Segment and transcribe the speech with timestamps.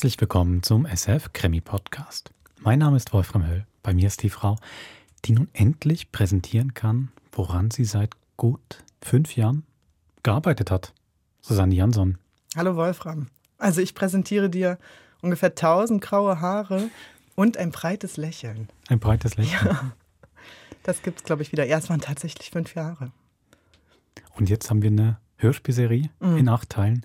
[0.00, 2.30] Herzlich willkommen zum SF Krimi Podcast.
[2.58, 3.66] Mein Name ist Wolfram Höll.
[3.82, 4.56] Bei mir ist die Frau,
[5.26, 9.62] die nun endlich präsentieren kann, woran sie seit gut fünf Jahren
[10.22, 10.94] gearbeitet hat.
[11.42, 12.16] Susanne Jansson.
[12.56, 13.26] Hallo Wolfram.
[13.58, 14.78] Also ich präsentiere dir
[15.20, 16.88] ungefähr tausend graue Haare
[17.34, 18.70] und ein breites Lächeln.
[18.88, 19.66] Ein breites Lächeln.
[19.66, 19.92] Ja.
[20.82, 21.66] Das gibt es, glaube ich, wieder.
[21.66, 23.12] Ja, es waren tatsächlich fünf Jahre.
[24.34, 26.38] Und jetzt haben wir eine Hörspielserie mhm.
[26.38, 27.04] in acht Teilen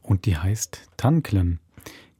[0.00, 1.58] und die heißt Tannklen.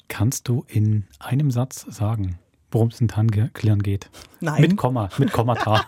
[0.08, 2.38] Kannst du in einem Satz sagen,
[2.70, 4.10] worum es in Tannklen geht?
[4.40, 4.60] Nein.
[4.60, 5.84] Mit Komma, mit Kommata.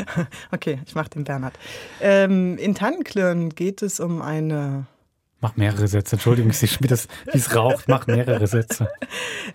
[0.52, 1.58] okay, ich mache den Bernhard.
[2.00, 4.86] Ähm, in Tannenklirren geht es um eine
[5.42, 6.14] Mach mehrere Sätze.
[6.14, 7.88] Entschuldigung, ich wie das, wie es raucht.
[7.88, 8.88] Mach mehrere Sätze.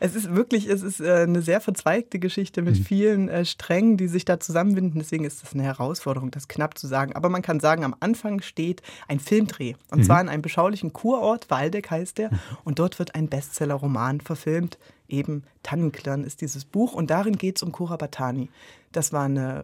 [0.01, 2.83] Es ist wirklich, es ist äh, eine sehr verzweigte Geschichte mit mhm.
[2.83, 4.99] vielen äh, Strängen, die sich da zusammenbinden.
[4.99, 7.15] Deswegen ist es eine Herausforderung, das knapp zu sagen.
[7.15, 9.75] Aber man kann sagen, am Anfang steht ein Filmdreh.
[9.89, 10.03] Und mhm.
[10.03, 12.31] zwar in einem beschaulichen Kurort, Waldeck heißt der.
[12.31, 12.39] Mhm.
[12.65, 14.77] Und dort wird ein Bestseller-Roman verfilmt.
[15.07, 16.91] Eben Tannenklirren ist dieses Buch.
[16.91, 18.49] Und darin geht es um Cora Batani.
[18.91, 19.63] Das war eine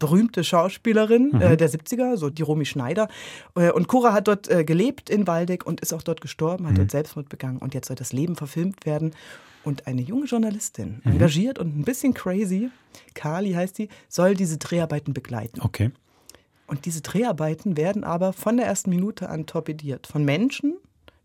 [0.00, 1.40] berühmte Schauspielerin mhm.
[1.40, 3.08] äh, der 70er, so die Romy Schneider.
[3.54, 6.72] Äh, und Cora hat dort äh, gelebt in Waldeck und ist auch dort gestorben, hat
[6.72, 6.78] mhm.
[6.78, 7.58] dort Selbstmord begangen.
[7.58, 9.14] Und jetzt soll das Leben verfilmt werden.
[9.62, 11.12] Und eine junge Journalistin, mhm.
[11.12, 12.70] engagiert und ein bisschen crazy,
[13.14, 15.60] Kali heißt sie, soll diese Dreharbeiten begleiten.
[15.60, 15.92] Okay.
[16.66, 20.06] Und diese Dreharbeiten werden aber von der ersten Minute an torpediert.
[20.06, 20.76] Von Menschen,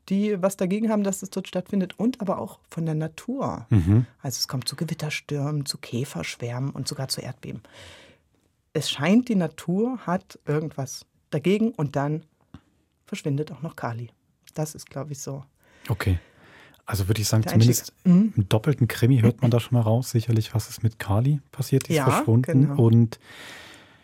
[0.09, 3.67] die was dagegen haben, dass es dort stattfindet, und aber auch von der Natur.
[3.69, 4.05] Mhm.
[4.21, 7.61] Also es kommt zu Gewitterstürmen, zu Käferschwärmen und sogar zu Erdbeben
[8.75, 12.23] es scheint, die Natur hat irgendwas dagegen und dann
[13.05, 14.09] verschwindet auch noch Kali.
[14.53, 15.43] Das ist, glaube ich, so.
[15.87, 16.19] Okay.
[16.85, 18.33] Also würde ich sagen, zumindest mhm.
[18.35, 21.87] im doppelten Krimi hört man da schon mal raus, sicherlich, was ist mit Kali passiert,
[21.87, 22.67] die ist ja, verschwunden.
[22.67, 22.81] Genau.
[22.81, 23.17] Und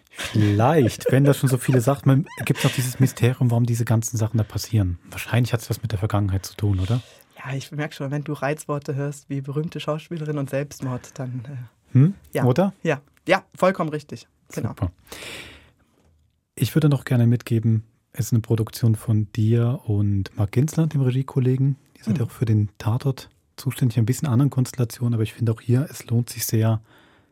[0.10, 2.06] vielleicht, wenn das schon so viele sagt,
[2.46, 4.98] gibt es noch dieses Mysterium, warum diese ganzen Sachen da passieren.
[5.10, 7.02] Wahrscheinlich hat es was mit der Vergangenheit zu tun, oder?
[7.38, 11.44] Ja, ich merke schon, wenn du Reizworte hörst wie berühmte Schauspielerin und Selbstmord, dann.
[11.46, 12.14] Äh, hm?
[12.32, 12.46] Ja.
[12.46, 12.74] Oder?
[12.84, 14.28] Ja, ja, vollkommen richtig.
[14.54, 14.70] Genau.
[14.70, 14.92] Super.
[16.56, 17.84] Ich würde noch gerne mitgeben,
[18.14, 21.78] es ist eine Produktion von dir und Marc Ginsland, dem Regiekollegen.
[21.98, 22.26] Ihr seid mhm.
[22.26, 26.06] auch für den Tatort zuständig, ein bisschen anderen Konstellationen, aber ich finde auch hier, es
[26.08, 26.82] lohnt sich sehr,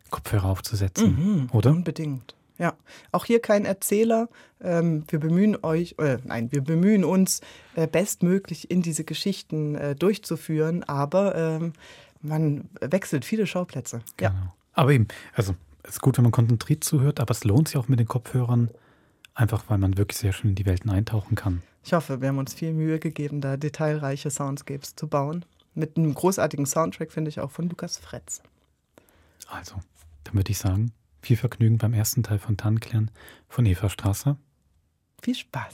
[0.10, 1.72] Kopfhörer aufzusetzen, mhm, oder?
[1.72, 2.36] Unbedingt.
[2.58, 2.74] Ja,
[3.12, 4.28] auch hier kein Erzähler.
[4.62, 7.40] Ähm, wir bemühen euch, äh, nein, wir bemühen uns
[7.76, 11.74] äh, bestmöglich in diese Geschichten äh, durchzuführen, aber ähm,
[12.22, 14.02] man wechselt viele Schauplätze.
[14.18, 14.32] Genau.
[14.32, 14.54] Ja.
[14.74, 17.88] Aber eben, also es ist gut, wenn man konzentriert zuhört, aber es lohnt sich auch
[17.88, 18.70] mit den Kopfhörern,
[19.34, 21.62] einfach weil man wirklich sehr schön in die Welten eintauchen kann.
[21.84, 25.46] Ich hoffe, wir haben uns viel Mühe gegeben, da detailreiche Soundscapes zu bauen.
[25.74, 28.42] Mit einem großartigen Soundtrack, finde ich, auch von Lukas Fretz.
[29.48, 29.76] Also,
[30.26, 30.92] dann würde ich sagen,
[31.22, 33.12] viel Vergnügen beim ersten Teil von Tannklären
[33.48, 34.38] von Eva Strasser.
[35.22, 35.74] Viel Spaß.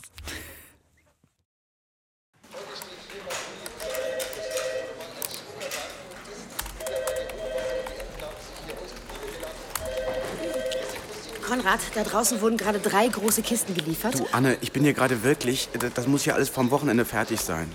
[11.46, 14.18] Konrad, da draußen wurden gerade drei große Kisten geliefert.
[14.18, 15.68] Du, Anne, ich bin hier gerade wirklich.
[15.94, 17.72] Das muss ja alles vom Wochenende fertig sein.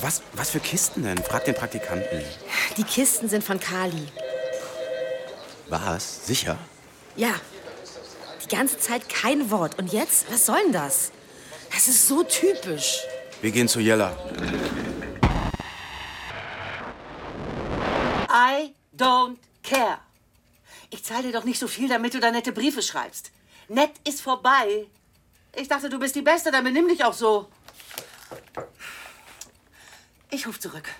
[0.00, 1.18] Was, was für Kisten denn?
[1.18, 2.22] Frag den Praktikanten.
[2.76, 4.06] Die Kisten sind von Kali.
[5.68, 6.26] Was?
[6.26, 6.58] Sicher?
[7.16, 7.34] Ja.
[8.44, 9.78] Die ganze Zeit kein Wort.
[9.78, 10.30] Und jetzt?
[10.30, 11.10] Was soll denn das?
[11.72, 13.00] Das ist so typisch.
[13.40, 14.16] Wir gehen zu Jella.
[18.30, 19.98] I don't care.
[20.92, 23.32] Ich zahle dir doch nicht so viel, damit du da nette Briefe schreibst.
[23.68, 24.86] Nett ist vorbei.
[25.56, 27.48] Ich dachte, du bist die Beste, dann benimm dich auch so.
[30.30, 30.90] Ich ruf zurück.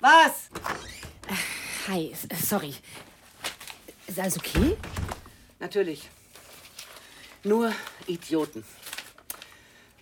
[0.00, 0.50] Was?
[1.26, 2.74] Äh, hi, sorry.
[4.06, 4.76] Ist alles okay?
[5.60, 6.10] Natürlich.
[7.44, 7.72] Nur
[8.06, 8.62] Idioten.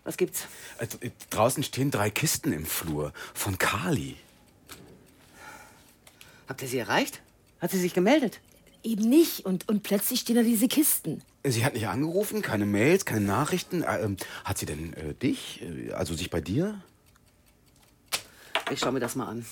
[0.03, 0.47] Was gibt's?
[0.79, 0.99] Also,
[1.31, 4.17] draußen stehen drei Kisten im Flur von Kali.
[6.49, 7.21] Habt ihr sie erreicht?
[7.61, 8.41] Hat sie sich gemeldet?
[8.83, 9.45] Eben nicht.
[9.45, 11.23] Und, und plötzlich stehen da diese Kisten.
[11.45, 13.83] Sie hat nicht angerufen, keine Mails, keine Nachrichten.
[13.83, 16.81] Äh, ähm, hat sie denn äh, dich, äh, also sich bei dir?
[18.71, 19.47] Ich schau mir das mal an.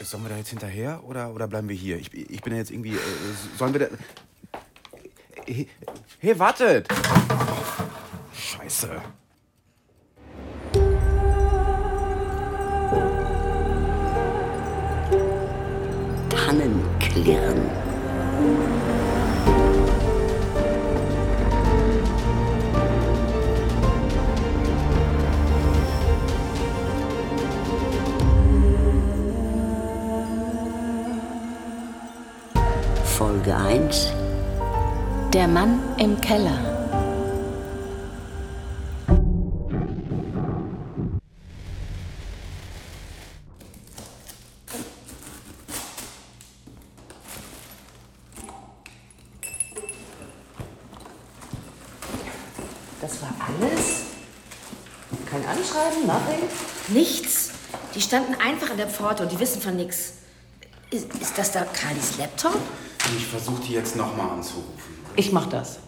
[0.00, 1.98] Sollen wir da jetzt hinterher oder, oder bleiben wir hier?
[1.98, 2.94] Ich, ich bin ja jetzt irgendwie.
[2.94, 2.98] Äh,
[3.58, 3.86] sollen wir da.
[5.46, 5.68] Hey,
[6.20, 6.86] hey wartet!
[8.32, 9.02] Scheiße.
[17.16, 17.70] Tannenklirren.
[33.04, 34.12] Folge 1
[35.32, 36.75] Der Mann im Keller
[58.76, 60.12] an der Pforte und die wissen von nichts.
[60.90, 62.58] Ist, ist das da Kalis Laptop?
[63.16, 64.98] Ich versuche die jetzt nochmal anzurufen.
[65.16, 65.78] Ich mach das.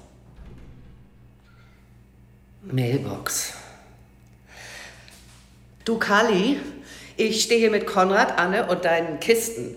[2.63, 3.53] Mailbox.
[5.85, 6.61] Du, Kali,
[7.19, 9.75] ich stehe hier mit Konrad, Anne und deinen Kisten.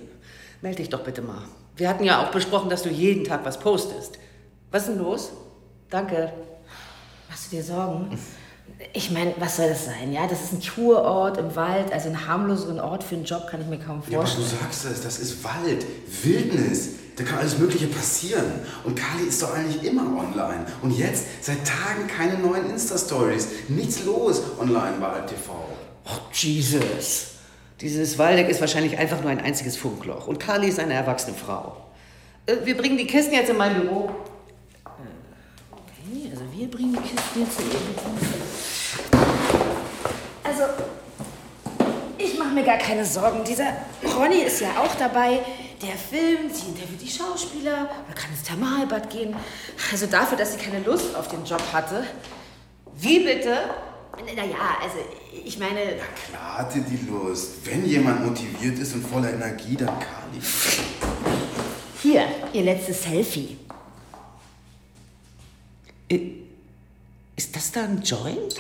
[0.62, 1.44] Meld dich doch bitte mal.
[1.76, 4.20] Wir hatten ja auch besprochen, dass du jeden Tag was postest.
[4.72, 5.34] Was ist denn los?
[5.90, 6.32] Danke.
[7.28, 8.18] Machst du dir Sorgen?
[8.94, 10.12] Ich meine, was soll das sein?
[10.12, 13.62] Ja, das ist ein Kurort im Wald, also einen harmloseren Ort für einen Job kann
[13.62, 14.22] ich mir kaum vorstellen.
[14.22, 15.86] Ja, aber du sagst es, das ist Wald,
[16.24, 16.90] Wildnis.
[17.16, 18.46] Da kann alles Mögliche passieren.
[18.84, 20.66] Und Kali ist doch eigentlich immer online.
[20.82, 23.48] Und jetzt seit Tagen keine neuen Insta-Stories.
[23.68, 25.52] Nichts los online bei AltTV.
[26.06, 27.28] Oh, Jesus.
[27.82, 30.28] Dieses Waldeck ist wahrscheinlich einfach nur ein einziges Funkloch.
[30.28, 31.78] Und Kali ist eine erwachsene Frau.
[32.46, 34.12] Äh, wir bringen die Kisten jetzt in mein Büro.
[35.72, 38.10] Okay, also wir bringen die Kisten jetzt in ihr Büro.
[40.44, 40.64] Also,
[42.52, 43.46] ich mache mir gar keine Sorgen.
[43.46, 45.40] Dieser Ronny ist ja auch dabei.
[45.82, 49.34] Der filmt, sie interviewt die Schauspieler, man kann ins Thermalbad gehen.
[49.90, 52.04] Also dafür, dass sie keine Lust auf den Job hatte.
[52.98, 53.58] Wie bitte?
[54.36, 54.98] Naja, also
[55.46, 55.96] ich meine.
[55.96, 57.66] Ja klar hatte die Lust.
[57.66, 60.42] Wenn jemand motiviert ist und voller Energie, dann Kali.
[62.02, 63.58] Hier, ihr letztes Selfie.
[67.38, 68.56] Ist das da ein Joint?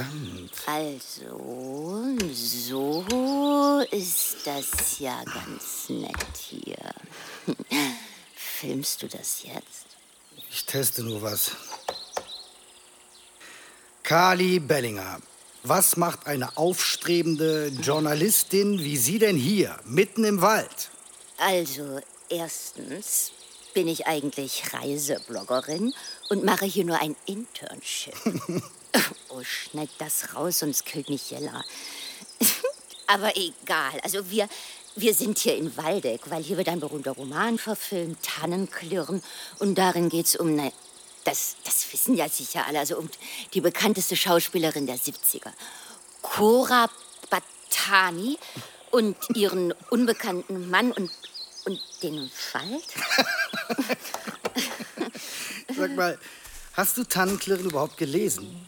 [0.00, 0.52] Verdammt.
[0.66, 6.76] Also, so ist das ja ganz nett hier.
[8.34, 9.86] Filmst du das jetzt?
[10.50, 11.52] Ich teste nur was.
[14.02, 15.20] Kali Bellinger,
[15.62, 20.90] was macht eine aufstrebende Journalistin wie Sie denn hier, mitten im Wald?
[21.38, 23.32] Also, erstens
[23.72, 25.94] bin ich eigentlich Reisebloggerin
[26.28, 28.14] und mache hier nur ein Internship.
[29.28, 31.64] Oh, schneid das raus, sonst killt mich Jella.
[33.06, 34.00] Aber egal.
[34.02, 34.48] Also wir,
[34.96, 39.22] wir sind hier in Waldeck, weil hier wird ein berühmter Roman verfilmt, Tannenklirren.
[39.58, 40.72] Und darin geht es um eine,
[41.24, 43.08] das, das wissen ja sicher alle, also um
[43.54, 45.52] die bekannteste Schauspielerin der 70er.
[46.22, 46.90] Cora
[47.30, 48.38] Batani
[48.90, 51.10] und ihren unbekannten Mann und,
[51.64, 52.84] und den Wald.
[55.76, 56.18] Sag mal,
[56.74, 58.66] hast du Tannenklirren überhaupt gelesen?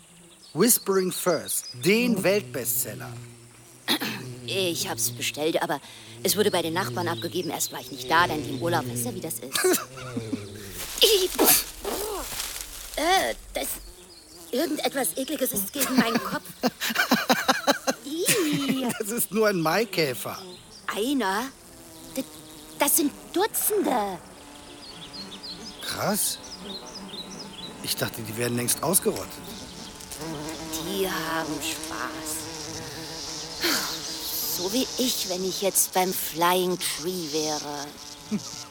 [0.55, 3.11] Whispering First, den Weltbestseller.
[4.45, 5.81] Ich hab's bestellt, aber
[6.23, 7.49] es wurde bei den Nachbarn abgegeben.
[7.49, 8.87] Erst war ich nicht da, dann die im Urlaub.
[8.87, 9.43] Weißt du, wie das ist?
[12.97, 13.69] äh, das.
[14.51, 16.43] Irgendetwas Ekliges ist gegen meinen Kopf.
[18.99, 20.39] das ist nur ein Maikäfer.
[20.95, 21.45] Einer?
[22.15, 22.25] Das,
[22.79, 24.19] das sind Dutzende.
[25.81, 26.39] Krass.
[27.83, 29.33] Ich dachte, die werden längst ausgerottet.
[30.93, 32.37] Die haben Spaß.
[34.59, 37.87] So wie ich, wenn ich jetzt beim Flying Tree wäre.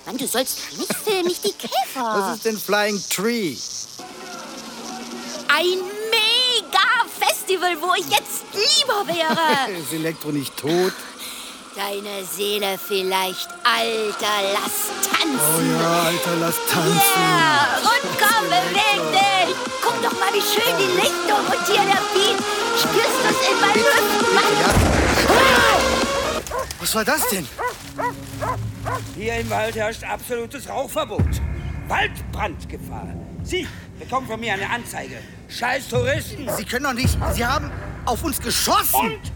[0.06, 2.04] Mann, du sollst mich filmen, nicht die Käfer.
[2.04, 3.56] Was ist denn Flying Tree?
[5.48, 5.80] Ein
[6.12, 9.80] Mega-Festival, wo ich jetzt lieber wäre.
[9.80, 10.94] ist Elektro nicht tot?
[11.76, 13.50] Deine Seele vielleicht.
[13.64, 15.40] Alter, lass tanzen.
[15.40, 17.00] Oh ja, Alter, lass tanzen.
[17.16, 19.31] Ja, und komm, beweg dich.
[20.02, 22.38] Guck doch mal, wie schön die Lichtung und hier der Beat.
[22.76, 24.54] Spürst du es in meinen Hüften, Mann?
[24.60, 24.70] Ja.
[26.80, 27.48] Was war das denn?
[29.16, 31.42] Hier im Wald herrscht absolutes Rauchverbot.
[31.88, 33.10] Waldbrandgefahr.
[33.44, 33.68] Sie
[34.00, 35.18] bekommen von mir eine Anzeige.
[35.50, 36.50] Scheiß Touristen.
[36.58, 37.18] Sie können doch nicht.
[37.34, 37.70] Sie haben
[38.06, 38.96] auf uns geschossen.
[38.96, 39.32] Und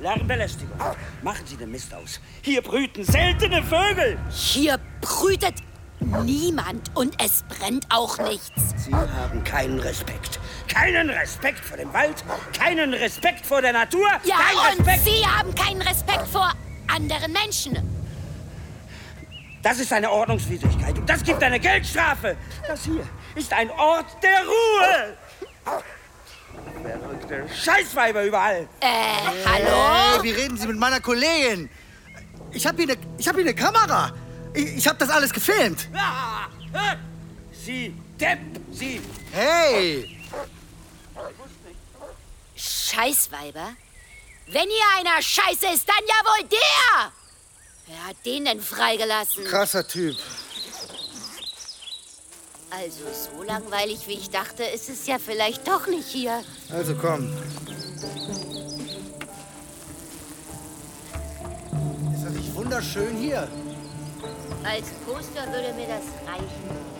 [0.00, 0.78] Lärmbelästigung.
[1.22, 2.20] Machen Sie den Mist aus.
[2.42, 4.18] Hier brüten seltene Vögel.
[4.30, 5.54] Hier brütet
[6.00, 8.50] niemand und es brennt auch nichts.
[8.76, 10.40] Sie haben keinen Respekt.
[10.68, 12.24] Keinen Respekt vor dem Wald,
[12.58, 14.08] keinen Respekt vor der Natur.
[14.24, 15.16] Ja, keinen und Respekt.
[15.16, 16.52] Sie haben keinen Respekt vor
[16.88, 17.78] anderen Menschen.
[19.62, 22.36] Das ist eine Ordnungswidrigkeit und das gibt eine Geldstrafe.
[22.66, 25.16] Das hier ist ein Ort der Ruhe.
[26.82, 28.66] Verrückte Scheißweiber überall.
[28.80, 28.86] Äh,
[29.46, 30.14] hallo?
[30.14, 31.68] Hey, wie reden Sie mit meiner Kollegin?
[32.52, 34.12] Ich habe hier eine hab hier ne Kamera.
[34.60, 35.88] Ich, ich habe das alles gefilmt.
[37.52, 38.38] Sie, Depp,
[38.70, 39.00] Sie.
[39.32, 40.20] Hey!
[42.54, 43.70] Scheißweiber?
[44.46, 47.12] Wenn hier einer scheiße ist, dann ja wohl der!
[47.86, 49.44] Wer hat den denn freigelassen?
[49.44, 50.16] Krasser Typ.
[52.70, 56.44] Also so langweilig, wie ich dachte, ist es ja vielleicht doch nicht hier.
[56.70, 57.32] Also komm.
[62.14, 63.48] Ist das nicht wunderschön hier?
[64.62, 66.99] Als Poster würde mir das reichen.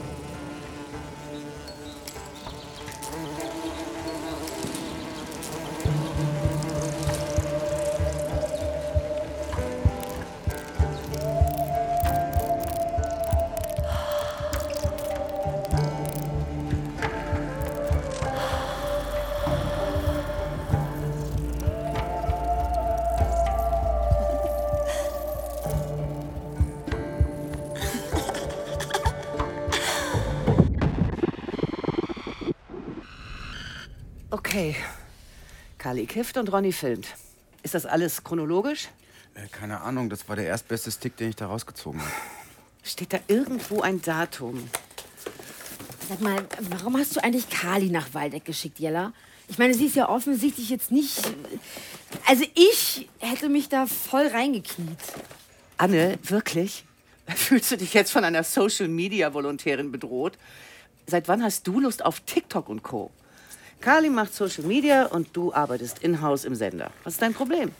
[35.80, 37.08] Kali kifft und Ronny filmt.
[37.62, 38.88] Ist das alles chronologisch?
[39.34, 42.12] Äh, keine Ahnung, das war der erstbeste Stick, den ich da rausgezogen habe.
[42.82, 44.68] Steht da irgendwo ein Datum?
[46.06, 49.14] Sag mal, warum hast du eigentlich Kali nach Waldeck geschickt, Jella?
[49.48, 51.22] Ich meine, sie ist ja offensichtlich jetzt nicht.
[52.26, 54.98] Also ich hätte mich da voll reingekniet.
[55.78, 56.84] Anne, wirklich?
[57.26, 60.36] Fühlst du dich jetzt von einer Social-Media-Volontärin bedroht?
[61.06, 63.10] Seit wann hast du Lust auf TikTok und Co.?
[63.80, 66.90] Kali macht Social Media und du arbeitest in-house im Sender.
[67.04, 67.72] Was ist dein Problem?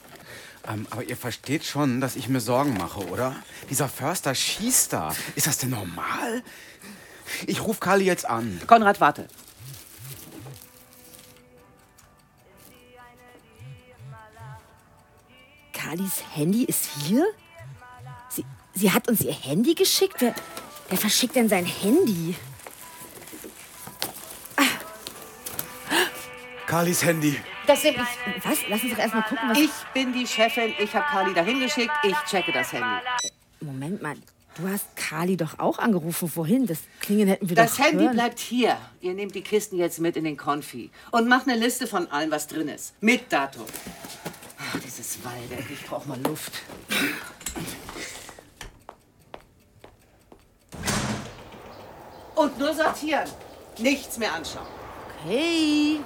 [0.67, 3.35] Ähm, aber ihr versteht schon, dass ich mir Sorgen mache, oder?
[3.69, 5.13] Dieser Förster schießt da.
[5.35, 6.43] Ist das denn normal?
[7.45, 8.59] Ich rufe Kali jetzt an.
[8.67, 9.27] Konrad, warte.
[15.71, 17.25] Kalis Handy ist hier?
[18.29, 20.15] Sie, sie hat uns ihr Handy geschickt?
[20.19, 20.33] Wer,
[20.89, 22.35] wer verschickt denn sein Handy?
[26.71, 27.37] Kalis Handy.
[27.67, 28.45] Das bin ich.
[28.45, 28.59] Was?
[28.69, 29.57] Lass uns doch erstmal gucken, was.
[29.59, 30.73] Ich bin die Chefin.
[30.79, 31.91] Ich habe Kali dahin geschickt.
[32.01, 32.87] Ich checke das Handy.
[33.59, 34.15] Moment mal.
[34.55, 36.67] Du hast Kali doch auch angerufen vorhin.
[36.67, 38.13] Das Klingen hätten wir das doch Das Handy hören.
[38.13, 38.77] bleibt hier.
[39.01, 40.91] Ihr nehmt die Kisten jetzt mit in den Konfi.
[41.11, 42.93] Und macht eine Liste von allem, was drin ist.
[43.01, 43.65] Mit Datum.
[44.57, 45.65] Ach, dieses Waldeck.
[45.73, 46.53] Ich brauch mal Luft.
[52.35, 53.29] Und nur sortieren.
[53.77, 54.67] Nichts mehr anschauen.
[55.25, 55.99] Okay.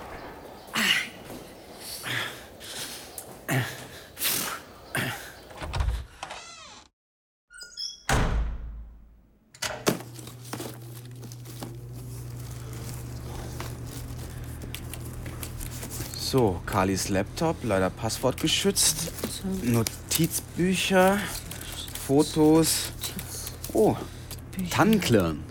[16.36, 19.10] So, Kalis Laptop, leider passwortgeschützt.
[19.62, 21.18] Notizbücher,
[22.06, 22.92] Fotos.
[23.72, 23.96] Oh,
[24.70, 25.45] Tannenklirn.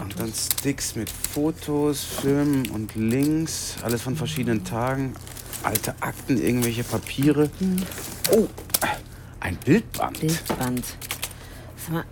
[0.00, 3.76] Und dann Sticks mit Fotos, Filmen und Links.
[3.82, 5.14] Alles von verschiedenen Tagen.
[5.62, 7.50] Alte Akten, irgendwelche Papiere.
[8.32, 8.46] Oh,
[9.40, 10.20] ein Bildband.
[10.20, 10.84] Bildband.
[11.76, 12.04] Sag mal,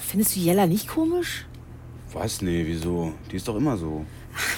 [0.00, 1.46] findest du Jella nicht komisch?
[2.12, 2.40] Was?
[2.40, 3.12] Nee, wieso?
[3.30, 4.06] Die ist doch immer so.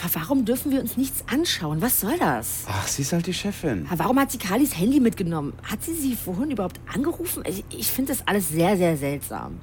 [0.02, 1.80] Aber warum dürfen wir uns nichts anschauen?
[1.80, 2.64] Was soll das?
[2.68, 3.86] Ach, sie ist halt die Chefin.
[3.96, 5.52] Warum hat sie Kalis Handy mitgenommen?
[5.62, 7.42] Hat sie sie vorhin überhaupt angerufen?
[7.46, 9.58] Ich, ich finde das alles sehr, sehr seltsam.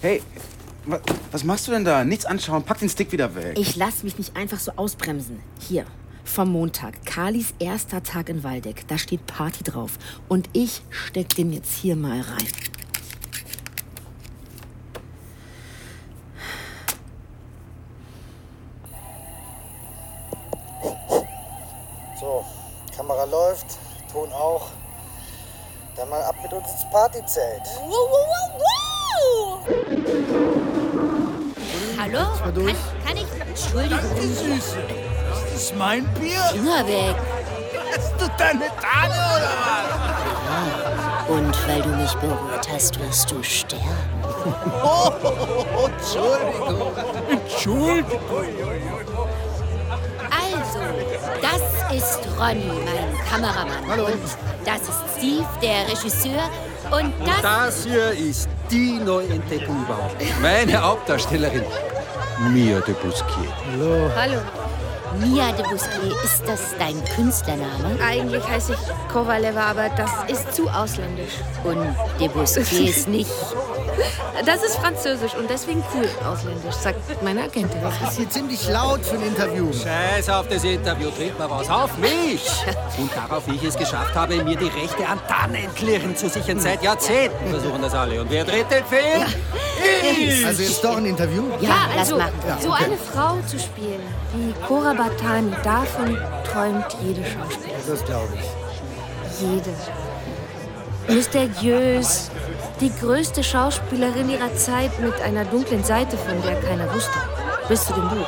[0.00, 0.22] Hey,
[1.30, 2.04] was machst du denn da?
[2.04, 3.58] Nichts anschauen, pack den Stick wieder weg.
[3.58, 5.40] Ich lasse mich nicht einfach so ausbremsen.
[5.60, 5.84] Hier,
[6.24, 7.04] vom Montag.
[7.04, 8.86] Kalis erster Tag in Waldeck.
[8.88, 9.92] Da steht Party drauf.
[10.28, 12.48] Und ich steck den jetzt hier mal rein.
[22.18, 22.44] So,
[22.96, 23.78] Kamera läuft,
[24.12, 24.68] Ton auch.
[25.96, 27.62] Dann mal ab mit uns ins Partyzelt.
[31.98, 32.64] Hallo?
[32.64, 32.76] Kann,
[33.06, 33.26] kann ich.
[33.48, 34.00] Entschuldigung.
[34.20, 34.78] Süße.
[35.30, 36.42] Das ist mein Bier.
[36.52, 37.16] Finger weg.
[37.96, 41.28] Hast du deine Tage oder was?
[41.28, 43.82] Und weil du mich berührt hast, wirst du sterben.
[44.82, 45.12] Oh,
[45.86, 46.92] Entschuldigung.
[47.30, 48.20] Entschuldigung.
[50.30, 50.80] Also,
[51.40, 53.86] das ist Ronny, mein Kameramann.
[53.88, 54.06] Hallo.
[54.06, 54.20] Und
[54.64, 56.50] das ist Steve, der Regisseur.
[56.90, 57.42] Und das.
[57.42, 60.16] Das hier ist die Neuentdeckung überhaupt.
[60.40, 61.62] Meine Hauptdarstellerin,
[62.52, 63.52] Mia de Bousquier.
[63.70, 64.10] Hallo.
[64.16, 64.38] Hallo.
[65.20, 67.98] Mia de Bousquier, ist das dein Künstlername?
[68.02, 71.34] Eigentlich heiße ich Kovaleva, aber das ist zu ausländisch.
[71.64, 73.30] Und de Bousquier ist nicht.
[74.44, 77.80] Das ist französisch und deswegen cool ausländisch, sagt meine Agentin.
[77.82, 79.72] Das ist hier ziemlich laut für ein Interview.
[79.72, 82.42] Scheiß auf das Interview, dreht mal was auf mich.
[82.98, 86.58] Und darauf, wie ich es geschafft habe, mir die Rechte an Tannenklirren zu sichern.
[86.58, 88.20] Seit Jahrzehnten versuchen das alle.
[88.20, 89.26] Und wer dreht den Film?
[90.02, 90.44] Ich.
[90.44, 91.44] Also jetzt doch ein Interview?
[91.60, 92.32] Ja, lass also machen.
[92.60, 94.00] so eine Frau zu spielen,
[94.34, 96.18] wie Cora Batani, davon
[96.50, 97.82] träumt jede Schauspielerin.
[97.86, 99.40] Das glaube ich.
[99.40, 99.70] Jede.
[101.08, 102.30] Mysteriös,
[102.82, 107.16] die größte Schauspielerin ihrer Zeit mit einer dunklen Seite, von der keiner wusste.
[107.68, 108.26] Bis zu dem Buch.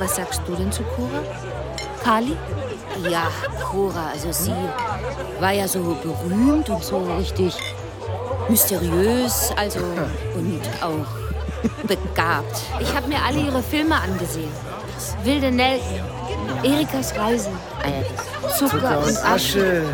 [0.00, 1.22] Was sagst du denn zu Cora?
[2.02, 2.36] Kali?
[3.08, 3.28] Ja,
[3.62, 4.54] Cora, also sie
[5.38, 7.54] war ja so berühmt und so richtig
[8.48, 9.78] mysteriös, also
[10.34, 11.06] und auch
[11.86, 12.62] begabt.
[12.80, 14.50] Ich habe mir alle ihre Filme angesehen.
[15.22, 16.00] Wilde Nelken,
[16.64, 17.50] Erikas Reise,
[18.58, 19.84] Zucker, Zucker und Asche.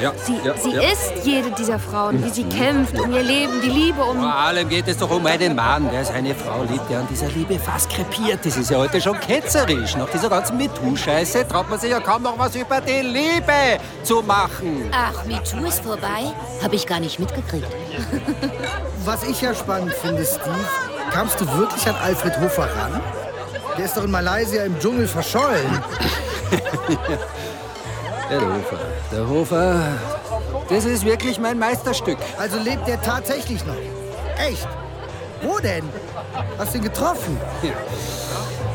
[0.00, 0.82] Ja, sie, ja, sie ja.
[0.82, 4.18] ist jede dieser Frauen, wie sie kämpft um ihr Leben, die Liebe um.
[4.18, 7.28] Vor allem geht es doch um einen Mann, der seine Frau liebt, der an dieser
[7.28, 8.44] Liebe fast krepiert.
[8.44, 9.96] Das ist ja heute schon ketzerisch.
[9.96, 14.22] Nach dieser ganzen MeToo-Scheiße traut man sich ja kaum noch was über die Liebe zu
[14.22, 14.90] machen.
[14.92, 16.32] Ach, MeToo ist vorbei?
[16.62, 17.68] Habe ich gar nicht mitgekriegt.
[19.04, 20.66] Was ich ja spannend finde, Steve,
[21.12, 23.00] kamst du wirklich an Alfred Hofer ran?
[23.76, 25.82] Der ist doch in Malaysia im Dschungel verschollen.
[28.30, 28.78] Der Hofer.
[29.12, 29.80] Der Hofer,
[30.68, 32.18] das ist wirklich mein Meisterstück.
[32.38, 33.76] Also lebt der tatsächlich noch?
[34.38, 34.66] Echt?
[35.42, 35.88] Wo denn?
[36.58, 37.38] Hast du ihn getroffen?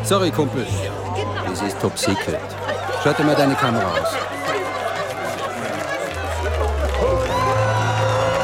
[0.03, 0.65] Sorry, Kumpel.
[1.47, 2.39] Das ist top secret.
[3.03, 4.07] Schau dir mal deine Kamera aus.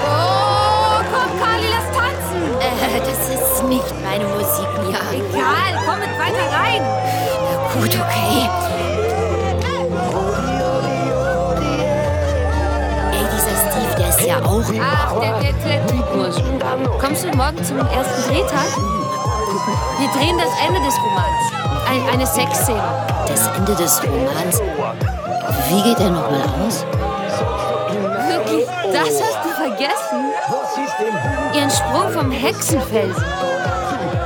[0.08, 2.42] Oh, komm, Kali, lass tanzen.
[2.60, 5.00] Äh, das ist nicht meine Musik, Mia.
[5.12, 6.82] Egal, komm mit weiter rein.
[6.82, 8.65] Na gut, okay.
[14.68, 16.42] Ach, der, der, der so.
[17.00, 18.66] Kommst du morgen zum ersten Drehtag?
[20.00, 21.54] Wir drehen das Ende des Romans.
[21.88, 22.82] Ein, eine Sexszene.
[23.28, 24.62] Das Ende des Romans?
[25.70, 26.84] Wie geht der nochmal aus?
[28.28, 28.66] Wirklich?
[28.92, 30.34] Das hast du vergessen?
[31.54, 33.24] Ihren Sprung vom Hexenfelsen.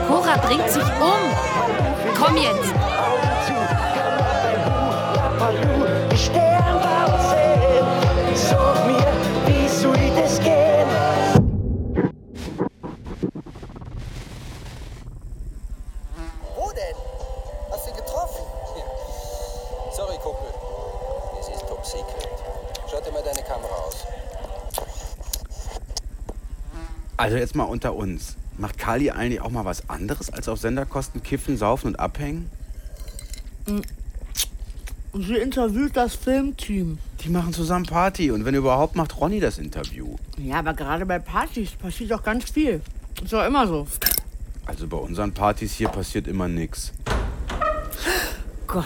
[0.08, 2.16] Cora bringt sich um.
[2.18, 2.74] Komm jetzt.
[27.30, 28.38] Also jetzt mal unter uns.
[28.58, 32.50] Macht Kali eigentlich auch mal was anderes als auf Senderkosten kiffen, saufen und abhängen?
[35.14, 36.98] Sie interviewt das Filmteam.
[37.24, 40.16] Die machen zusammen Party und wenn überhaupt macht Ronny das Interview.
[40.38, 42.82] Ja, aber gerade bei Partys passiert doch ganz viel.
[43.24, 43.86] Ist doch immer so.
[44.66, 46.94] Also bei unseren Partys hier passiert immer nichts.
[48.66, 48.86] Gott.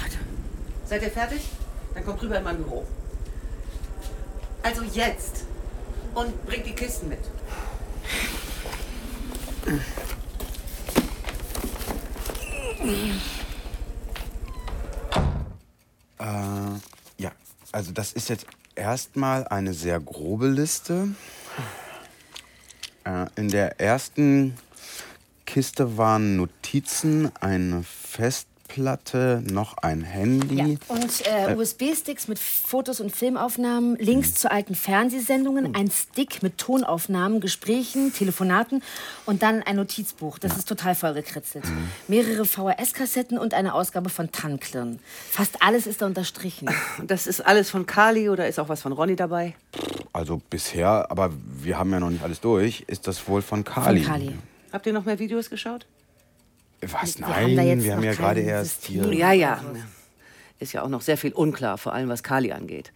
[0.85, 1.43] Seid ihr fertig?
[1.93, 2.85] Dann kommt rüber in mein Büro.
[4.63, 5.45] Also jetzt.
[6.13, 7.19] Und bringt die Kisten mit.
[16.19, 16.23] Äh,
[17.17, 17.31] ja,
[17.71, 21.09] also das ist jetzt erstmal eine sehr grobe Liste.
[23.05, 24.57] Äh, in der ersten
[25.45, 27.83] Kiste waren Notizen, eine
[28.73, 30.79] Festplatte, noch ein Handy.
[30.87, 37.39] Und äh, USB-Sticks mit Fotos und Filmaufnahmen, Links zu alten Fernsehsendungen, ein Stick mit Tonaufnahmen,
[37.39, 38.81] Gesprächen, Telefonaten
[39.27, 40.39] und dann ein Notizbuch.
[40.39, 41.65] Das ist total vollgekritzelt.
[42.07, 44.99] Mehrere VHS-Kassetten und eine Ausgabe von Tannklirn.
[45.29, 46.69] Fast alles ist da unterstrichen.
[47.05, 49.55] Das ist alles von Kali oder ist auch was von Ronny dabei?
[50.13, 51.31] Also bisher, aber
[51.61, 54.03] wir haben ja noch nicht alles durch, ist das wohl von Kali.
[54.03, 54.35] Von Kali.
[54.71, 55.85] Habt ihr noch mehr Videos geschaut?
[56.91, 57.17] Was?
[57.17, 59.03] Wir Nein, haben da jetzt wir haben ja gerade erst System.
[59.05, 59.13] hier.
[59.13, 59.61] Ja, ja.
[60.59, 62.91] Ist ja auch noch sehr viel unklar, vor allem was Kali angeht.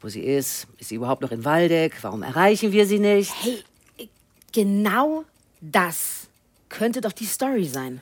[0.00, 1.94] Wo sie ist, ist sie überhaupt noch in Waldeck?
[2.02, 3.32] Warum erreichen wir sie nicht?
[3.42, 3.62] Hey,
[4.52, 5.24] genau
[5.60, 6.28] das
[6.68, 8.00] könnte doch die Story sein.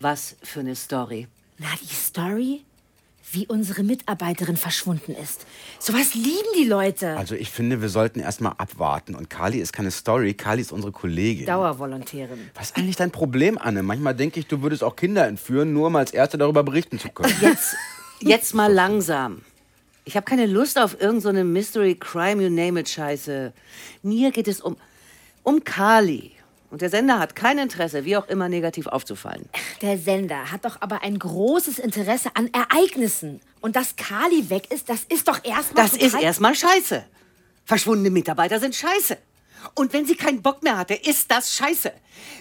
[0.00, 1.26] Was für eine Story.
[1.58, 2.62] Na, die Story,
[3.32, 5.46] wie unsere Mitarbeiterin verschwunden ist.
[5.78, 7.16] Sowas lieben die Leute.
[7.16, 9.14] Also ich finde, wir sollten erstmal abwarten.
[9.14, 11.46] Und Kali ist keine Story, Kali ist unsere Kollegin.
[11.46, 12.50] Dauervolontärin.
[12.54, 13.82] Was ist eigentlich dein Problem, Anne?
[13.82, 17.08] Manchmal denke ich, du würdest auch Kinder entführen, nur um als Erste darüber berichten zu
[17.10, 17.34] können.
[17.40, 17.76] Jetzt,
[18.20, 19.42] jetzt mal langsam.
[20.04, 23.52] Ich habe keine Lust auf irgendeine so Mystery Crime, you name it Scheiße.
[24.02, 24.76] Mir geht es um,
[25.42, 26.32] um Kali.
[26.70, 29.48] Und der Sender hat kein Interesse, wie auch immer negativ aufzufallen.
[29.80, 33.40] Der Sender hat doch aber ein großes Interesse an Ereignissen.
[33.60, 35.88] Und dass Kali weg ist, das ist doch erstmal.
[35.88, 37.04] Das ist erstmal Scheiße.
[37.64, 39.16] Verschwundene Mitarbeiter sind Scheiße.
[39.74, 41.92] Und wenn sie keinen Bock mehr hatte, ist das Scheiße.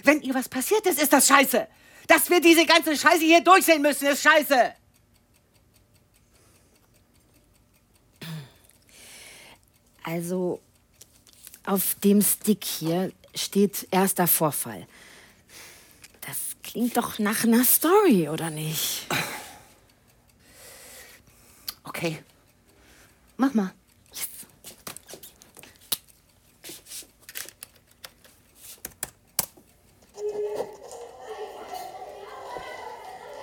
[0.04, 1.68] Wenn ihr was passiert ist, ist das Scheiße.
[2.08, 4.74] Dass wir diese ganze Scheiße hier durchsehen müssen, ist Scheiße.
[10.04, 10.62] Also,
[11.66, 14.88] auf dem Stick hier steht erster Vorfall.
[16.22, 19.08] Das klingt doch nach einer Story, oder nicht?
[21.84, 22.24] Okay.
[23.38, 23.72] Mach mal.
[24.12, 24.28] Yes.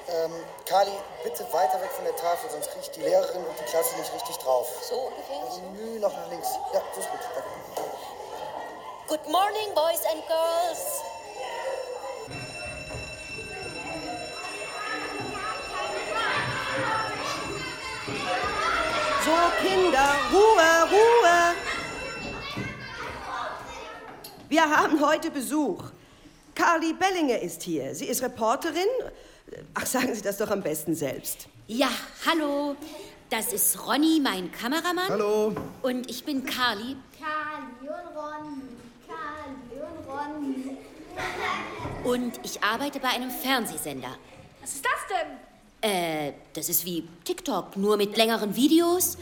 [0.08, 0.32] Ähm,
[0.66, 0.90] Kali,
[1.22, 4.12] bitte weiter weg von der Tafel, sonst kriege ich die Lehrerin und die Klasse nicht
[4.12, 4.68] richtig drauf.
[4.88, 5.62] So ungefähr?
[5.72, 6.48] Nö, noch nach links.
[6.72, 7.20] Ja, so ist gut.
[7.34, 7.63] Danke.
[9.06, 11.02] Good morning, boys and girls.
[19.24, 21.54] So, Kinder, Ruhe, Ruhe.
[24.48, 25.82] Wir haben heute Besuch.
[26.54, 27.94] Carly Bellinger ist hier.
[27.94, 28.88] Sie ist Reporterin.
[29.74, 31.48] Ach, sagen Sie das doch am besten selbst.
[31.66, 31.88] Ja,
[32.26, 32.76] hallo.
[33.30, 35.08] Das ist Ronny, mein Kameramann.
[35.08, 35.54] Hallo.
[35.82, 36.96] Und ich bin Carly.
[37.18, 38.62] Carly und Ronny.
[39.06, 40.78] Carly und Ronny.
[42.04, 44.16] Und ich arbeite bei einem Fernsehsender.
[44.60, 45.90] Was ist das denn?
[45.90, 49.16] Äh, das ist wie TikTok, nur mit längeren Videos.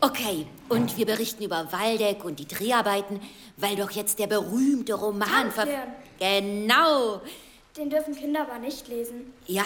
[0.00, 3.20] Okay, und wir berichten über Waldeck und die Dreharbeiten,
[3.56, 5.66] weil doch jetzt der berühmte Roman ver...
[6.18, 7.20] Genau.
[7.76, 9.32] Den dürfen Kinder aber nicht lesen.
[9.46, 9.64] Ja?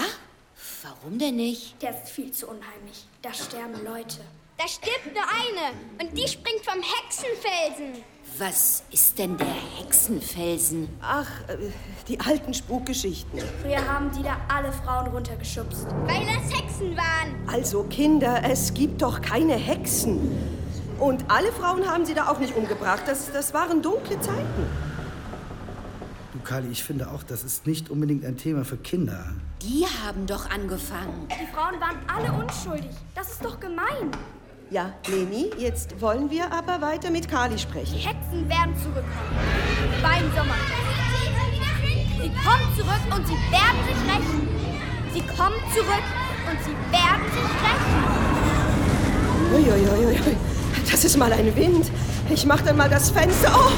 [0.83, 1.81] Warum denn nicht?
[1.83, 3.07] Der ist viel zu unheimlich.
[3.23, 4.21] Da sterben Leute.
[4.57, 8.05] Da stirbt nur eine und die springt vom Hexenfelsen.
[8.39, 10.89] Was ist denn der Hexenfelsen?
[11.03, 11.57] Ach, äh,
[12.09, 13.41] die alten Spukgeschichten.
[13.61, 15.87] Früher haben die da alle Frauen runtergeschubst.
[16.07, 17.47] Weil das Hexen waren.
[17.47, 20.19] Also, Kinder, es gibt doch keine Hexen.
[20.99, 23.03] Und alle Frauen haben sie da auch nicht umgebracht.
[23.07, 24.67] Das, das waren dunkle Zeiten.
[26.33, 29.27] Du, Kali, ich finde auch, das ist nicht unbedingt ein Thema für Kinder.
[29.61, 31.29] Die haben doch angefangen.
[31.29, 32.97] Die Frauen waren alle unschuldig.
[33.15, 34.11] Das ist doch gemein.
[34.73, 37.93] Ja, Leni, jetzt wollen wir aber weiter mit Kali sprechen.
[37.95, 39.37] Die Hexen werden zurückkommen.
[40.03, 40.55] Beim Sommer.
[42.19, 44.49] Sie kommen zurück und sie werden sich rächen.
[45.13, 46.07] Sie kommen zurück
[46.49, 48.03] und sie werden sich rächen.
[49.53, 50.37] Uiuiuiui,
[50.91, 51.93] das ist mal ein Wind.
[52.31, 53.53] Ich mach dann mal das Fenster.
[53.55, 53.73] Oh!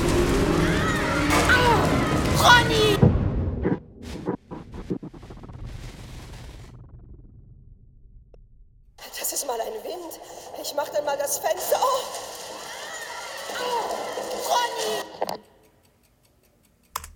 [1.50, 2.40] Au!
[2.40, 2.96] Ronny!
[9.18, 10.20] Das ist mal ein Wind.
[10.62, 11.76] Ich mach dann mal das Fenster.
[11.80, 12.04] Oh!
[14.48, 15.38] Ronny!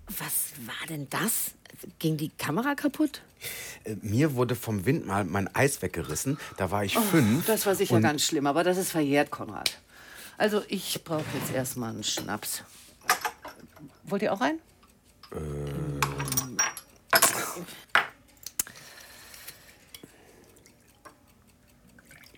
[0.07, 1.51] Was war denn das?
[1.99, 3.21] Ging die Kamera kaputt?
[3.85, 6.37] Äh, Mir wurde vom Wind mal mein Eis weggerissen.
[6.57, 7.45] Da war ich fünf.
[7.45, 9.79] Das war sicher ganz schlimm, aber das ist verjährt, Konrad.
[10.37, 12.63] Also, ich brauche jetzt erstmal einen Schnaps.
[14.03, 14.59] Wollt ihr auch einen?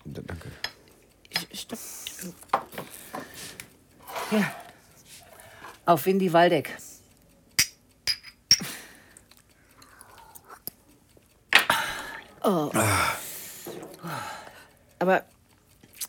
[0.05, 0.49] D- Danke.
[1.53, 1.79] Stopp.
[4.31, 4.51] Ja.
[5.85, 6.77] Auf Windy Waldeck.
[12.43, 12.71] Oh.
[14.99, 15.23] Aber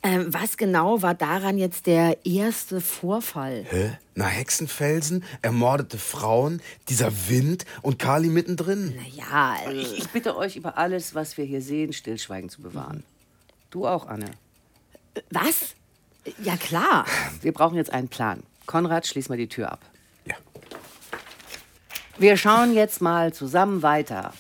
[0.03, 3.65] ähm, was genau war daran jetzt der erste Vorfall?
[3.69, 3.99] Hä?
[4.15, 8.99] Na, Hexenfelsen, ermordete Frauen, dieser Wind und Kali mittendrin.
[9.15, 13.05] Ja, also, Ich, ich bitte euch, über alles, was wir hier sehen, Stillschweigen zu bewahren.
[13.71, 14.31] Du auch, Anne.
[15.31, 15.75] Was?
[16.43, 17.05] Ja, klar.
[17.41, 18.43] Wir brauchen jetzt einen Plan.
[18.67, 19.81] Konrad, schließ mal die Tür ab.
[20.25, 20.37] Ja.
[22.19, 24.33] Wir schauen jetzt mal zusammen weiter.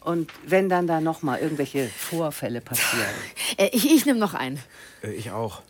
[0.00, 3.04] Und wenn dann da noch mal irgendwelche Vorfälle passieren.
[3.58, 4.58] Äh, ich ich nehme noch einen.
[5.02, 5.62] Äh, Ich auch.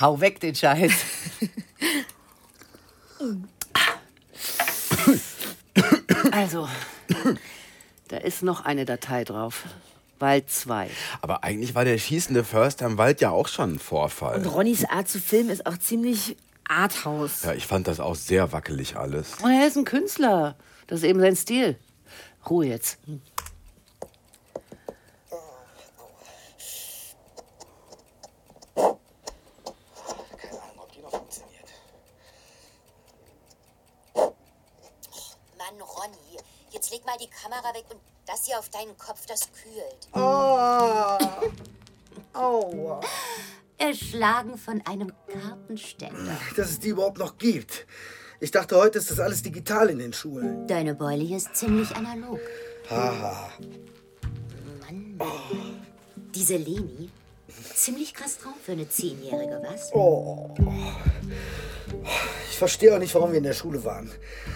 [0.00, 0.92] Hau weg den Scheiß.
[6.32, 6.68] Also,
[8.08, 9.64] da ist noch eine Datei drauf.
[10.18, 10.90] Wald 2.
[11.20, 14.38] Aber eigentlich war der schießende Förster im Wald ja auch schon ein Vorfall.
[14.38, 16.36] Und Ronnys Art zu filmen ist auch ziemlich
[16.68, 17.42] Arthouse.
[17.42, 19.34] Ja, ich fand das auch sehr wackelig alles.
[19.42, 20.56] Und er ist ein Künstler.
[20.86, 21.78] Das ist eben sein Stil.
[22.48, 22.98] Ruhe jetzt.
[35.58, 36.38] Mann, Ronny,
[36.70, 40.08] jetzt leg mal die Kamera weg und das hier auf deinen Kopf, das kühlt.
[40.12, 41.18] Oh.
[42.32, 43.00] Aua.
[43.78, 46.36] Erschlagen von einem Kartenständer.
[46.56, 47.86] Dass es die überhaupt noch gibt.
[48.40, 50.66] Ich dachte, heute ist das alles digital in den Schulen.
[50.66, 52.40] Deine Beule hier ist ziemlich analog.
[52.88, 53.50] Haha.
[54.80, 55.18] Mann.
[56.34, 57.10] Diese Leni,
[57.74, 59.92] ziemlich krass drauf für eine Zehnjährige, was?
[59.94, 60.54] Oh.
[62.50, 64.10] Ich verstehe auch nicht, warum wir in der Schule waren.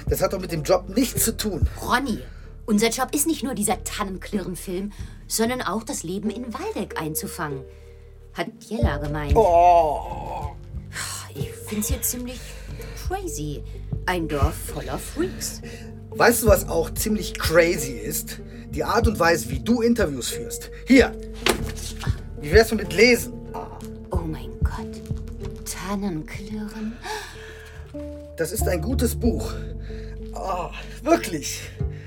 [0.09, 1.67] Das hat doch mit dem Job nichts zu tun.
[1.83, 2.23] Ronny,
[2.67, 4.93] unser Job ist nicht nur dieser Tannenklirrenfilm,
[5.27, 7.63] sondern auch das Leben in Waldeck einzufangen.
[8.33, 9.35] Hat Jella gemeint.
[9.37, 10.51] Oh.
[11.35, 12.41] Ich find's hier ziemlich
[13.07, 13.63] crazy.
[14.07, 15.63] Ein Dorf voller Freaks.
[16.11, 18.41] Weißt du, was auch ziemlich crazy ist?
[18.71, 20.71] Die Art und Weise, wie du Interviews führst.
[20.87, 21.13] Hier.
[22.41, 23.33] Wie wär's mit Lesen?
[24.11, 25.01] Oh mein Gott.
[25.65, 26.97] Tannenklirren.
[28.37, 29.53] das ist ein gutes Buch.
[30.35, 30.71] Oh,
[31.03, 31.63] wirklich.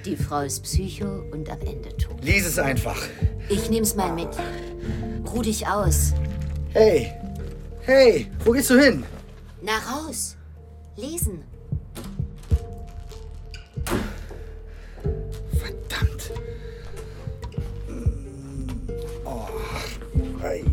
[0.06, 2.22] Die Frau ist Psycho und am Ende tot.
[2.22, 3.02] Lies es einfach.
[3.48, 4.28] Ich nehm's mal mit.
[5.34, 6.13] Ruh dich aus.
[6.74, 7.13] Hey,
[7.82, 9.06] hey, wo gehst du hin?
[9.62, 10.36] Na raus.
[10.98, 11.46] Lesen.
[15.58, 16.32] Verdammt.
[19.24, 19.48] Oh.
[20.44, 20.73] Ei.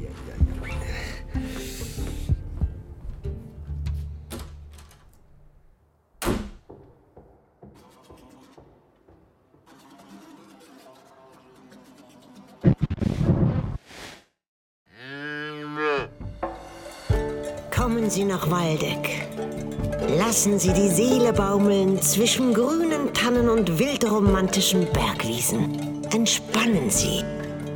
[18.10, 19.28] Kommen Sie nach Waldeck.
[20.18, 26.02] Lassen Sie die Seele baumeln zwischen grünen Tannen und wildromantischen Bergwiesen.
[26.12, 27.22] Entspannen Sie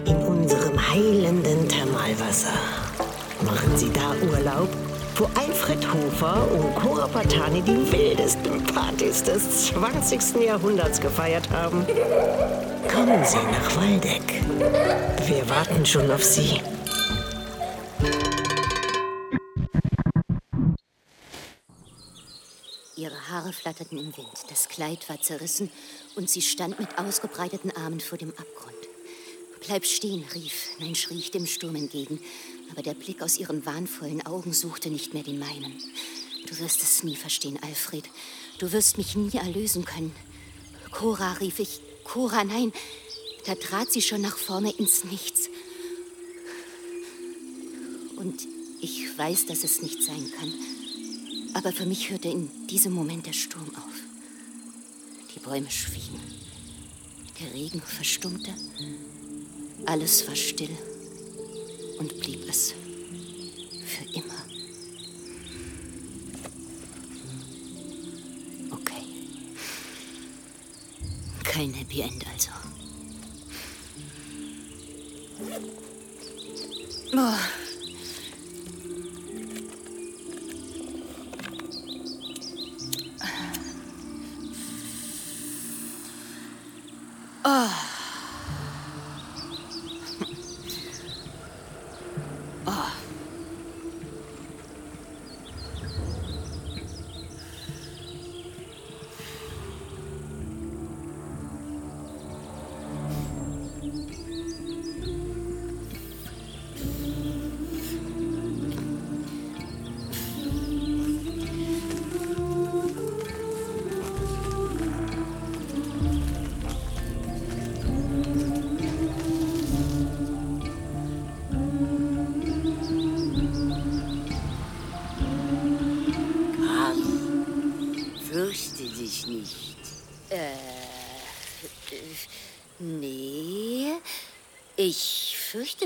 [0.07, 2.59] in unserem heilenden Thermalwasser.
[3.43, 4.69] Machen Sie da Urlaub,
[5.15, 10.43] wo Alfred Hofer und Cora Patani die wildesten Partys des 20.
[10.45, 11.87] Jahrhunderts gefeiert haben.
[12.93, 14.43] Kommen Sie nach Waldeck.
[15.29, 16.61] Wir warten schon auf Sie.
[23.45, 25.69] Haare flatterten im Wind, das Kleid war zerrissen
[26.15, 28.75] und sie stand mit ausgebreiteten Armen vor dem Abgrund.
[29.67, 32.21] Bleib stehen, rief, nein, schrie ich dem Sturm entgegen,
[32.73, 35.75] aber der Blick aus ihren wahnvollen Augen suchte nicht mehr den meinen.
[36.49, 38.05] Du wirst es nie verstehen, Alfred.
[38.59, 40.15] Du wirst mich nie erlösen können.
[40.91, 41.81] Cora, rief ich.
[42.03, 42.73] Cora, nein.
[43.45, 45.51] Da trat sie schon nach vorne ins Nichts.
[48.17, 48.41] Und
[48.81, 50.74] ich weiß, dass es nicht sein kann.
[51.55, 53.95] Aber für mich hörte in diesem Moment der Sturm auf.
[55.35, 56.21] Die Bäume schwiegen.
[57.41, 58.53] Der Regen verstummte.
[59.87, 60.77] Alles war still
[61.99, 62.75] und blieb es
[63.87, 64.35] für immer.
[68.71, 69.05] Okay.
[71.45, 72.51] Kein Happy End also.
[77.17, 77.64] Oh.
[87.47, 87.84] Oh.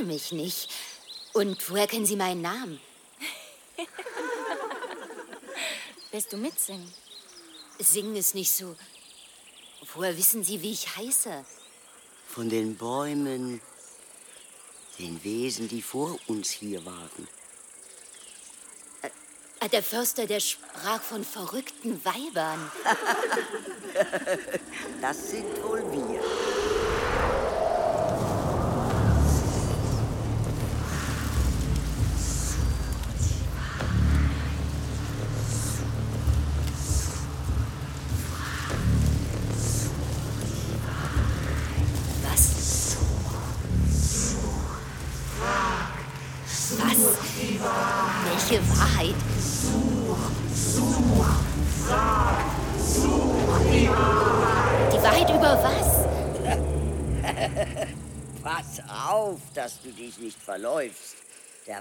[0.08, 0.70] Mich nicht.
[1.32, 2.80] Und woher kennen Sie meinen Namen?
[6.10, 6.92] Willst du mitsingen?
[7.78, 8.74] Singen ist nicht so.
[9.94, 11.44] Woher wissen Sie, wie ich heiße?
[12.26, 13.60] Von den Bäumen,
[14.98, 17.28] den Wesen, die vor uns hier waren.
[19.60, 22.70] Ah, Der Förster, der sprach von verrückten Weibern.
[25.00, 26.20] Das sind wohl wir.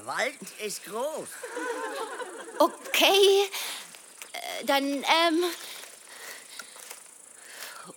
[0.08, 1.28] Wald ist groß.
[2.60, 3.50] Okay.
[4.32, 5.44] Äh, Dann, ähm.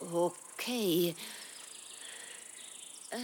[0.01, 1.15] Okay.
[3.11, 3.17] Äh.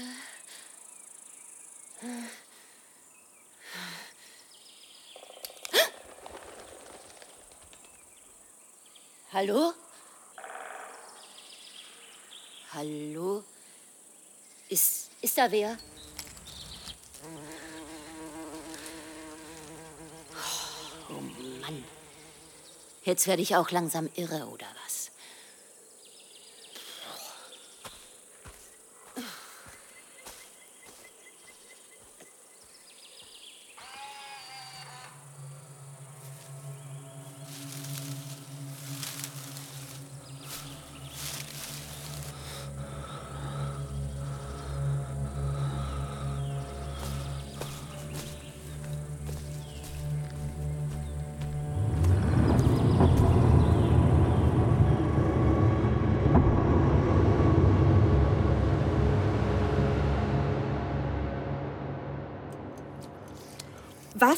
[9.33, 9.73] Hallo?
[12.73, 13.45] Hallo?
[14.69, 15.77] Ist, ist da wer?
[21.09, 21.21] Oh
[21.61, 21.85] Mann.
[23.07, 25.06] Jetzt werde ich auch langsam irre, oder was?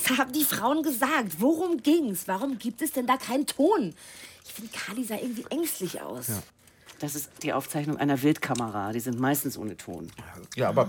[0.04, 1.40] Was haben die Frauen gesagt?
[1.40, 2.28] Worum ging's?
[2.28, 3.94] Warum gibt es denn da keinen Ton?
[4.44, 6.28] Ich finde, Kali sah irgendwie ängstlich aus.
[6.28, 6.42] Ja.
[7.00, 8.92] Das ist die Aufzeichnung einer Wildkamera.
[8.92, 10.10] Die sind meistens ohne Ton.
[10.56, 10.88] Ja, aber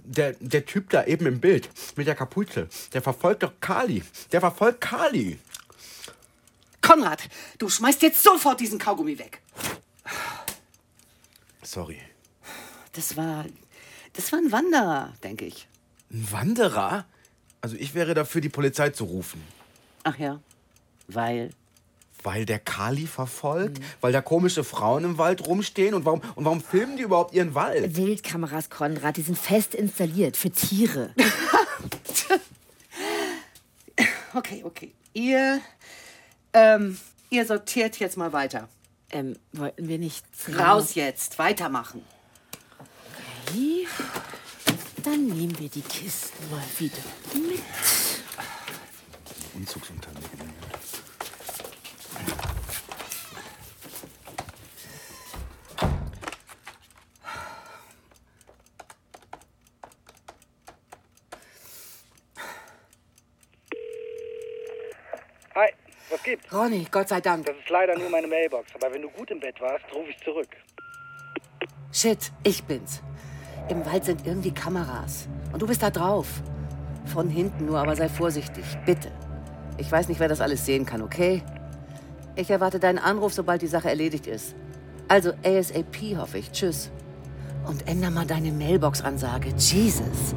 [0.00, 4.02] der, der Typ da eben im Bild mit der Kapuze, der verfolgt doch Kali.
[4.32, 5.38] Der verfolgt Kali.
[6.80, 9.40] Konrad, du schmeißt jetzt sofort diesen Kaugummi weg.
[11.62, 12.00] Sorry.
[12.92, 13.44] Das war.
[14.12, 15.66] Das war ein Wanderer, denke ich.
[16.10, 17.06] Ein Wanderer?
[17.64, 19.42] Also ich wäre dafür, die Polizei zu rufen.
[20.02, 20.38] Ach ja.
[21.08, 21.48] Weil.
[22.22, 23.78] Weil der Kali verfolgt?
[23.78, 23.84] Mhm.
[24.02, 25.94] Weil da komische Frauen im Wald rumstehen?
[25.94, 27.96] Und warum, und warum filmen die überhaupt ihren Wald?
[27.96, 31.14] Wildkameras, Konrad, die sind fest installiert für Tiere.
[34.34, 34.92] okay, okay.
[35.14, 35.62] Ihr.
[36.52, 36.98] Ähm,
[37.30, 38.68] ihr sortiert jetzt mal weiter.
[39.10, 40.26] Ähm, wollten wir nicht.
[40.54, 42.02] Raus jetzt, weitermachen.
[45.04, 46.96] Dann nehmen wir die Kisten mal wieder
[47.34, 47.60] mit.
[49.54, 50.54] Umzugsunternehmen.
[65.54, 65.68] Hi,
[66.08, 66.50] was gibt's?
[66.50, 67.44] Ronny, Gott sei Dank.
[67.44, 70.18] Das ist leider nur meine Mailbox, aber wenn du gut im Bett warst, rufe ich
[70.24, 70.48] zurück.
[71.92, 73.02] Shit, ich bin's.
[73.68, 75.26] Im Wald sind irgendwie Kameras.
[75.52, 76.42] Und du bist da drauf.
[77.06, 79.10] Von hinten nur, aber sei vorsichtig, bitte.
[79.76, 81.42] Ich weiß nicht, wer das alles sehen kann, okay?
[82.36, 84.54] Ich erwarte deinen Anruf, sobald die Sache erledigt ist.
[85.08, 86.50] Also ASAP, hoffe ich.
[86.50, 86.90] Tschüss.
[87.66, 89.48] Und änder mal deine Mailbox-Ansage.
[89.56, 90.34] Jesus.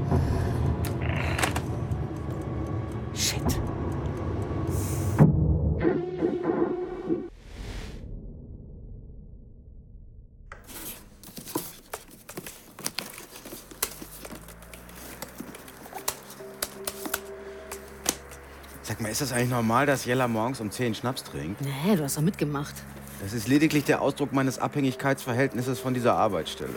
[19.21, 21.60] Ist das eigentlich normal, dass Jella morgens um 10 Schnaps trinkt?
[21.62, 22.75] Nee, du hast doch mitgemacht.
[23.19, 26.75] Das ist lediglich der Ausdruck meines Abhängigkeitsverhältnisses von dieser Arbeitsstelle.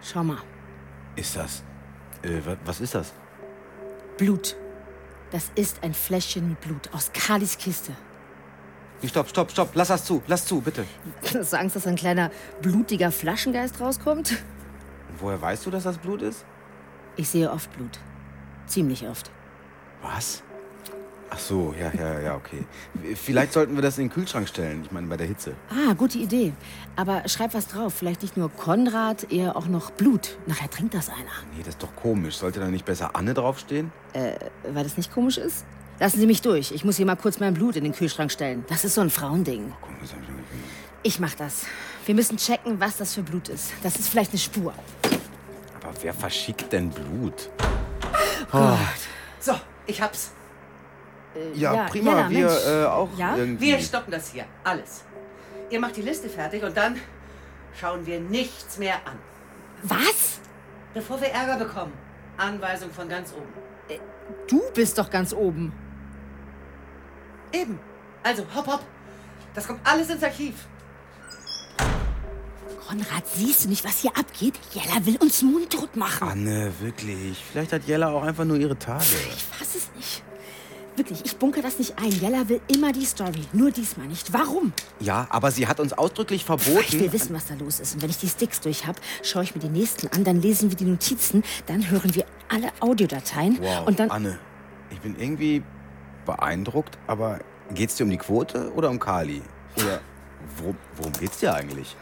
[0.00, 0.38] Schau mal.
[1.16, 1.64] Ist das?
[2.22, 3.12] Äh, was ist das?
[4.16, 4.54] Blut.
[5.32, 7.92] Das ist ein Fläschchen mit Blut aus Kalis Kiste.
[9.04, 9.70] Stopp, stopp, stopp.
[9.74, 10.22] Lass das zu.
[10.28, 10.84] Lass zu, bitte.
[11.34, 12.30] Hast du Angst, dass ein kleiner
[12.62, 14.36] blutiger Flaschengeist rauskommt?
[15.18, 16.44] Woher weißt du, dass das Blut ist?
[17.16, 17.98] Ich sehe oft Blut.
[18.70, 19.30] Ziemlich oft.
[20.00, 20.42] Was?
[21.32, 22.64] Ach so, ja, ja, ja, okay.
[23.14, 24.82] Vielleicht sollten wir das in den Kühlschrank stellen.
[24.84, 25.54] Ich meine, bei der Hitze.
[25.68, 26.52] Ah, gute Idee.
[26.96, 27.94] Aber schreib was drauf.
[27.94, 30.38] Vielleicht nicht nur Konrad, eher auch noch Blut.
[30.46, 31.18] Nachher trinkt das einer.
[31.52, 32.36] Nee, das ist doch komisch.
[32.36, 33.92] Sollte da nicht besser Anne draufstehen?
[34.12, 34.32] Äh,
[34.72, 35.64] weil das nicht komisch ist?
[35.98, 36.72] Lassen Sie mich durch.
[36.72, 38.64] Ich muss hier mal kurz mein Blut in den Kühlschrank stellen.
[38.68, 39.72] Das ist so ein Frauending.
[39.72, 40.28] Oh, komm, das hab ich
[41.02, 41.64] ich mach das.
[42.04, 43.72] Wir müssen checken, was das für Blut ist.
[43.82, 44.74] Das ist vielleicht eine Spur.
[45.82, 47.50] Aber wer verschickt denn Blut?
[48.52, 48.76] Oh.
[49.38, 49.52] So,
[49.86, 50.32] ich hab's.
[51.34, 52.22] Äh, ja, ja, prima.
[52.22, 53.36] Ja, wir äh, auch ja?
[53.36, 53.66] irgendwie.
[53.66, 54.44] Wir stoppen das hier.
[54.64, 55.04] Alles.
[55.70, 57.00] Ihr macht die Liste fertig und dann
[57.78, 59.18] schauen wir nichts mehr an.
[59.82, 60.40] Was?
[60.92, 61.92] Bevor wir Ärger bekommen.
[62.36, 63.52] Anweisung von ganz oben.
[63.88, 63.98] Äh,
[64.48, 65.72] du bist doch ganz oben.
[67.52, 67.78] Eben.
[68.22, 68.84] Also, hopp, hopp.
[69.54, 70.54] Das kommt alles ins Archiv.
[72.86, 74.54] Konrad, siehst du nicht, was hier abgeht?
[74.72, 76.28] Jella will uns mundtot machen.
[76.28, 77.42] Anne, wirklich.
[77.50, 79.04] Vielleicht hat Jella auch einfach nur ihre Tage.
[79.34, 80.22] Ich fass es nicht.
[80.96, 82.10] Wirklich, ich bunker das nicht ein.
[82.10, 83.42] Jella will immer die Story.
[83.52, 84.32] Nur diesmal nicht.
[84.32, 84.72] Warum?
[84.98, 86.80] Ja, aber sie hat uns ausdrücklich verboten.
[86.80, 87.94] Ich will wissen, was da los ist.
[87.94, 90.70] Und wenn ich die Sticks durch habe, schaue ich mir die nächsten an, dann lesen
[90.70, 93.58] wir die Notizen, dann hören wir alle Audiodateien.
[93.60, 94.10] Wow, und dann.
[94.10, 94.38] Anne,
[94.90, 95.62] ich bin irgendwie
[96.26, 97.38] beeindruckt, aber
[97.72, 99.42] geht's dir um die Quote oder um Kali?
[99.76, 100.00] Oder
[100.58, 101.96] worum, worum geht's dir eigentlich?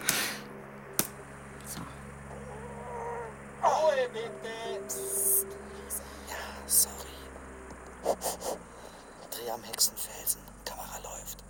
[8.17, 10.41] Dreh am Hexenfelsen.
[10.65, 11.45] Kamera läuft.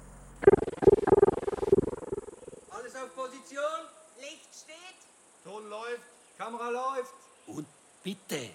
[2.71, 3.63] Alles auf Position.
[4.19, 4.99] Licht steht.
[5.45, 6.03] Ton läuft.
[6.37, 7.15] Kamera läuft.
[7.47, 7.67] Und
[8.03, 8.51] bitte.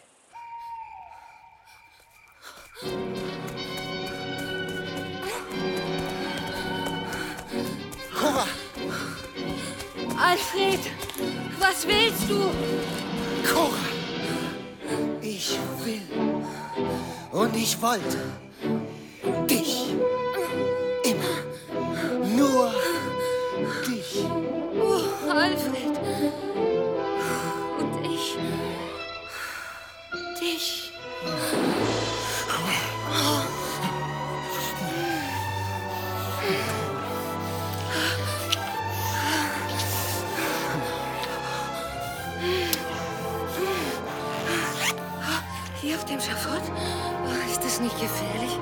[8.20, 8.47] Cora!
[10.18, 10.80] Alfred,
[11.60, 12.51] was willst du?
[13.47, 13.93] Cora!
[15.22, 16.01] Ich will
[17.34, 18.18] und ich wollte
[19.50, 19.96] dich.
[21.04, 22.28] Immer.
[22.38, 22.72] Nur
[23.88, 24.26] dich.
[24.80, 25.98] Oh, Alfred.
[27.80, 28.38] Und ich.
[30.40, 30.94] Dich.
[46.14, 46.62] dem Schafott?
[47.84, 48.58] Nicht gefährlich?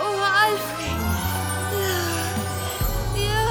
[0.00, 1.00] Oh, Alfred.
[3.14, 3.46] Ja.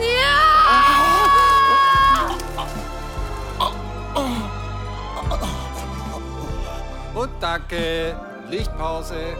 [0.00, 0.38] Ja.
[7.14, 8.16] Und danke.
[8.48, 9.36] Lichtpause.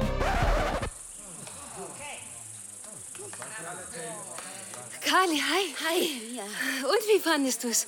[5.28, 5.74] Carly, hi.
[5.88, 6.36] Hi.
[6.36, 6.42] Ja.
[6.88, 7.86] Und wie fandest du es?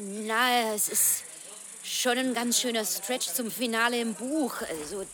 [0.00, 1.24] Na, es ist
[1.84, 4.54] schon ein ganz schöner Stretch zum Finale im Buch.
[4.68, 5.04] Also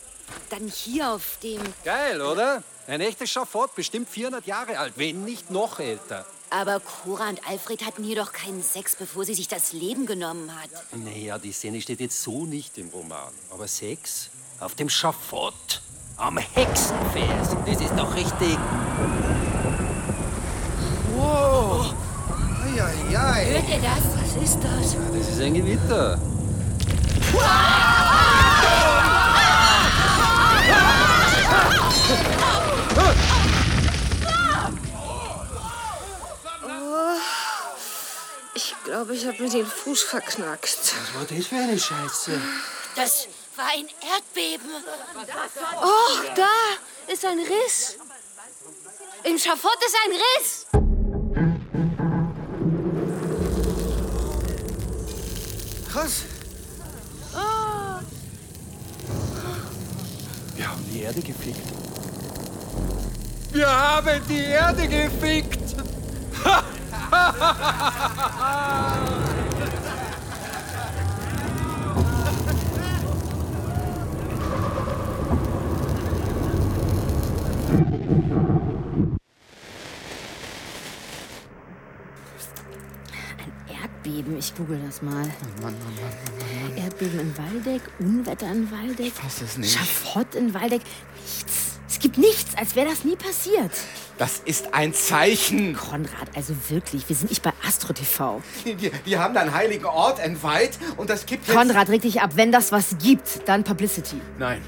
[0.50, 1.60] dann hier auf dem...
[1.84, 2.62] Geil, oder?
[2.86, 6.24] Ein echtes Schafott, bestimmt 400 Jahre alt, wenn nicht noch älter.
[6.50, 10.50] Aber Cora und Alfred hatten hier doch keinen Sex, bevor sie sich das Leben genommen
[10.54, 10.70] hat.
[10.92, 13.32] Naja, die Szene steht jetzt so nicht im Roman.
[13.50, 15.82] Aber Sex auf dem Schafott,
[16.16, 18.56] am Hexenfels, das ist doch richtig.
[21.18, 21.94] Wow!
[22.64, 23.44] Eieiei.
[23.50, 24.04] Hört ihr das?
[24.14, 24.94] Was ist das?
[24.94, 26.20] Ja, das ist ein Gewitter.
[36.64, 37.16] Oh,
[38.54, 40.78] ich glaube, ich habe mir den Fuß verknackt.
[40.78, 42.40] Was war das für eine Scheiße?
[42.94, 44.70] Das war ein Erdbeben.
[45.82, 47.96] Oh, da ist ein Riss.
[49.24, 50.66] Im Schafott ist ein Riss.
[55.98, 56.22] Krass.
[60.54, 61.58] Wir haben die Erde gefickt.
[63.50, 65.74] Wir haben die Erde gefickt.
[84.28, 85.12] Erdbeben, ich google das mal.
[85.12, 85.26] Mann,
[85.62, 89.06] Mann, Mann, Mann, Erdbeben in Waldeck, Unwetter in Waldeck.
[89.06, 89.72] Ich fass es nicht.
[89.76, 90.82] Schafott in Waldeck.
[91.14, 91.78] Nichts.
[91.88, 93.72] Es gibt nichts, als wäre das nie passiert.
[94.18, 95.74] Das ist ein Zeichen.
[95.74, 98.42] Konrad, also wirklich, wir sind nicht bei Astro TV.
[98.64, 101.48] Die, die, die haben da einen heiligen Ort entweiht und das gibt.
[101.48, 102.32] Konrad, reg dich ab.
[102.34, 104.20] Wenn das was gibt, dann Publicity.
[104.38, 104.60] Nein.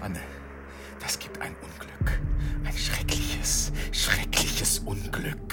[0.00, 0.20] Anne,
[1.00, 2.18] das gibt ein Unglück.
[2.64, 5.45] Ein schreckliches, schreckliches Unglück.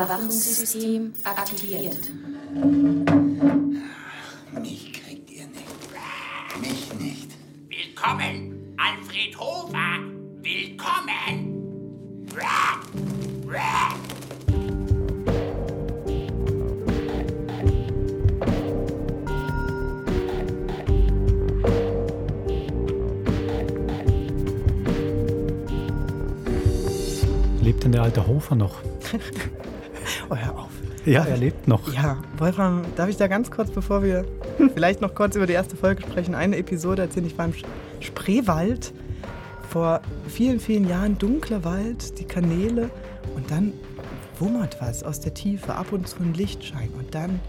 [0.00, 2.10] Überwachungssystem aktiviert.
[4.58, 6.58] Mich kriegt ihr nicht.
[6.58, 7.30] Mich nicht.
[7.68, 9.98] Willkommen, Alfred Hofer!
[10.40, 11.58] Willkommen!
[27.60, 28.76] Lebt denn der alte Hofer noch?
[31.06, 31.92] Ja, er lebt noch.
[31.92, 34.24] Ja, Wolfram, darf ich da ganz kurz, bevor wir
[34.74, 37.26] vielleicht noch kurz über die erste Folge sprechen, eine Episode erzählen?
[37.26, 37.54] Ich war im
[38.00, 38.92] Spreewald
[39.70, 42.90] vor vielen, vielen Jahren, dunkler Wald, die Kanäle
[43.34, 43.72] und dann
[44.38, 47.40] wummert was aus der Tiefe, ab und zu ein Lichtschein und dann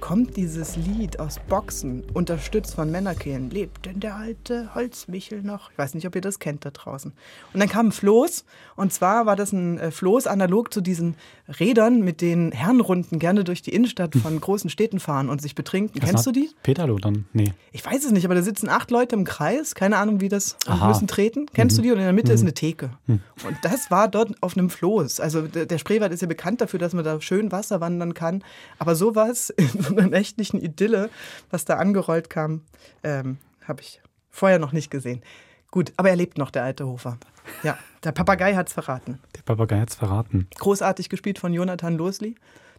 [0.00, 3.50] kommt dieses Lied aus Boxen, unterstützt von Männerkehlen.
[3.50, 5.70] Lebt denn der alte Holzmichel noch?
[5.70, 7.12] Ich weiß nicht, ob ihr das kennt da draußen.
[7.52, 8.44] Und dann kam ein Floß.
[8.76, 11.16] Und zwar war das ein äh, Floß analog zu diesen
[11.60, 16.00] Rädern, mit denen Herrenrunden gerne durch die Innenstadt von großen Städten fahren und sich betrinken.
[16.00, 16.50] Das Kennst du die?
[16.62, 17.26] Peterlo dann?
[17.32, 17.52] Nee.
[17.72, 19.74] Ich weiß es nicht, aber da sitzen acht Leute im Kreis.
[19.74, 20.56] Keine Ahnung, wie das.
[20.66, 21.46] Und müssen treten.
[21.52, 21.82] Kennst mhm.
[21.82, 21.92] du die?
[21.92, 22.34] Und in der Mitte mhm.
[22.34, 22.90] ist eine Theke.
[23.06, 23.20] Mhm.
[23.46, 25.20] Und das war dort auf einem Floß.
[25.20, 28.42] Also der Spreewald ist ja bekannt dafür, dass man da schön Wasser wandern kann.
[28.78, 29.52] Aber sowas
[29.90, 31.10] so einer nächtlichen Idylle,
[31.50, 32.62] was da angerollt kam,
[33.02, 35.22] ähm, habe ich vorher noch nicht gesehen.
[35.70, 37.18] Gut, aber er lebt noch, der alte Hofer.
[37.62, 39.20] Ja, der Papagei hat es verraten.
[39.36, 40.48] Der Papagei hat es verraten.
[40.56, 42.34] Großartig gespielt von Jonathan Losli.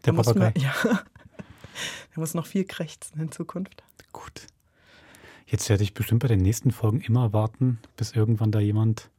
[0.05, 0.51] Der, der Papagei.
[0.55, 3.83] Muss, ja, der muss noch viel krächzen in Zukunft.
[4.11, 4.47] Gut.
[5.45, 9.09] Jetzt werde ich bestimmt bei den nächsten Folgen immer warten, bis irgendwann da jemand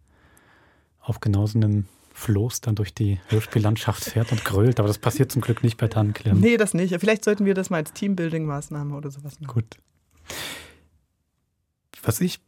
[1.01, 1.87] auf genau so einem
[2.23, 4.79] Floß dann durch die Hörspiellandschaft fährt und grölt.
[4.79, 6.39] Aber das passiert zum Glück nicht bei Tannenklirren.
[6.39, 6.95] Nee, das nicht.
[7.01, 9.53] Vielleicht sollten wir das mal als Teambuilding-Maßnahme oder sowas machen.
[9.53, 9.77] Gut.
[12.03, 12.41] Was ich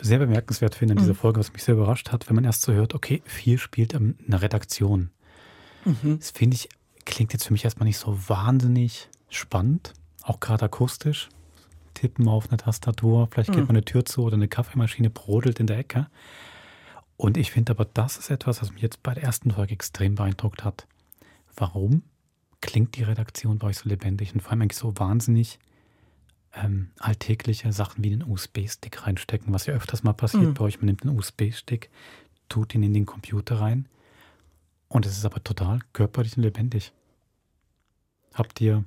[0.00, 1.18] sehr bemerkenswert finde in dieser mhm.
[1.18, 4.16] Folge, was mich sehr überrascht hat, wenn man erst so hört, okay, viel spielt in
[4.26, 5.10] einer Redaktion.
[5.84, 6.18] Mhm.
[6.18, 6.68] Das finde ich,
[7.04, 11.28] klingt jetzt für mich erstmal nicht so wahnsinnig spannend, auch gerade akustisch.
[11.94, 13.66] Tippen auf eine Tastatur, vielleicht geht mhm.
[13.66, 16.08] man eine Tür zu oder eine Kaffeemaschine brodelt in der Ecke.
[17.16, 20.14] Und ich finde aber, das ist etwas, was mich jetzt bei der ersten Folge extrem
[20.14, 20.86] beeindruckt hat.
[21.56, 22.02] Warum
[22.60, 25.58] klingt die Redaktion bei euch so lebendig und vor allem eigentlich so wahnsinnig
[26.54, 30.54] ähm, alltägliche Sachen wie einen USB-Stick reinstecken, was ja öfters mal passiert mhm.
[30.54, 30.78] bei euch.
[30.78, 31.90] Man nimmt einen USB-Stick,
[32.48, 33.88] tut ihn in den Computer rein
[34.88, 36.92] und es ist aber total körperlich und lebendig.
[38.34, 38.84] Habt ihr,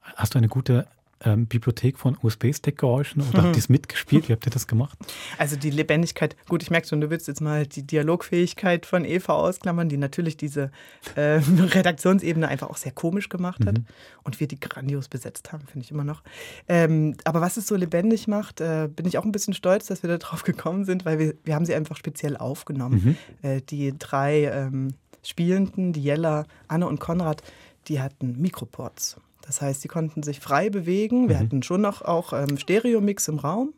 [0.00, 0.86] hast du eine gute
[1.22, 3.46] ähm, Bibliothek von USB-Stick-Geräuschen oder mhm.
[3.46, 4.28] habt ihr es mitgespielt?
[4.28, 4.98] Wie habt ihr das gemacht?
[5.38, 9.34] Also die Lebendigkeit, gut, ich merke schon, du willst jetzt mal die Dialogfähigkeit von Eva
[9.34, 10.70] ausklammern, die natürlich diese
[11.16, 13.86] äh, Redaktionsebene einfach auch sehr komisch gemacht hat mhm.
[14.24, 16.22] und wir die grandios besetzt haben, finde ich immer noch.
[16.68, 20.02] Ähm, aber was es so lebendig macht, äh, bin ich auch ein bisschen stolz, dass
[20.02, 23.16] wir da drauf gekommen sind, weil wir, wir haben sie einfach speziell aufgenommen.
[23.42, 23.48] Mhm.
[23.48, 27.42] Äh, die drei ähm, Spielenden, die Jella, Anne und Konrad,
[27.90, 29.16] die hatten Mikroports.
[29.42, 31.28] Das heißt, sie konnten sich frei bewegen.
[31.28, 31.40] Wir mhm.
[31.40, 33.74] hatten schon noch auch ähm, Stereomix im Raum.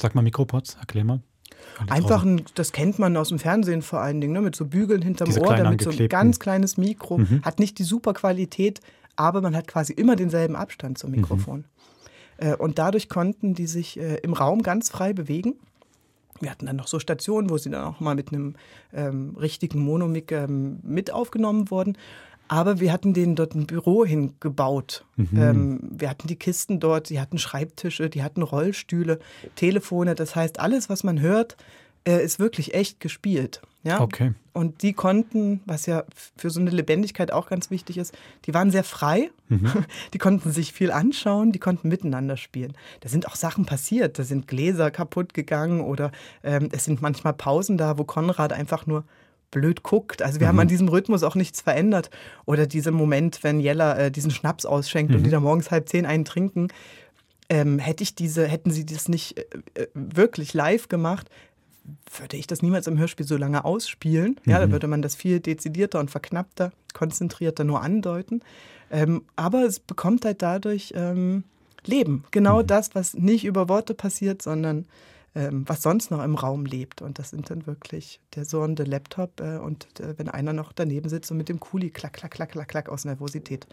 [0.00, 1.20] Sag mal Mikropods, erklär mal.
[1.90, 5.02] Einfach, ein, das kennt man aus dem Fernsehen vor allen Dingen, ne, mit so Bügeln
[5.02, 7.18] hinterm Diese Ohr, damit so ein ganz kleines Mikro.
[7.18, 7.42] Mhm.
[7.42, 8.80] Hat nicht die super Qualität,
[9.14, 11.66] aber man hat quasi immer denselben Abstand zum Mikrofon.
[12.40, 12.46] Mhm.
[12.48, 15.56] Äh, und dadurch konnten die sich äh, im Raum ganz frei bewegen.
[16.40, 18.54] Wir hatten dann noch so Stationen, wo sie dann auch mal mit einem
[18.94, 21.98] ähm, richtigen Monomic ähm, mit aufgenommen wurden.
[22.50, 25.04] Aber wir hatten denen dort ein Büro hingebaut.
[25.14, 25.28] Mhm.
[25.36, 29.20] Ähm, wir hatten die Kisten dort, die hatten Schreibtische, die hatten Rollstühle,
[29.54, 30.16] Telefone.
[30.16, 31.56] Das heißt, alles, was man hört,
[32.04, 33.62] äh, ist wirklich echt gespielt.
[33.84, 34.00] Ja?
[34.00, 34.32] Okay.
[34.52, 36.02] Und die konnten, was ja
[36.36, 39.30] für so eine Lebendigkeit auch ganz wichtig ist, die waren sehr frei.
[39.48, 39.84] Mhm.
[40.12, 42.72] Die konnten sich viel anschauen, die konnten miteinander spielen.
[43.00, 44.18] Da sind auch Sachen passiert.
[44.18, 46.10] Da sind Gläser kaputt gegangen oder
[46.42, 49.04] ähm, es sind manchmal Pausen da, wo Konrad einfach nur
[49.50, 50.22] blöd guckt.
[50.22, 50.48] Also wir mhm.
[50.48, 52.10] haben an diesem Rhythmus auch nichts verändert.
[52.46, 55.18] Oder dieser Moment, wenn Jella äh, diesen Schnaps ausschenkt mhm.
[55.18, 56.68] und die da morgens halb zehn einen trinken.
[57.48, 59.44] Ähm, hätte ich diese, hätten sie das nicht äh,
[59.74, 61.28] äh, wirklich live gemacht,
[62.18, 64.38] würde ich das niemals im Hörspiel so lange ausspielen.
[64.46, 64.62] Ja, mhm.
[64.62, 68.42] da würde man das viel dezidierter und verknappter, konzentrierter nur andeuten.
[68.90, 71.44] Ähm, aber es bekommt halt dadurch ähm,
[71.84, 72.24] Leben.
[72.30, 72.66] Genau mhm.
[72.66, 74.86] das, was nicht über Worte passiert, sondern
[75.34, 77.02] ähm, was sonst noch im Raum lebt.
[77.02, 81.08] Und das sind dann wirklich der der Laptop äh, und äh, wenn einer noch daneben
[81.08, 83.66] sitzt und mit dem Kuli klack, klack, klack, klack, klack aus Nervosität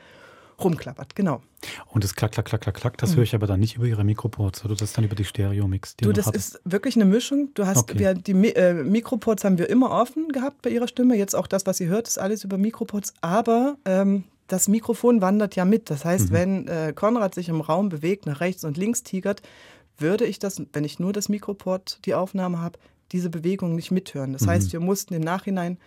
[0.64, 1.41] rumklappert, genau.
[1.88, 3.18] Und das Klack, Klack, Klack, Klack, Klack, das mhm.
[3.18, 5.97] höre ich aber dann nicht über Ihre Mikroports, oder das ist dann über die Stereo-Mix,
[5.97, 7.53] die Du, das ist wirklich eine Mischung.
[7.53, 7.99] Du hast, okay.
[7.99, 11.16] wir, die äh, Mikroports haben wir immer offen gehabt bei Ihrer Stimme.
[11.16, 13.14] Jetzt auch das, was ihr hört, ist alles über Mikroports.
[13.22, 15.89] Aber ähm, das Mikrofon wandert ja mit.
[15.89, 16.34] Das heißt, mhm.
[16.34, 19.41] wenn äh, Konrad sich im Raum bewegt, nach rechts und links tigert,
[19.97, 22.79] würde ich das, wenn ich nur das Mikroport, die Aufnahme habe,
[23.11, 24.33] diese Bewegung nicht mithören.
[24.33, 24.49] Das mhm.
[24.49, 25.77] heißt, wir mussten im Nachhinein,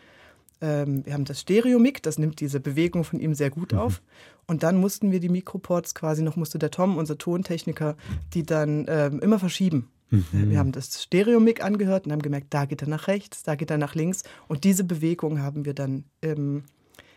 [0.61, 3.79] ähm, wir haben das Stereo-Mic, das nimmt diese Bewegung von ihm sehr gut mhm.
[3.79, 4.03] auf.
[4.47, 7.97] Und dann mussten wir die Mikroports quasi noch, musste der Tom, unser Tontechniker,
[8.35, 9.91] die dann ähm, immer verschieben.
[10.11, 10.51] Mhm.
[10.51, 13.71] Wir haben das Stereo-Mic angehört und haben gemerkt, da geht er nach rechts, da geht
[13.71, 14.25] er nach links.
[14.49, 16.65] Und diese Bewegung haben wir dann im,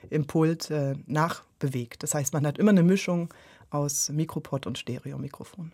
[0.09, 2.03] im Pult äh, nachbewegt.
[2.03, 3.33] Das heißt, man hat immer eine Mischung
[3.71, 5.71] aus Mikroport und Stereo-Mikrofon.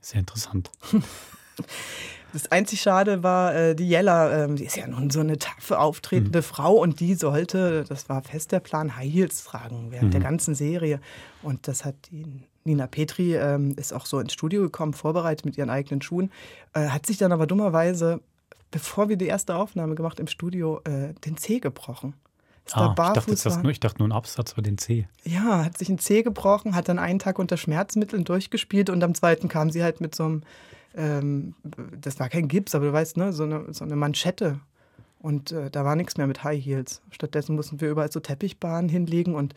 [0.00, 0.70] Sehr interessant.
[2.32, 5.80] Das einzig Schade war, äh, die Jella, ähm, die ist ja nun so eine taffe,
[5.80, 6.44] auftretende mhm.
[6.44, 10.12] Frau und die sollte, das war fest der Plan, High Heels tragen während mhm.
[10.12, 11.00] der ganzen Serie.
[11.42, 15.58] Und das hat die Nina Petri, ähm, ist auch so ins Studio gekommen, vorbereitet mit
[15.58, 16.30] ihren eigenen Schuhen,
[16.72, 18.20] äh, hat sich dann aber dummerweise
[18.70, 22.14] bevor wir die erste Aufnahme gemacht im Studio, äh, den Zeh gebrochen.
[22.72, 25.06] Ah, ich dachte, das nur, ich dachte nur ein Absatz für den Zeh.
[25.24, 29.14] Ja, hat sich ein Zeh gebrochen, hat dann einen Tag unter Schmerzmitteln durchgespielt und am
[29.14, 30.42] zweiten kam sie halt mit so einem,
[30.94, 31.54] ähm,
[32.00, 34.60] das war kein Gips, aber du weißt, ne, so eine, so eine Manschette.
[35.18, 37.02] Und äh, da war nichts mehr mit High Heels.
[37.10, 39.54] Stattdessen mussten wir überall so Teppichbahnen hinlegen und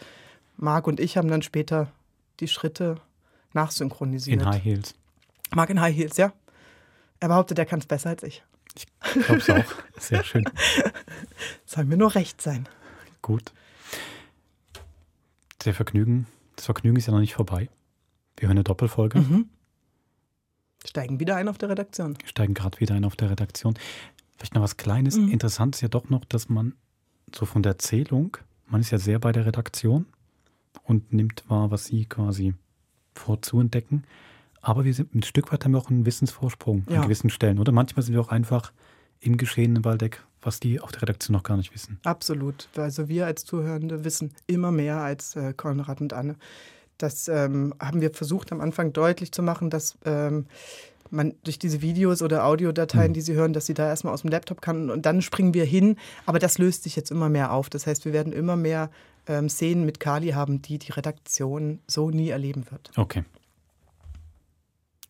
[0.57, 1.91] Marc und ich haben dann später
[2.39, 2.97] die Schritte
[3.53, 4.41] nachsynchronisiert.
[4.41, 4.95] In High Heels.
[5.55, 6.33] Marc in High Heels, ja.
[7.19, 8.43] Er behauptet, er kann es besser als ich.
[8.75, 8.87] Ich
[9.25, 9.63] glaube es auch.
[9.99, 10.43] Sehr schön.
[11.65, 12.67] Soll mir nur recht sein.
[13.23, 13.51] Gut.
[15.65, 17.69] Der Vergnügen, das Vergnügen ist ja noch nicht vorbei.
[18.37, 19.19] Wir hören eine Doppelfolge.
[19.19, 19.49] Mhm.
[20.85, 22.17] Steigen wieder ein auf der Redaktion.
[22.25, 23.75] Steigen gerade wieder ein auf der Redaktion.
[24.37, 25.15] Vielleicht noch was Kleines.
[25.15, 25.29] Mhm.
[25.29, 26.75] Interessant ist ja doch noch, dass man
[27.33, 30.05] so von der Erzählung, man ist ja sehr bei der Redaktion
[30.83, 32.53] und nimmt wahr, was sie quasi
[33.15, 34.03] vorzuentdecken.
[34.61, 36.97] Aber wir sind ein Stück weit haben wir auch einen Wissensvorsprung ja.
[36.97, 37.71] an gewissen Stellen, oder?
[37.71, 38.73] Manchmal sind wir auch einfach
[39.21, 41.99] im Geschehen in Waldeck, was die auf der Redaktion noch gar nicht wissen.
[42.03, 42.67] Absolut.
[42.75, 46.35] Also wir als Zuhörende wissen immer mehr als äh, Konrad und Anne.
[46.97, 50.45] Das ähm, haben wir versucht am Anfang deutlich zu machen, dass ähm,
[51.09, 53.13] man durch diese Videos oder Audiodateien, mhm.
[53.13, 55.65] die sie hören, dass sie da erstmal aus dem Laptop kann und dann springen wir
[55.65, 55.97] hin.
[56.25, 57.69] Aber das löst sich jetzt immer mehr auf.
[57.69, 58.89] Das heißt, wir werden immer mehr
[59.27, 62.91] ähm, Szenen mit Kali haben, die die Redaktion so nie erleben wird.
[62.97, 63.23] Okay.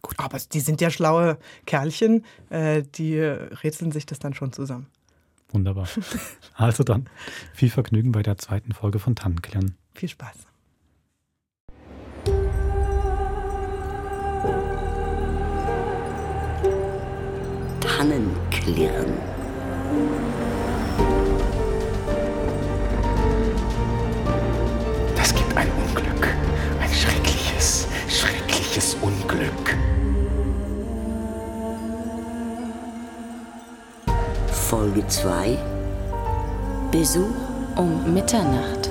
[0.02, 0.16] Gut.
[0.18, 4.88] Aber die sind ja schlaue Kerlchen, äh, die rätseln sich das dann schon zusammen.
[5.54, 5.88] Wunderbar.
[6.56, 7.08] Also dann
[7.54, 9.78] viel Vergnügen bei der zweiten Folge von Tannenklären.
[9.94, 10.48] Viel Spaß.
[17.80, 19.14] Tannenklirren.
[25.16, 26.28] Das gibt ein Unglück.
[26.82, 29.78] Ein schreckliches, schreckliches Unglück.
[34.74, 35.56] Folge 2
[36.92, 37.30] Besuch
[37.76, 38.90] um Mitternacht.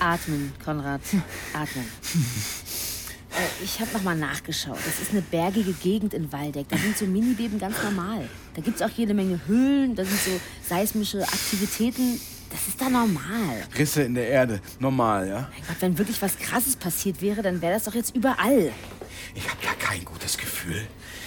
[0.00, 1.02] Atmen, Konrad.
[1.52, 1.84] Atmen.
[3.30, 4.78] Äh, ich habe nochmal nachgeschaut.
[4.84, 6.68] Das ist eine bergige Gegend in Waldeck.
[6.68, 8.28] Da sind so Minibeben ganz normal.
[8.54, 12.20] Da gibt es auch jede Menge Höhlen, da sind so seismische Aktivitäten.
[12.54, 13.66] Das ist da normal.
[13.76, 15.50] Risse in der Erde, normal, ja?
[15.50, 18.70] Mein Gott, wenn wirklich was Krasses passiert wäre, dann wäre das doch jetzt überall.
[19.34, 20.86] Ich habe ja kein gutes Gefühl.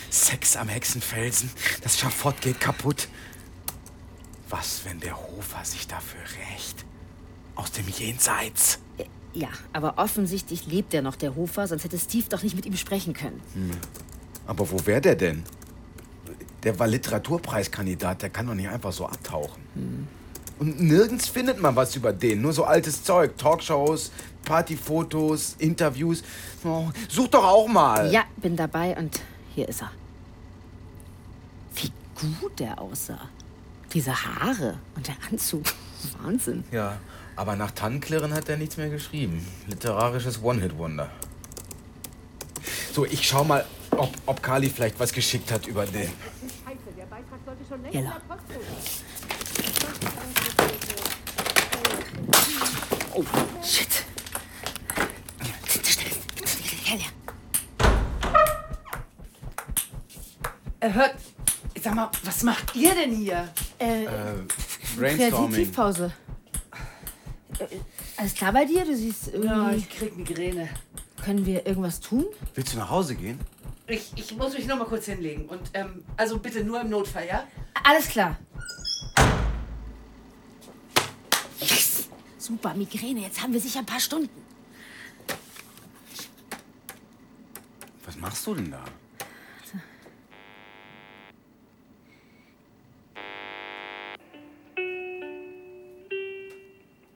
[0.10, 1.50] Sex am Hexenfelsen,
[1.82, 3.10] das Schafott geht kaputt.
[4.48, 6.86] Was, wenn der Hofer sich dafür rächt?
[7.56, 8.80] Aus dem Jenseits.
[8.98, 9.04] Äh,
[9.34, 12.78] ja, aber offensichtlich lebt er noch, der Hofer, sonst hätte Steve doch nicht mit ihm
[12.78, 13.42] sprechen können.
[13.54, 13.72] Hm.
[14.46, 15.44] Aber wo wäre der denn?
[16.64, 19.62] Der war Literaturpreiskandidat, der kann doch nicht einfach so abtauchen.
[19.74, 20.08] Hm.
[20.60, 22.42] Und nirgends findet man was über den.
[22.42, 23.38] Nur so altes Zeug.
[23.38, 24.12] Talkshows,
[24.44, 26.24] Partyfotos, Interviews.
[26.64, 28.12] Oh, such doch auch mal.
[28.12, 29.22] Ja, bin dabei und
[29.54, 29.92] hier ist er.
[31.76, 31.92] Wie
[32.40, 33.30] gut der aussah.
[33.94, 35.64] Diese Haare und der Anzug.
[36.22, 36.64] Wahnsinn.
[36.72, 36.98] Ja,
[37.36, 39.46] aber nach Tannenklirren hat er nichts mehr geschrieben.
[39.68, 41.10] Literarisches One-Hit-Wonder.
[42.94, 46.12] So, ich schau mal, ob, ob Kali vielleicht was geschickt hat über den.
[47.92, 48.18] Jella.
[53.14, 53.24] Oh,
[53.64, 54.06] shit.
[56.46, 57.00] Schnell,
[60.80, 61.16] Er hört.
[61.82, 63.48] Sag mal, was macht ihr denn hier?
[63.80, 64.08] Äh, äh
[64.98, 65.52] Brainstorming.
[65.52, 66.12] Kreativpause.
[67.60, 67.66] Äh,
[68.18, 68.84] alles klar bei dir?
[68.84, 69.48] Du siehst irgendwie...
[69.48, 70.70] Ja, ich krieg Migräne.
[71.24, 72.26] Können wir irgendwas tun?
[72.56, 73.40] Willst du nach Hause gehen?
[73.88, 75.46] Ich, ich muss mich noch mal kurz hinlegen.
[75.46, 77.48] Und, ähm, also bitte nur im Notfall, ja?
[77.84, 78.38] Alles klar.
[81.60, 82.10] Yes!
[82.48, 83.20] Super, Migräne.
[83.20, 84.30] Jetzt haben wir sicher ein paar Stunden.
[88.06, 88.86] Was machst du denn da?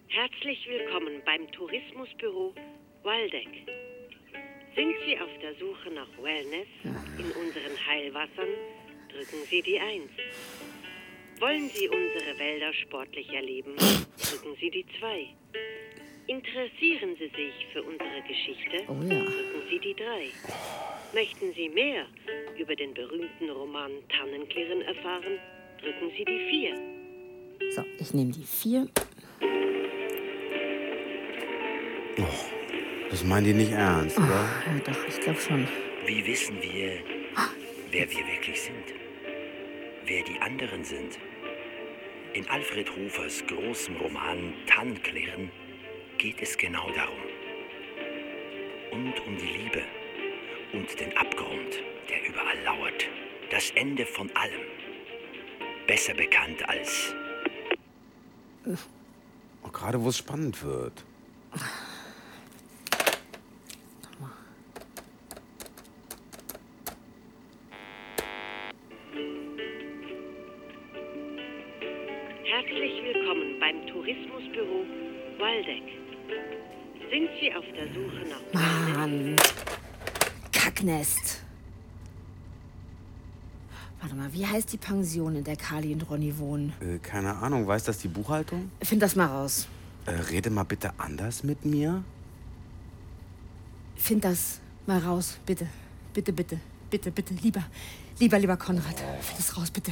[0.10, 2.54] Herzlich willkommen beim Tourismusbüro
[3.04, 3.48] Waldeck.
[4.76, 6.68] Sind Sie auf der Suche nach Wellness
[7.18, 8.50] in unseren Heilwassern,
[9.08, 10.10] drücken Sie die 1.
[11.42, 15.26] Wollen Sie unsere Wälder sportlich erleben, drücken Sie die 2.
[16.28, 19.24] Interessieren Sie sich für unsere Geschichte, oh ja.
[19.24, 20.30] drücken Sie die 3.
[21.16, 22.06] Möchten Sie mehr
[22.60, 25.40] über den berühmten Roman Tannenklirren erfahren,
[25.82, 26.78] drücken Sie die
[27.60, 27.72] 4.
[27.72, 28.88] So, ich nehme die 4.
[32.20, 32.24] Oh,
[33.10, 34.48] das meinen die nicht ernst, oh, oder?
[34.68, 35.68] Ja, doch, ich glaube schon.
[36.06, 37.00] Wie wissen wir,
[37.90, 38.94] wer wir wirklich sind?
[40.06, 41.18] Wer die anderen sind?
[42.34, 45.52] In Alfred Hofers großem Roman Tannenklirren
[46.18, 47.20] geht es genau darum.
[48.92, 49.82] und um die Liebe
[50.74, 53.06] und den Abgrund, der überall lauert.
[53.50, 54.62] Das Ende von allem.
[55.88, 57.14] Besser bekannt als.
[59.64, 61.06] Oh, gerade wo es spannend wird.
[75.62, 75.84] Waldeck.
[77.12, 79.36] Sind Sie auf der Suche nach Mann.
[80.52, 81.44] Kacknest.
[84.00, 86.74] Warte mal, wie heißt die Pension, in der Kali und Ronny wohnen?
[86.82, 88.72] Äh, keine Ahnung, weiß das die Buchhaltung?
[88.82, 89.68] Find das mal raus.
[90.08, 92.04] Äh, rede mal bitte anders mit mir.
[93.96, 95.68] Find das mal raus, bitte.
[96.14, 96.60] Bitte, bitte,
[96.90, 97.34] bitte, bitte.
[97.36, 97.64] Lieber,
[98.20, 99.00] lieber, lieber Konrad.
[99.22, 99.92] Find das raus, bitte.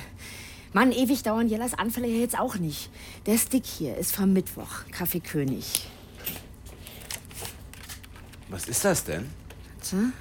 [0.72, 2.90] Mann, ewig dauern Jellas Anfälle ja jetzt auch nicht.
[3.26, 4.86] Der Stick hier ist vom Mittwoch.
[4.92, 5.88] Kaffeekönig.
[8.50, 9.30] Was ist das denn?
[9.92, 10.12] Warte.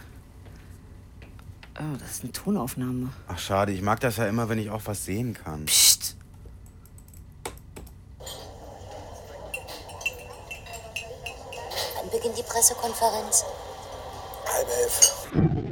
[1.81, 3.11] Oh, das ist eine Tonaufnahme.
[3.29, 3.73] Ach, schade.
[3.73, 5.67] Ich mag das ja immer, wenn ich auch was sehen kann.
[5.67, 6.17] Psst.
[11.97, 13.45] Wann beginnt die Pressekonferenz?
[14.47, 15.68] Halb elf.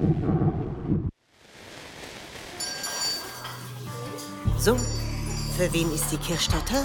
[4.66, 4.76] So,
[5.56, 6.82] für wen ist die Kirchstatter?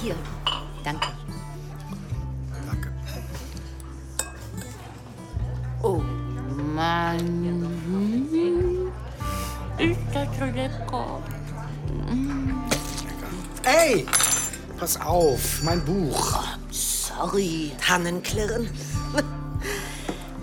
[0.00, 0.14] Hier.
[0.82, 1.08] Danke.
[5.82, 6.00] Oh
[6.74, 7.44] Mann.
[9.76, 11.22] Ist das so lecker.
[13.64, 14.06] Ey,
[14.78, 16.42] pass auf, mein Buch.
[16.70, 17.72] Sorry.
[17.86, 18.70] Tannenklirren.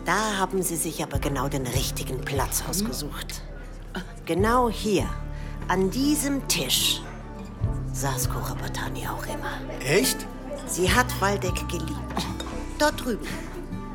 [0.05, 3.41] Da haben Sie sich aber genau den richtigen Platz ausgesucht.
[4.25, 5.07] Genau hier,
[5.71, 7.01] an diesem Tisch,
[7.93, 9.53] saß Cora Batani auch immer.
[9.79, 10.17] Echt?
[10.67, 11.95] Sie hat Waldeck geliebt.
[12.77, 13.25] Dort drüben,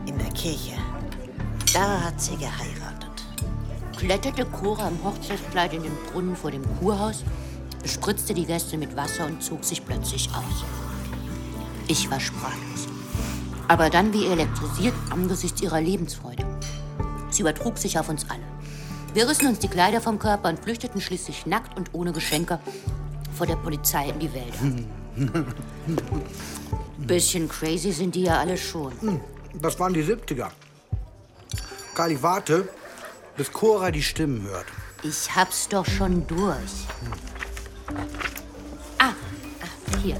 [0.06, 0.72] in der Kirche.
[1.74, 3.26] Da hat sie geheiratet.
[3.94, 7.24] Kletterte Cora im Hochzeitskleid in den Brunnen vor dem Kurhaus,
[7.82, 10.64] bespritzte die Gäste mit Wasser und zog sich plötzlich aus.
[11.88, 12.88] Ich war sprachlos.
[13.68, 16.46] Aber dann wie elektrisiert angesichts ihrer Lebensfreude.
[17.28, 18.35] Sie übertrug sich auf uns alle.
[19.16, 22.60] Wir rissen uns die Kleider vom Körper und flüchteten schließlich nackt und ohne Geschenke
[23.34, 24.84] vor der Polizei in die Wälder.
[26.98, 28.92] Bisschen crazy sind die ja alle schon.
[29.00, 29.20] Hm,
[29.54, 30.50] Das waren die 70er.
[31.94, 32.68] Kali, warte,
[33.38, 34.66] bis Cora die Stimmen hört.
[35.02, 36.74] Ich hab's doch schon durch.
[38.98, 39.14] Ah,
[39.62, 40.18] ah, hier.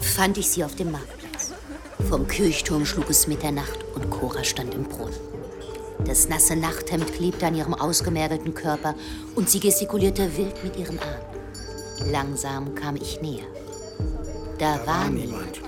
[0.00, 1.52] Fand ich sie auf dem Marktplatz.
[2.08, 5.37] Vom Kirchturm schlug es Mitternacht und Cora stand im Brunnen.
[6.04, 8.94] Das nasse Nachthemd klebte an ihrem ausgemergelten Körper
[9.34, 12.10] und sie gestikulierte wild mit ihren Armen.
[12.12, 13.46] Langsam kam ich näher.
[14.58, 15.60] Da, war niemand.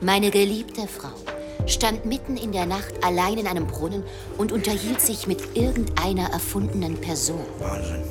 [0.00, 1.10] Meine geliebte Frau
[1.66, 4.02] stand mitten in der Nacht allein in einem Brunnen
[4.38, 7.44] und unterhielt sich mit irgendeiner erfundenen Person.
[7.58, 8.02] Wahnsinn.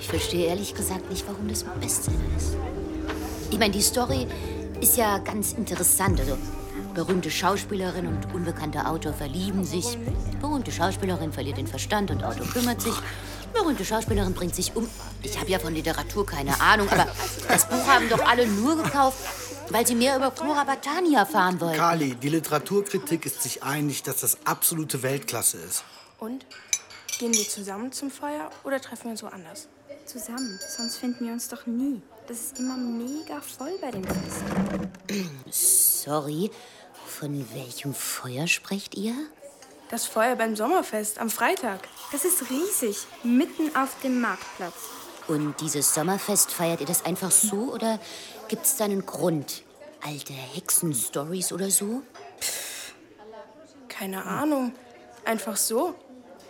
[0.00, 2.56] Ich verstehe ehrlich gesagt nicht, warum das Bestseller ist.
[3.50, 4.26] Ich meine, die Story
[4.80, 6.20] ist ja ganz interessant.
[6.20, 6.38] Also,
[6.96, 9.98] berühmte Schauspielerin und unbekannter Autor verlieben sich.
[10.40, 12.94] Berühmte Schauspielerin verliert den Verstand und Autor kümmert sich.
[13.52, 14.88] Berühmte Schauspielerin bringt sich um.
[15.22, 17.06] Ich habe ja von Literatur keine Ahnung, aber
[17.48, 19.18] das Buch haben doch alle nur gekauft,
[19.68, 21.76] weil sie mehr über Cora Batani erfahren wollten.
[21.76, 25.84] Kali, die Literaturkritik ist sich einig, dass das absolute Weltklasse ist.
[26.18, 26.46] Und?
[27.18, 29.68] Gehen wir zusammen zum Feuer oder treffen wir uns woanders?
[30.06, 32.00] Zusammen, sonst finden wir uns doch nie.
[32.26, 34.44] Das ist immer mega voll bei dem Fest.
[36.04, 36.50] Sorry,
[37.16, 39.14] von welchem Feuer sprecht ihr?
[39.88, 41.88] Das Feuer beim Sommerfest am Freitag.
[42.12, 44.74] Das ist riesig, mitten auf dem Marktplatz.
[45.26, 47.98] Und dieses Sommerfest, feiert ihr das einfach so oder
[48.48, 49.62] gibt's da einen Grund?
[50.02, 52.02] Alte Hexen-Stories oder so?
[53.88, 54.74] Keine Ahnung.
[55.24, 55.94] Einfach so.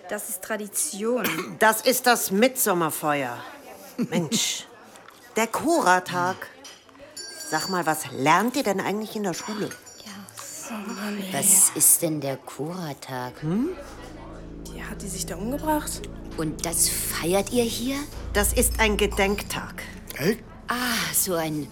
[0.09, 1.57] Das ist Tradition.
[1.61, 3.39] Das ist das Mitsommerfeuer.
[3.99, 4.67] Mensch,
[5.37, 6.49] der Cora-Tag.
[7.49, 9.71] Sag mal, was lernt ihr denn eigentlich in der Schule?
[11.33, 13.43] Was ist denn der Cora-Tag?
[13.43, 13.69] Hm?
[14.77, 16.03] Ja, hat die sich da umgebracht?
[16.37, 17.97] Und das feiert ihr hier?
[18.33, 19.83] Das ist ein Gedenktag.
[20.15, 20.39] Hey?
[20.69, 20.75] Ah,
[21.15, 21.69] so ein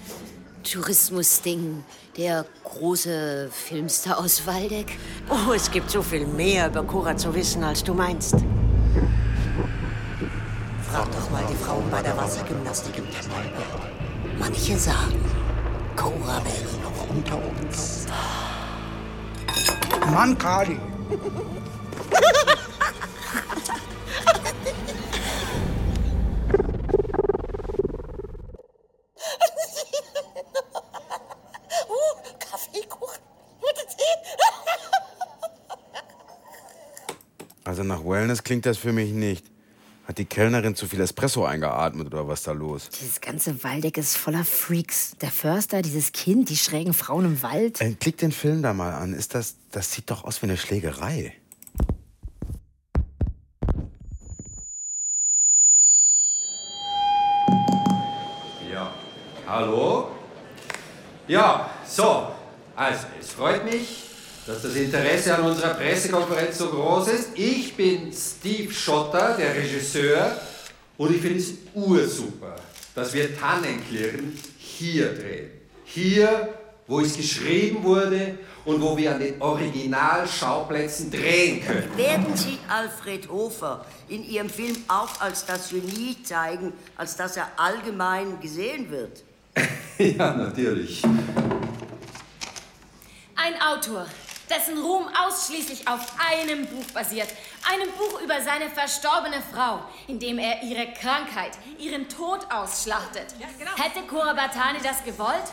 [0.62, 1.82] Tourismusding.
[2.16, 4.96] Der große Filmstar aus Waldeck.
[5.28, 8.36] Oh, es gibt so viel mehr über Cora zu wissen, als du meinst.
[10.88, 13.32] Frag doch mal die Frauen bei der Wassergymnastik im Tempel.
[14.38, 15.20] Manche sagen,
[15.96, 18.06] Cora wäre noch unter uns.
[20.10, 20.78] Mann, Kali.
[37.66, 39.46] Also nach Wellness klingt das für mich nicht.
[40.06, 42.90] Hat die Kellnerin zu viel Espresso eingeatmet oder was da los?
[43.00, 45.16] Dieses ganze Waldeck ist voller Freaks.
[45.22, 47.80] Der Förster, dieses Kind, die schrägen Frauen im Wald.
[47.80, 49.14] Äh, klick den Film da mal an.
[49.14, 51.34] Ist das das sieht doch aus wie eine Schlägerei.
[58.72, 58.94] Ja.
[59.46, 60.10] Hallo?
[61.26, 62.28] Ja, so.
[62.76, 64.04] Also, es freut mich,
[64.46, 67.28] dass das Interesse an unserer Pressekonferenz so groß ist.
[67.34, 70.40] Ich bin Steve Schotter, der Regisseur,
[70.96, 72.54] und ich finde es ursuper,
[72.94, 75.50] dass wir Tannenklirren hier drehen.
[75.84, 76.54] Hier,
[76.86, 81.96] wo es geschrieben wurde und wo wir an den Originalschauplätzen drehen können.
[81.96, 87.48] Werden Sie Alfred Hofer in Ihrem Film auch als das Genie zeigen, als dass er
[87.56, 89.22] allgemein gesehen wird?
[89.98, 91.02] ja, natürlich.
[93.36, 94.06] Ein Autor,
[94.48, 96.00] dessen Ruhm ausschließlich auf
[96.30, 97.28] einem Buch basiert.
[97.70, 103.34] Einem Buch über seine verstorbene Frau, in dem er ihre Krankheit, ihren Tod ausschlachtet.
[103.58, 103.70] genau.
[103.76, 105.52] Hätte Cora Batani das gewollt?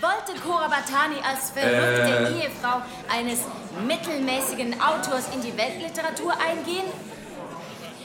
[0.00, 2.42] Wollte Cora Batani als verrückte Äh.
[2.42, 3.40] Ehefrau eines
[3.86, 6.86] mittelmäßigen Autors in die Weltliteratur eingehen?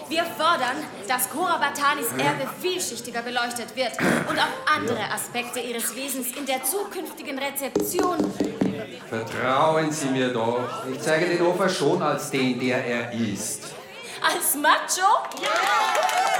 [0.09, 0.77] Wir fordern,
[1.07, 3.91] dass Cora Batanis Erbe vielschichtiger beleuchtet wird
[4.29, 8.17] und auch andere Aspekte ihres Wesens in der zukünftigen Rezeption
[9.09, 10.59] Vertrauen Sie mir doch.
[10.91, 13.63] Ich zeige den Hofer schon als den, der er ist.
[14.21, 15.07] als Macho?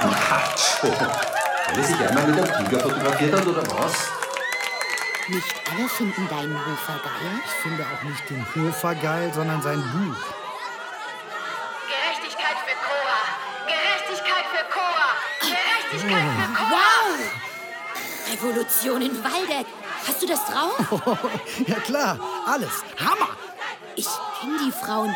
[0.02, 0.88] Macho.
[1.68, 4.08] Weil er sich einmal mit einem Tiger fotografiert hat, oder was?
[5.30, 7.42] Nicht alle finden deinen Hofer geil.
[7.44, 10.16] Ich finde auch nicht den Hofer geil, sondern sein Buch.
[11.86, 13.20] Gerechtigkeit für Cora!
[13.66, 15.08] Gerechtigkeit für Cora!
[15.40, 16.70] Gerechtigkeit für Cora!
[16.70, 17.08] Wow!
[18.32, 19.66] Revolution in Waldeck.
[20.06, 20.78] Hast du das drauf?
[21.66, 22.82] ja klar, alles.
[22.98, 23.36] Hammer!
[23.96, 24.08] Ich
[24.40, 25.14] kenne die Frauen.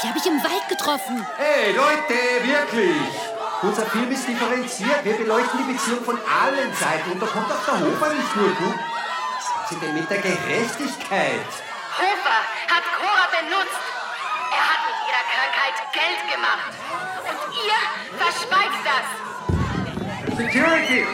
[0.00, 1.26] Die habe ich im Wald getroffen.
[1.36, 2.96] Hey Leute, wirklich!
[3.62, 5.04] Unser Film ist differenziert.
[5.04, 7.10] Wir beleuchten die Beziehung von allen Seiten.
[7.10, 8.89] Und da kommt auch der Hofer nicht nur gut.
[9.70, 11.46] Was sind Sie denn mit der Gerechtigkeit?
[11.96, 13.78] Hofer hat Cora benutzt.
[14.50, 16.74] Er hat mit ihrer Krankheit Geld gemacht.
[17.28, 17.80] Und ihr
[18.18, 19.06] verschweigt das.
[20.36, 21.06] Security!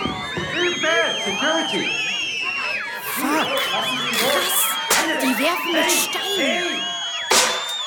[0.55, 0.97] Hilfe!
[1.27, 1.85] Security!
[3.17, 3.51] Fuck!
[5.21, 6.81] Die werfen mit Steinen.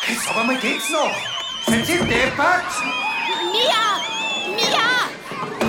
[0.08, 1.16] Jetzt aber mal geht's noch!
[1.66, 2.64] Sind Sie deppert?
[3.52, 3.86] Mia!
[4.56, 4.90] Mia!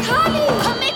[0.07, 0.95] Carly, komm mit!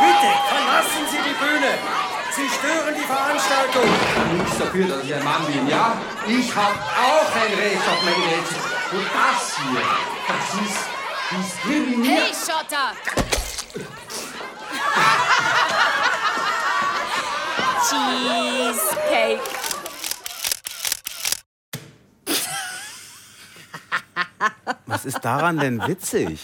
[0.00, 2.03] Bitte, verlassen Sie die Bühne!
[2.36, 3.88] Sie stören die Veranstaltung!
[4.36, 5.96] Nichts dafür, dass ich ein Mann bin, ja?
[6.26, 8.48] Ich hab auch ein Recht auf meine Welt.
[8.90, 9.82] Und das hier,
[10.26, 10.80] das ist
[11.30, 12.24] diskriminiert.
[12.24, 12.90] Hey, Schotter!
[17.88, 19.40] Cheesecake.
[24.86, 26.40] Was ist daran denn witzig?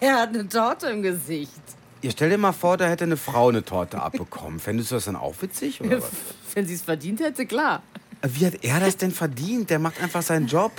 [0.00, 1.73] Er hat eine Torte im Gesicht.
[2.04, 4.60] Ihr stell dir mal vor, da hätte eine Frau eine Torte abbekommen.
[4.60, 5.80] Fändest du das dann auch witzig?
[5.80, 6.10] Oder was?
[6.54, 7.82] Wenn sie es verdient hätte, klar.
[8.20, 9.70] Wie hat er das denn verdient?
[9.70, 10.70] Der macht einfach seinen Job.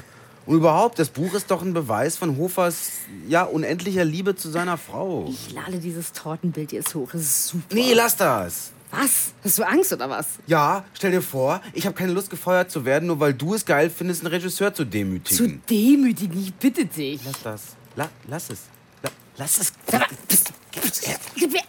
[0.46, 2.92] Und überhaupt, das Buch ist doch ein Beweis von Hofers
[3.28, 5.26] ja, unendlicher Liebe zu seiner Frau.
[5.28, 7.12] Ich lade dieses Tortenbild jetzt hoch.
[7.16, 7.74] Es ist super.
[7.74, 8.72] Nee, lass das.
[8.92, 9.34] Was?
[9.44, 10.28] Hast du Angst oder was?
[10.46, 13.66] Ja, stell dir vor, ich habe keine Lust, gefeuert zu werden, nur weil du es
[13.66, 15.36] geil findest, einen Regisseur zu demütigen.
[15.36, 17.20] Zu demütigen, ich bitte dich.
[17.26, 17.62] Lass das.
[17.96, 18.60] La lass es.
[19.02, 19.74] La lass es.
[19.88, 21.62] Gib mir.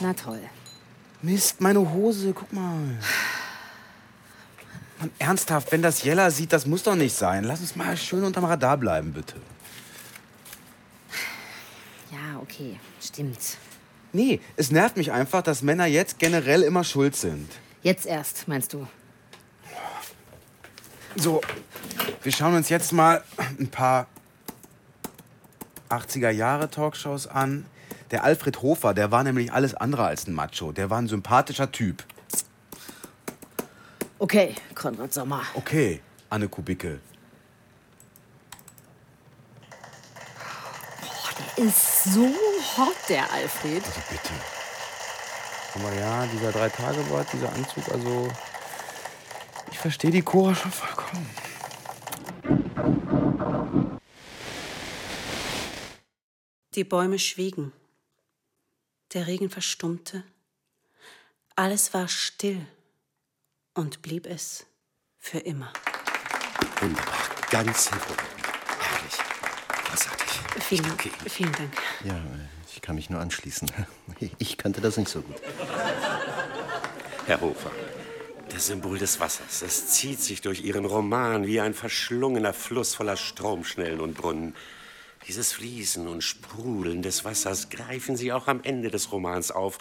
[0.00, 0.40] Na toll.
[1.22, 2.98] Mist, meine Hose, guck mal.
[4.98, 7.44] Mann, ernsthaft, wenn das Jella sieht, das muss doch nicht sein.
[7.44, 9.36] Lass uns mal schön unterm Radar bleiben, bitte.
[12.10, 13.38] Ja, okay, stimmt.
[14.12, 17.48] Nee, es nervt mich einfach, dass Männer jetzt generell immer schuld sind.
[17.82, 18.86] Jetzt erst, meinst du?
[21.16, 21.40] So,
[22.22, 23.22] wir schauen uns jetzt mal
[23.58, 24.06] ein paar
[25.88, 27.66] 80er Jahre Talkshows an.
[28.10, 30.72] Der Alfred Hofer, der war nämlich alles andere als ein Macho.
[30.72, 32.04] Der war ein sympathischer Typ.
[34.18, 35.42] Okay, Konrad Sommer.
[35.54, 37.00] Okay, Anne Kubicke.
[41.56, 42.26] Der ist so
[42.76, 43.84] hot, der Alfred.
[43.84, 44.32] Also bitte.
[45.74, 48.28] Aber ja, dieser Drei-Tage-Bart, dieser Anzug, also.
[49.70, 51.30] Ich verstehe die Cora schon vollkommen.
[56.74, 57.72] Die Bäume schwiegen.
[59.12, 60.22] Der Regen verstummte.
[61.56, 62.64] Alles war still
[63.74, 64.66] und blieb es
[65.18, 65.72] für immer.
[66.80, 67.14] Wunderbar.
[67.50, 68.30] Ganz hervorragend.
[68.78, 69.18] Herrlich.
[69.84, 70.62] Großartig.
[70.62, 70.98] Vielen,
[71.28, 71.76] vielen Dank.
[72.04, 72.20] Ja,
[72.72, 73.70] ich kann mich nur anschließen.
[74.38, 75.36] Ich kannte das nicht so gut.
[77.26, 77.70] Herr Hofer,
[78.60, 79.62] Das Symbol des Wassers.
[79.62, 84.54] Es zieht sich durch Ihren Roman wie ein verschlungener Fluss voller Stromschnellen und Brunnen.
[85.26, 89.78] Dieses Fließen und Sprudeln des Wassers greifen Sie auch am Ende des Romans auf,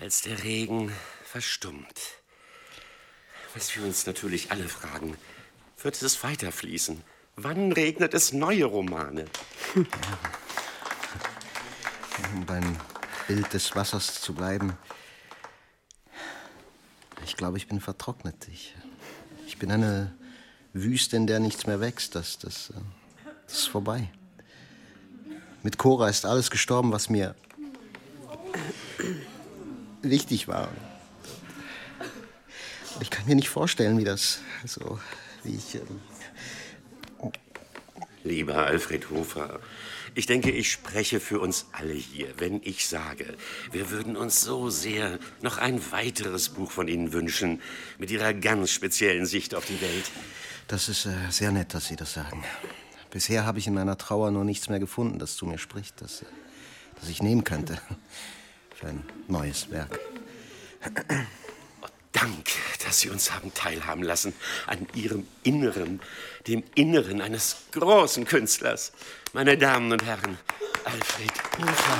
[0.00, 0.90] als der Regen
[1.22, 2.00] verstummt.
[3.54, 5.16] Was wir uns natürlich alle fragen,
[5.80, 7.04] wird es weiterfließen?
[7.36, 9.26] Wann regnet es neue Romane?
[12.34, 12.76] Um beim
[13.28, 14.76] Bild des Wassers zu bleiben.
[17.24, 18.48] Ich glaube, ich bin vertrocknet.
[18.52, 18.74] Ich,
[19.46, 20.12] ich bin eine
[20.72, 22.14] Wüste, in der nichts mehr wächst.
[22.14, 22.74] Das, das, äh,
[23.46, 24.10] das ist vorbei.
[25.62, 27.34] Mit Cora ist alles gestorben, was mir
[30.02, 30.68] wichtig war.
[33.00, 34.98] Ich kann mir nicht vorstellen, wie das so,
[35.44, 35.76] wie ich.
[35.76, 36.00] ähm,
[38.24, 39.58] Lieber Alfred Hofer,
[40.14, 43.36] ich denke, ich spreche für uns alle hier, wenn ich sage,
[43.70, 47.60] wir würden uns so sehr noch ein weiteres Buch von Ihnen wünschen,
[47.98, 50.10] mit Ihrer ganz speziellen Sicht auf die Welt.
[50.68, 52.44] Das ist äh, sehr nett, dass Sie das sagen.
[53.10, 56.22] Bisher habe ich in meiner Trauer nur nichts mehr gefunden, das zu mir spricht, das,
[56.22, 56.26] äh,
[57.00, 57.80] das ich nehmen könnte
[58.74, 59.98] für ein neues Werk.
[62.12, 62.46] Dank,
[62.84, 64.34] dass Sie uns haben teilhaben lassen
[64.66, 66.00] an Ihrem Inneren,
[66.46, 68.92] dem Inneren eines großen Künstlers.
[69.32, 70.38] Meine Damen und Herren,
[70.84, 71.98] Alfred Hofer.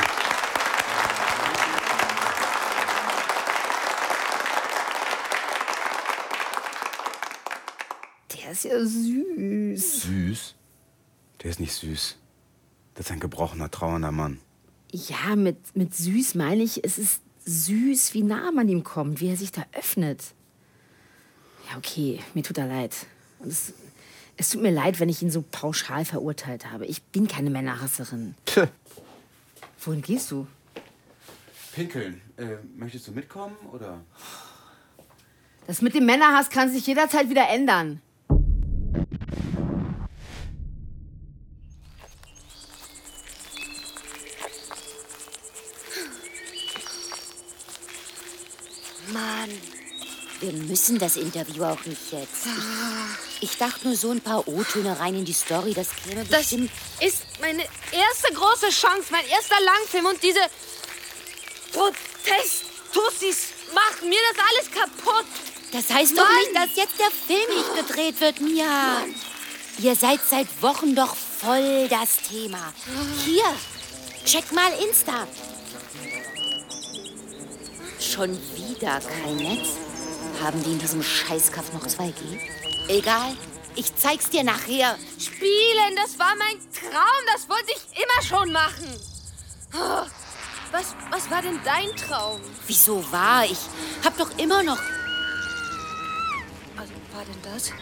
[8.37, 10.03] Der ist ja süß.
[10.03, 10.55] Süß?
[11.43, 12.17] Der ist nicht süß.
[12.95, 14.41] Das ist ein gebrochener, trauernder Mann.
[14.93, 19.29] Ja, mit, mit süß meine ich, es ist süß, wie nah man ihm kommt, wie
[19.29, 20.23] er sich da öffnet.
[21.71, 22.95] Ja, okay, mir tut er leid.
[23.39, 23.73] Und es,
[24.37, 26.87] es tut mir leid, wenn ich ihn so pauschal verurteilt habe.
[26.87, 28.35] Ich bin keine Männerhasserin.
[29.85, 30.47] Wohin gehst du?
[31.75, 32.21] Pinkeln.
[32.37, 34.01] Äh, möchtest du mitkommen oder?
[35.67, 38.01] Das mit dem Männerhass kann sich jederzeit wieder ändern.
[49.43, 49.61] Mann,
[50.41, 52.47] wir müssen das Interview auch nicht jetzt.
[53.41, 56.43] Ich, ich dachte nur so ein paar O-Töne rein in die Story, das käme Das
[56.43, 56.71] bestimmt.
[57.01, 60.39] ist meine erste große Chance, mein erster Langfilm und diese
[61.73, 65.27] Protest-Tussis machen mir das alles kaputt.
[65.73, 66.37] Das heißt doch Mann!
[66.39, 69.05] nicht, dass jetzt der Film nicht gedreht wird, Mia.
[69.79, 72.73] Ihr seid seit Wochen doch voll das Thema.
[73.25, 73.45] Hier,
[74.25, 75.27] check mal Insta.
[78.03, 79.77] Schon wieder kein Netz?
[80.43, 82.13] Haben die in diesem Scheißkaff noch 2G?
[82.89, 83.37] Egal,
[83.77, 84.99] ich zeig's dir nachher.
[85.19, 88.89] Spielen, das war mein Traum, das wollte ich immer schon machen.
[89.73, 90.05] Oh,
[90.73, 92.41] Was, was war denn dein Traum?
[92.67, 93.45] Wieso war?
[93.45, 93.61] Ich
[94.05, 94.81] hab doch immer noch.
[96.77, 97.73] Was war denn das?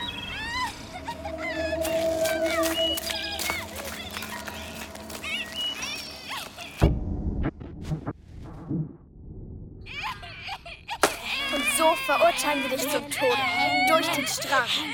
[11.81, 13.41] So verurteilen wir dich zum Tode.
[13.89, 14.85] Durch den Strafen.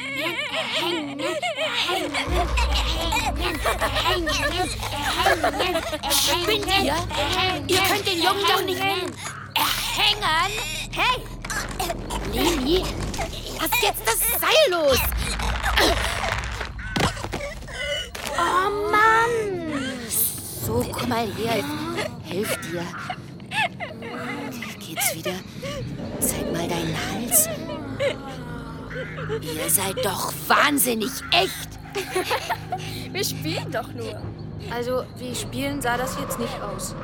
[6.09, 6.95] Spinnt ihr?
[7.67, 9.11] Ihr könnt den Jungen doch nicht erhängen.
[10.93, 11.17] Hey!
[12.33, 12.85] Leni,
[13.61, 15.01] lass jetzt das Seil los.
[18.39, 20.07] Oh Mann!
[20.65, 21.65] So, komm mal her.
[22.25, 22.87] Ich helf dir.
[24.97, 25.35] Geht's wieder?
[26.21, 27.49] Zeig mal deinen Hals.
[29.43, 31.69] Ihr seid doch wahnsinnig echt.
[33.13, 34.21] Wir spielen doch nur.
[34.71, 36.95] Also, wie spielen sah das jetzt nicht aus.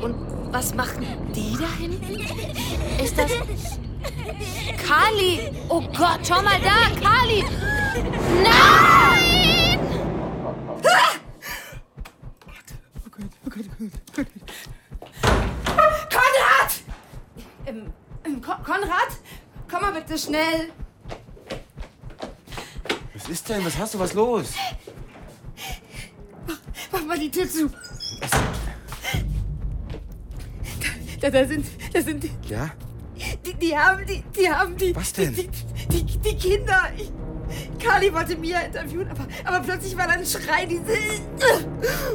[0.00, 0.14] Und
[0.52, 2.20] was machen die da hinten?
[3.02, 3.32] Ist das.
[4.86, 5.50] Kali!
[5.68, 6.90] Oh Gott, schau mal da!
[7.00, 7.44] Kali!
[8.42, 9.78] Nein!
[13.10, 14.73] Konrad!
[17.66, 17.92] Ähm,
[18.24, 19.10] ähm, Ko Konrad?
[19.70, 20.72] Komm mal bitte schnell.
[23.14, 23.64] Was ist denn?
[23.64, 23.98] Was hast du?
[23.98, 24.52] Was los?
[26.92, 27.70] Mach mal die Tür zu.
[31.20, 32.70] Da, da sind, da sind, die, Ja?
[33.46, 34.94] die, die haben, die, die haben die.
[34.94, 35.34] Was denn?
[35.34, 35.48] Die,
[35.88, 36.90] die, die Kinder.
[36.98, 37.10] Ich,
[37.78, 40.94] Kali wollte Mia interviewen, aber, aber plötzlich war da ein Schrei, diese.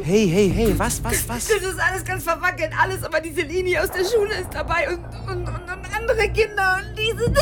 [0.03, 1.47] Hey, hey, hey, was, was, was?
[1.47, 5.05] Das ist alles ganz verwackelt, alles, aber diese Linie aus der Schule ist dabei und,
[5.29, 7.37] und, und, und andere Kinder und die sind.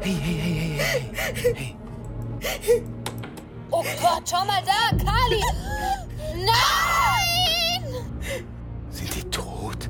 [0.00, 1.54] Hey, hey, hey, hey,
[2.60, 2.82] hey.
[3.70, 4.96] Oh Gott, schau mal da!
[4.96, 5.42] Kali!
[6.34, 7.84] Nein!
[8.90, 9.88] Sind die tot?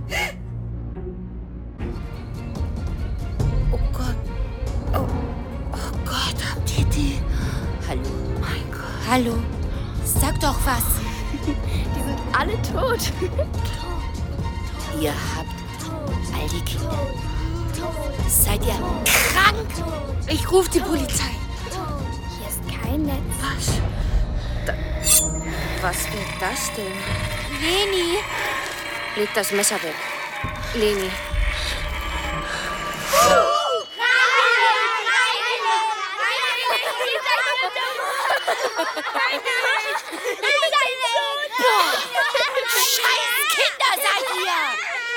[3.70, 4.16] Oh Gott.
[6.08, 7.20] Gott, habt ihr die?
[7.88, 8.02] Hallo.
[8.40, 9.08] Mein Gott.
[9.08, 9.34] Hallo.
[10.04, 10.82] Sag doch was.
[11.46, 13.12] Die sind alle tot.
[15.00, 15.58] Ihr habt
[16.34, 16.98] all die Kinder.
[18.28, 18.74] Seid ihr
[19.32, 19.68] krank?
[20.26, 21.30] Ich rufe die Polizei.
[22.38, 23.22] Hier ist kein Netz.
[23.40, 23.80] Was?
[24.66, 24.74] Da,
[25.82, 26.92] was wird das denn?
[27.60, 28.18] Leni!
[29.16, 29.94] Leg das Messer weg.
[30.74, 31.10] Leni,
[42.78, 44.60] Scheiß Kinder seid ihr!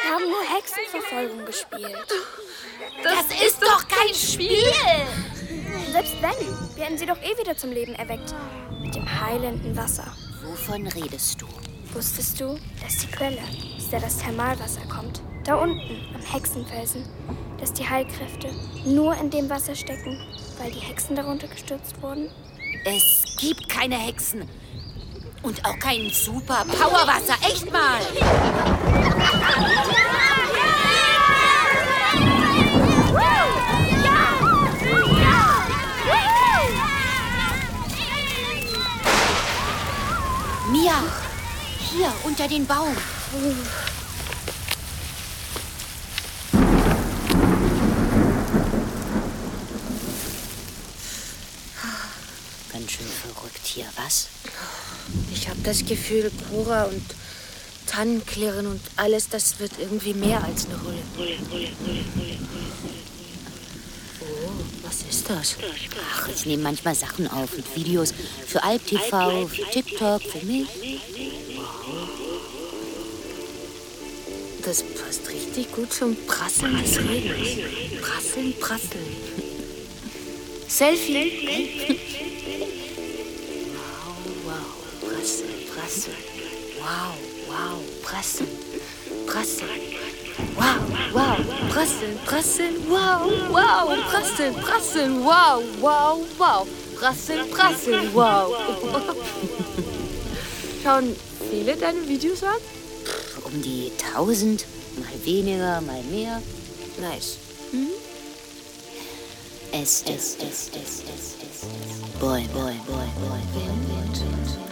[0.04, 2.10] Wir haben nur Hexenverfolgung gespielt.
[3.04, 4.66] Das, ist doch kein Spiel!
[5.92, 8.34] Selbst wenn, wir hätten sie doch eh wieder zum Leben erweckt.
[8.82, 10.12] Mit dem heilenden Wasser.
[10.42, 11.48] Wovon redest du?
[11.94, 13.44] Wusstest du, dass die Quelle,
[13.78, 17.06] aus der das Thermalwasser kommt, da unten am Hexenfelsen,
[17.60, 18.50] dass die Heilkräfte
[18.86, 20.20] nur in dem Wasser stecken,
[20.58, 22.32] weil die Hexen darunter gestürzt wurden?
[22.86, 24.48] Es gibt keine Hexen.
[25.42, 27.36] Und auch kein super Powerwasser.
[27.42, 28.00] Echt mal!
[40.72, 40.94] Mia,
[41.92, 42.96] hier unter den Baum.
[53.02, 54.28] Schön verrückt hier, was?
[55.34, 57.04] Ich habe das Gefühl, Cora und
[57.88, 61.00] Tannenklirren und alles, das wird irgendwie mehr als eine Rolle.
[64.22, 64.52] Oh,
[64.84, 65.56] was ist das?
[66.14, 68.14] Ach, ich nehme manchmal Sachen auf mit Videos
[68.46, 70.68] für Alp TV, für TikTok, für mich.
[74.64, 77.48] Das passt richtig gut zum Prasseln des Regens.
[78.00, 79.16] Prasseln, prasseln.
[80.68, 81.32] Selfie.
[81.48, 81.98] Wow,
[85.22, 86.18] prasseln, prasseln.
[86.80, 87.14] Wow,
[87.48, 88.50] wow, prasseln,
[89.28, 89.70] prasseln.
[90.58, 90.82] Wow,
[91.14, 91.38] wow,
[91.70, 98.50] prasseln, prasseln, wow, wow, prasseln, prasseln, wow, wow, wow, prasseln, prasseln, wow.
[100.84, 101.16] Schauen
[101.52, 102.58] viele deine Videos an?
[103.44, 104.66] Um die tausend,
[104.98, 106.42] mal weniger, mal mehr.
[107.00, 107.38] Nice.
[109.74, 111.62] Es, es, es, es, es, es.
[112.20, 114.31] Boy, boy, boy, boy, Wind, Trap,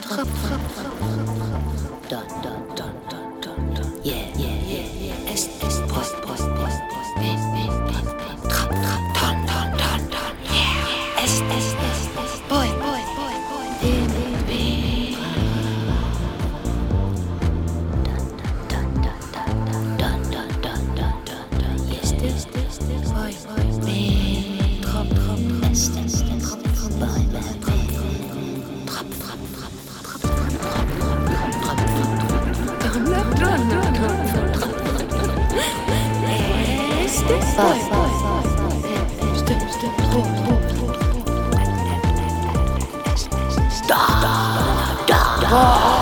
[0.09, 0.25] Dun,
[2.09, 4.01] dun, dun, dun, dun, dun.
[4.03, 5.78] Yeah, yeah, yeah, yeah.
[37.29, 37.77] Stop.
[45.39, 45.98] Stop!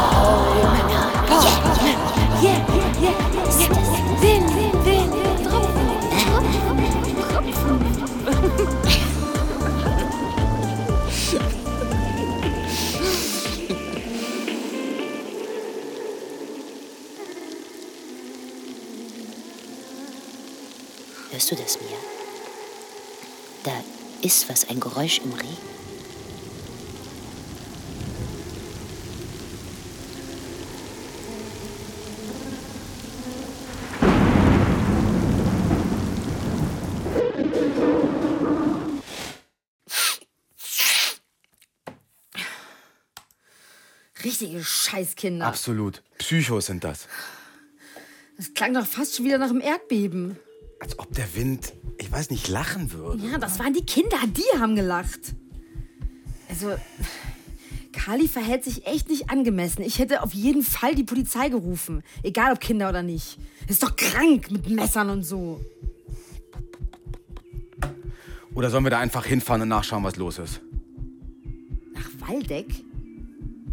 [21.49, 21.97] Hörst du das, Mia?
[23.63, 23.71] Da
[24.21, 25.47] ist was, ein Geräusch im Regen.
[44.21, 45.45] Richtige Scheißkinder.
[45.45, 46.03] Absolut.
[46.17, 47.07] Psychos sind das.
[48.35, 50.37] Das klang doch fast schon wieder nach einem Erdbeben.
[50.79, 53.25] Als ob der Wind, ich weiß nicht, lachen würde.
[53.27, 55.35] Ja, das waren die Kinder, die haben gelacht.
[56.49, 56.75] Also,
[57.91, 59.81] Kali verhält sich echt nicht angemessen.
[59.81, 62.03] Ich hätte auf jeden Fall die Polizei gerufen.
[62.23, 63.37] Egal ob Kinder oder nicht.
[63.67, 65.59] Ist doch krank mit Messern und so.
[68.53, 70.61] Oder sollen wir da einfach hinfahren und nachschauen, was los ist?
[71.93, 72.67] Nach Waldeck?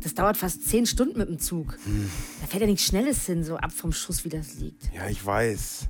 [0.01, 1.79] Das dauert fast zehn Stunden mit dem Zug.
[1.85, 2.11] Hm.
[2.41, 4.93] Da fährt ja nichts Schnelles hin, so ab vom Schuss, wie das liegt.
[4.95, 5.89] Ja, ich weiß.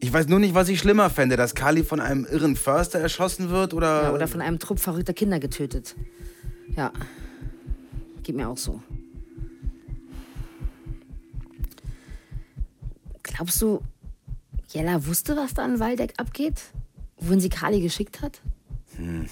[0.00, 3.50] Ich weiß nur nicht, was ich schlimmer fände, dass Kali von einem irren Förster erschossen
[3.50, 4.04] wird oder.
[4.04, 5.96] Ja, oder von einem Trupp verrückter Kinder getötet.
[6.76, 6.92] Ja.
[8.22, 8.80] Geht mir auch so.
[13.22, 13.80] Glaubst du,
[14.68, 16.60] Jella wusste, was da in Waldeck abgeht?
[17.16, 18.40] Wohin sie Kali geschickt hat?
[18.96, 19.26] Hm.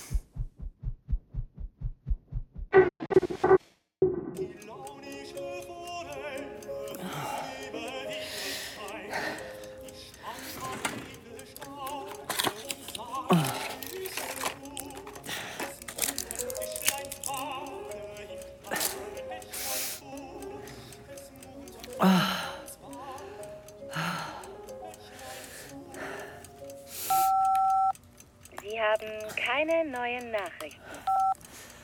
[29.67, 30.81] Keine neuen Nachrichten.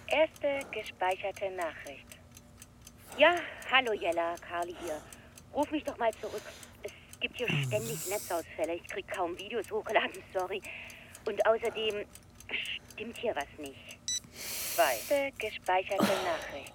[0.07, 2.07] Erste gespeicherte Nachricht.
[3.17, 3.35] Ja,
[3.71, 5.01] hallo Jella, Carly hier.
[5.55, 6.43] Ruf mich doch mal zurück.
[6.83, 8.75] Es gibt hier ständig Netzausfälle.
[8.75, 10.61] Ich krieg kaum Videos hochgeladen, sorry.
[11.27, 12.05] Und außerdem
[12.93, 13.99] stimmt hier was nicht.
[14.33, 16.75] Zweite gespeicherte Nachricht.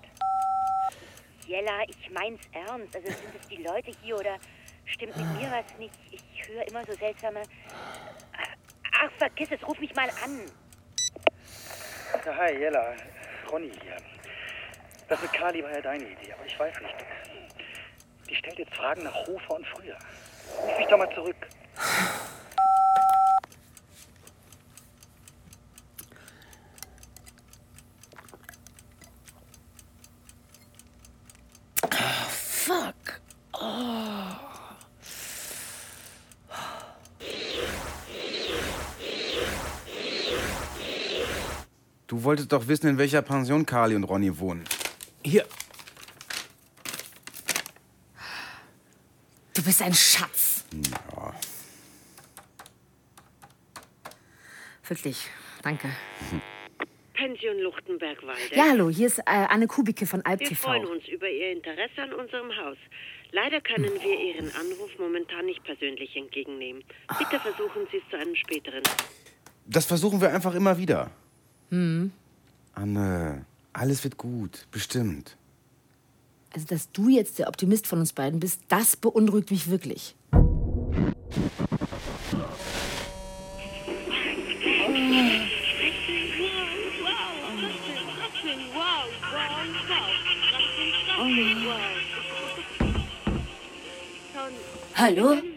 [1.48, 2.96] Jella, ich mein's ernst.
[2.96, 4.38] Also sind es die Leute hier oder
[4.86, 5.96] stimmt mit mir was nicht?
[6.12, 7.44] Ich höre immer so seltsame.
[9.00, 10.42] Ach, vergiss es, ruf mich mal an.
[12.14, 12.94] Ja, hi, Jella.
[13.52, 13.98] Ronny hier.
[15.10, 16.96] Das mit Kali war ja deine Idee, aber ich weiß nicht.
[18.30, 19.98] Die stellt jetzt Fragen nach Hofer und früher.
[20.62, 21.36] Ruf mich doch mal zurück.
[32.30, 33.22] Fuck.
[33.54, 33.88] Oh.
[42.38, 44.64] Du wolltest doch wissen, in welcher Pension Carly und Ronny wohnen.
[45.26, 45.43] Hier.
[49.55, 50.64] Du bist ein Schatz.
[50.72, 51.34] Ja.
[54.88, 55.18] Wirklich.
[55.64, 55.89] Danke.
[57.15, 58.55] Pension Luchtenberg-Walde.
[58.55, 60.61] Ja, hallo, hier ist äh, Anne Kubicke von Alp Wir TV.
[60.61, 62.77] freuen uns über Ihr Interesse an unserem Haus.
[63.31, 66.84] Leider können wir Ihren Anruf momentan nicht persönlich entgegennehmen.
[67.18, 68.84] Bitte versuchen Sie es zu einem späteren.
[69.65, 71.09] Das versuchen wir einfach immer wieder.
[71.72, 72.11] Hm.
[72.78, 73.44] Anne,
[73.74, 74.68] alles wird gut.
[74.70, 75.36] Bestimmt.
[76.54, 80.16] Also, dass du jetzt der Optimist von uns beiden bist, das beunruhigt mich wirklich.
[94.95, 95.32] Hallo?
[95.32, 95.57] Hallo?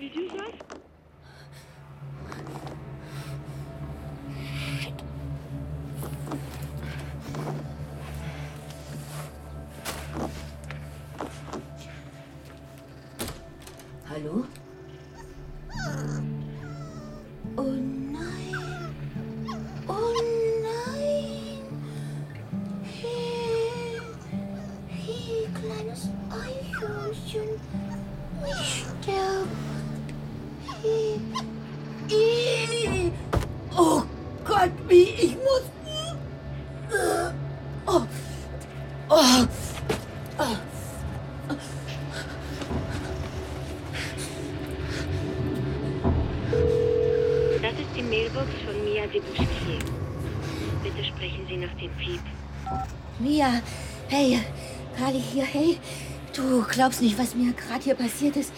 [56.91, 58.53] Glaubst nicht, was mir gerade hier passiert ist.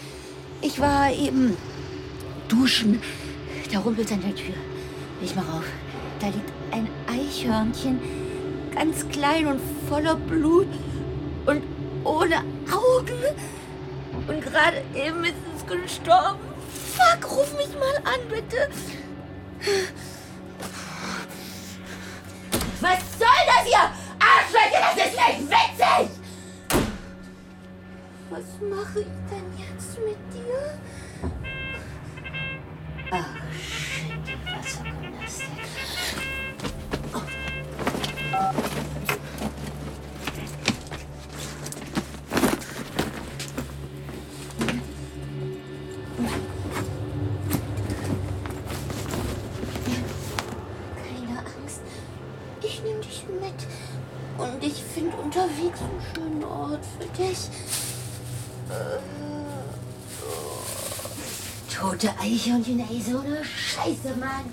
[0.61, 1.55] Ich war eben
[2.47, 2.99] duschen.
[3.71, 4.55] Da rumpelt an der Tür.
[5.21, 5.65] Ich mach auf.
[6.19, 7.99] Da liegt ein Eichhörnchen,
[8.73, 10.67] ganz klein und voller Blut
[11.45, 11.61] und
[12.03, 12.37] ohne
[12.71, 13.21] Augen.
[14.27, 16.39] Und gerade eben ist es gestorben.
[16.95, 18.67] Fuck, ruf mich mal an, bitte.
[22.81, 23.91] Was soll das hier?
[24.17, 25.72] Arschlöcher, das ist nicht witzig!
[28.33, 30.79] Was mache ich denn jetzt mit dir?
[33.11, 35.49] Ach, shit, die Wassergymnastik.
[50.97, 51.81] Keine Angst.
[52.63, 53.67] Ich nehme dich mit.
[54.39, 57.37] Und ich finde unterwegs einen schönen Ort für dich.
[58.69, 58.97] Äh,
[60.23, 60.63] oh.
[61.83, 64.45] Tote Eichhörnchen, ey, so eine Scheiße, Mann.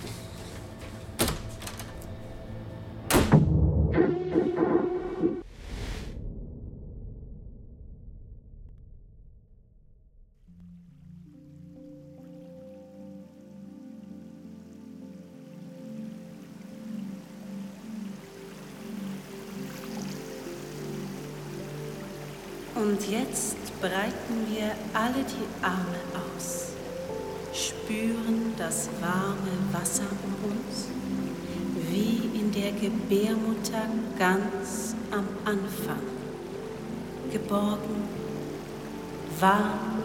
[39.40, 40.02] Warm,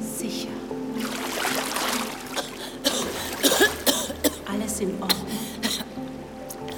[0.00, 0.48] sicher.
[4.46, 5.26] Alles in Ordnung.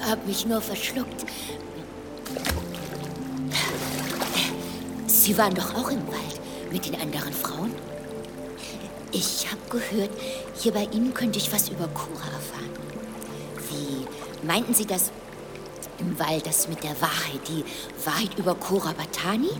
[0.09, 1.25] Hab mich nur verschluckt.
[5.07, 6.41] Sie waren doch auch im Wald.
[6.73, 7.75] Mit den anderen Frauen?
[9.13, 10.11] Ich habe gehört,
[10.55, 12.71] hier bei Ihnen könnte ich was über Cora erfahren.
[13.69, 15.11] Wie meinten Sie das
[15.99, 17.65] im Wald, das mit der Wahrheit, die
[18.05, 19.51] Wahrheit über Cora Batani?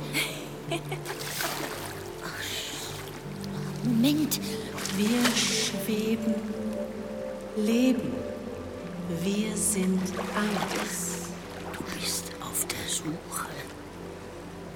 [3.85, 4.41] Moment.
[4.97, 6.35] Wir schweben,
[7.57, 8.13] leben.
[9.23, 10.03] Wir sind
[10.37, 11.31] eins.
[11.73, 13.49] Du bist auf der Suche.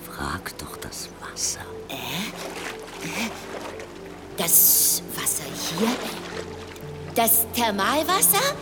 [0.05, 1.61] Frag doch das Wasser.
[1.89, 1.95] Äh?
[3.05, 3.31] Äh?
[4.37, 5.89] Das Wasser hier?
[7.15, 8.55] Das Thermalwasser?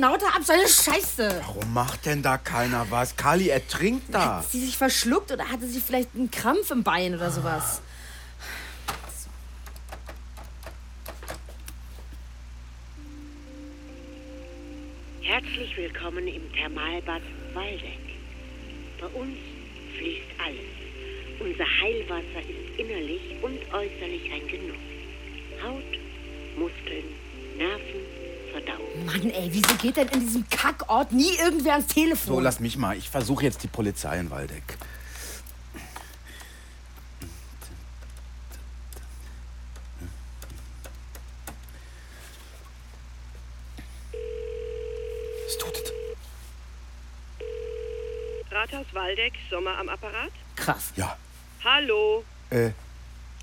[0.00, 0.42] Da ab?
[0.42, 1.42] So eine Scheiße.
[1.46, 3.16] Warum macht denn da keiner was?
[3.16, 4.38] Kali ertrinkt da.
[4.38, 7.82] Hat sie sich verschluckt oder hatte sie vielleicht einen Krampf im Bein oder sowas?
[15.22, 17.22] Herzlich willkommen im Thermalbad
[17.54, 17.98] Waldeck.
[19.00, 19.36] Bei uns
[19.96, 21.40] fließt alles.
[21.40, 24.76] Unser Heilwasser ist innerlich und äußerlich ein Genuss.
[25.62, 25.82] Haut,
[26.58, 27.04] Muskeln,
[27.56, 28.19] Nerven,
[28.50, 29.06] Verdauung.
[29.06, 32.34] Mann, ey, wieso geht denn in diesem Kackort nie irgendwer ans Telefon?
[32.34, 32.96] So, lass mich mal.
[32.96, 34.78] Ich versuche jetzt die Polizei in Waldeck.
[45.46, 45.92] Es tut es.
[48.52, 50.32] Rathaus Waldeck, Sommer am Apparat?
[50.56, 50.92] Krass.
[50.96, 51.16] Ja.
[51.64, 52.24] Hallo.
[52.50, 52.70] Äh,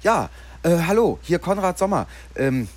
[0.03, 0.29] ja,
[0.63, 2.07] äh, hallo, hier Konrad Sommer.
[2.35, 2.67] Ähm, äh,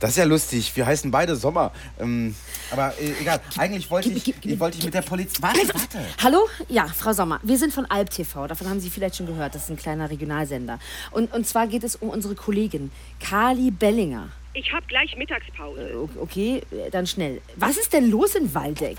[0.00, 0.74] das ist ja lustig.
[0.74, 1.72] Wir heißen beide Sommer.
[2.00, 2.34] Ähm,
[2.70, 3.40] aber äh, egal.
[3.58, 5.42] Eigentlich wollte ich, ich, wollte ich mit der Polizei.
[5.42, 5.98] Warte, warte.
[6.22, 6.48] Hallo?
[6.68, 7.38] Ja, Frau Sommer.
[7.42, 8.46] Wir sind von Alp TV.
[8.46, 9.54] Davon haben Sie vielleicht schon gehört.
[9.54, 10.78] Das ist ein kleiner Regionalsender.
[11.10, 14.28] Und, und zwar geht es um unsere Kollegin Kali Bellinger.
[14.54, 15.80] Ich habe gleich Mittagspause.
[15.90, 17.40] Äh, Okay, äh, dann schnell.
[17.56, 18.96] Was ist denn los in Waldeck?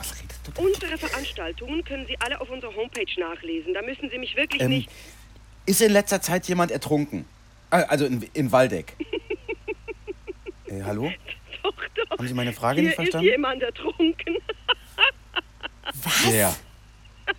[0.57, 3.73] Unsere Veranstaltungen können Sie alle auf unserer Homepage nachlesen.
[3.73, 4.89] Da müssen Sie mich wirklich Ähm, nicht.
[5.65, 7.25] Ist in letzter Zeit jemand ertrunken?
[7.71, 8.93] Äh, Also in, in Waldeck.
[10.79, 11.11] äh, hallo?
[11.63, 12.09] Doch, doch.
[12.17, 13.27] Haben Sie meine Frage hier nicht verstanden?
[13.27, 14.37] ist jemand ertrunken.
[16.03, 16.33] Was?
[16.33, 16.55] Ja.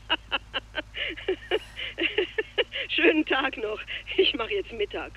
[2.88, 3.78] Schönen Tag noch.
[4.16, 5.12] Ich mache jetzt Mittag.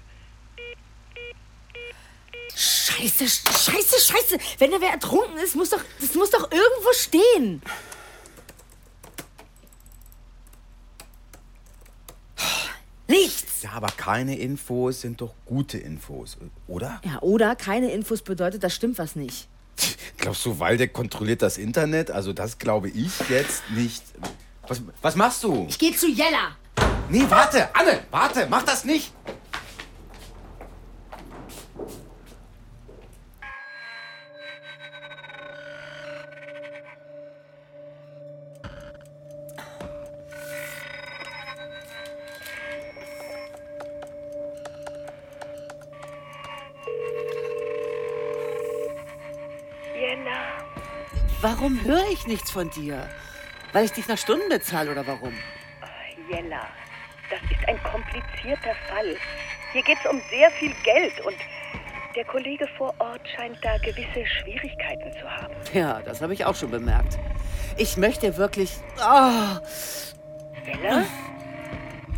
[2.55, 4.37] Scheiße, sch- scheiße, scheiße.
[4.57, 7.61] Wenn da wer ertrunken ist, muss doch, das muss doch irgendwo stehen.
[13.07, 13.63] Nichts.
[13.63, 17.01] Ja, aber keine Infos sind doch gute Infos, oder?
[17.05, 19.47] Ja, oder keine Infos bedeutet, da stimmt was nicht.
[20.17, 22.11] Glaubst du, Waldeck kontrolliert das Internet?
[22.11, 24.03] Also das glaube ich jetzt nicht.
[24.67, 25.65] Was, was machst du?
[25.69, 26.57] Ich gehe zu Jella.
[27.09, 29.13] Nee, warte, Anne, warte, mach das nicht.
[51.41, 53.07] Warum höre ich nichts von dir?
[53.71, 55.33] Weil ich dich nach Stunden bezahle oder warum?
[56.29, 56.67] Jella,
[57.29, 59.15] das ist ein komplizierter Fall.
[59.71, 61.35] Hier geht es um sehr viel Geld und
[62.15, 65.53] der Kollege vor Ort scheint da gewisse Schwierigkeiten zu haben.
[65.73, 67.19] Ja, das habe ich auch schon bemerkt.
[67.77, 68.71] Ich möchte wirklich.
[68.97, 69.59] Oh,
[70.65, 71.03] Jella?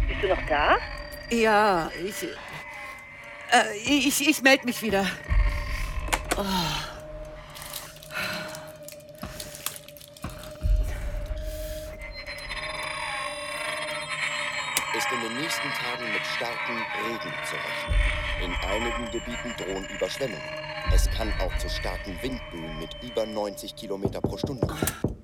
[0.08, 0.78] Bist du noch da?
[1.30, 2.24] ja, ich.
[3.52, 5.06] Äh, ich ich melde mich wieder.
[6.38, 6.89] Oh.
[15.00, 17.96] Ist in den nächsten Tagen mit starkem Regen zu rechnen.
[18.44, 20.44] In einigen Gebieten drohen Überschwemmungen.
[20.94, 25.16] Es kann auch zu starken Windböen mit über 90 Kilometer pro Stunde kommen.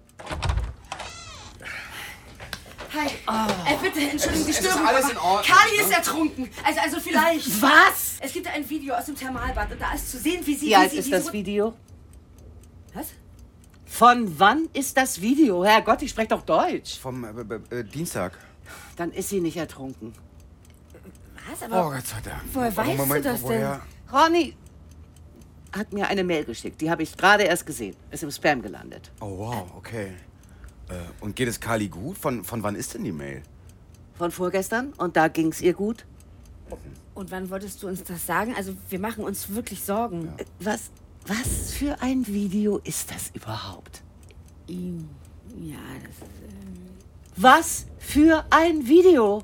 [2.93, 3.07] Hi.
[3.07, 4.87] Äh, bitte, entschuldigen die Es ist Störung.
[4.87, 5.83] alles aber in Ordnung, Kali ne?
[5.83, 6.49] ist ertrunken.
[6.63, 7.61] Also, also vielleicht.
[7.61, 8.15] Was?
[8.21, 10.67] Es gibt ein Video aus dem Thermalbad und da ist zu sehen, wie sie.
[10.67, 11.73] Wie wie alt ist das Video?
[12.93, 13.07] Was?
[13.85, 15.65] Von wann ist das Video?
[15.65, 16.97] Herrgott, ich spreche doch Deutsch.
[16.97, 18.37] Vom äh, äh, äh, Dienstag.
[18.95, 20.13] Dann ist sie nicht ertrunken.
[21.49, 21.63] Was?
[21.63, 22.41] Aber Oh, Gott sei Dank.
[22.53, 23.81] woher weißt Moment, du das woher?
[24.11, 24.17] denn?
[24.19, 24.55] Ronny
[25.75, 26.79] hat mir eine Mail geschickt.
[26.81, 27.95] Die habe ich gerade erst gesehen.
[28.11, 29.11] Ist im Spam gelandet.
[29.21, 30.13] Oh, wow, okay.
[30.89, 32.17] Äh, und geht es Kali gut?
[32.17, 33.43] Von, von wann ist denn die Mail?
[34.17, 34.93] Von vorgestern.
[34.93, 36.05] Und da ging es ihr gut.
[37.13, 38.53] Und wann wolltest du uns das sagen?
[38.57, 40.29] Also, wir machen uns wirklich Sorgen.
[40.37, 40.89] Äh, Was,
[41.27, 44.01] was für ein Video ist das überhaupt?
[44.67, 46.33] Ja, das ist.
[46.43, 46.64] ähm,
[47.37, 49.43] Was für ein Video?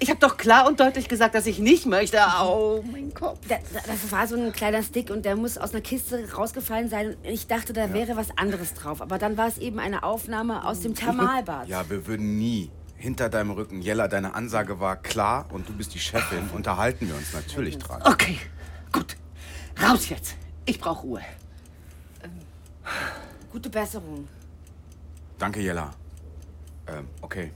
[0.00, 2.22] Ich habe doch klar und deutlich gesagt, dass ich nicht möchte.
[2.22, 3.40] Au, mein Kopf.
[3.48, 6.88] Da, da, das war so ein kleiner Stick und der muss aus einer Kiste rausgefallen
[6.88, 7.16] sein.
[7.24, 9.02] Ich dachte, da wäre was anderes drauf.
[9.02, 11.66] Aber dann war es eben eine Aufnahme aus dem Thermalbad.
[11.66, 15.94] Ja, wir würden nie hinter deinem Rücken, Jella, deine Ansage war klar und du bist
[15.94, 18.02] die Chefin, unterhalten wir uns natürlich dran.
[18.04, 18.38] Okay,
[18.92, 19.16] gut.
[19.80, 20.34] Raus jetzt.
[20.64, 21.20] Ich brauche Ruhe.
[23.52, 24.28] Gute Besserung.
[25.38, 25.92] Danke, Jella.
[26.88, 27.52] Ähm, okay.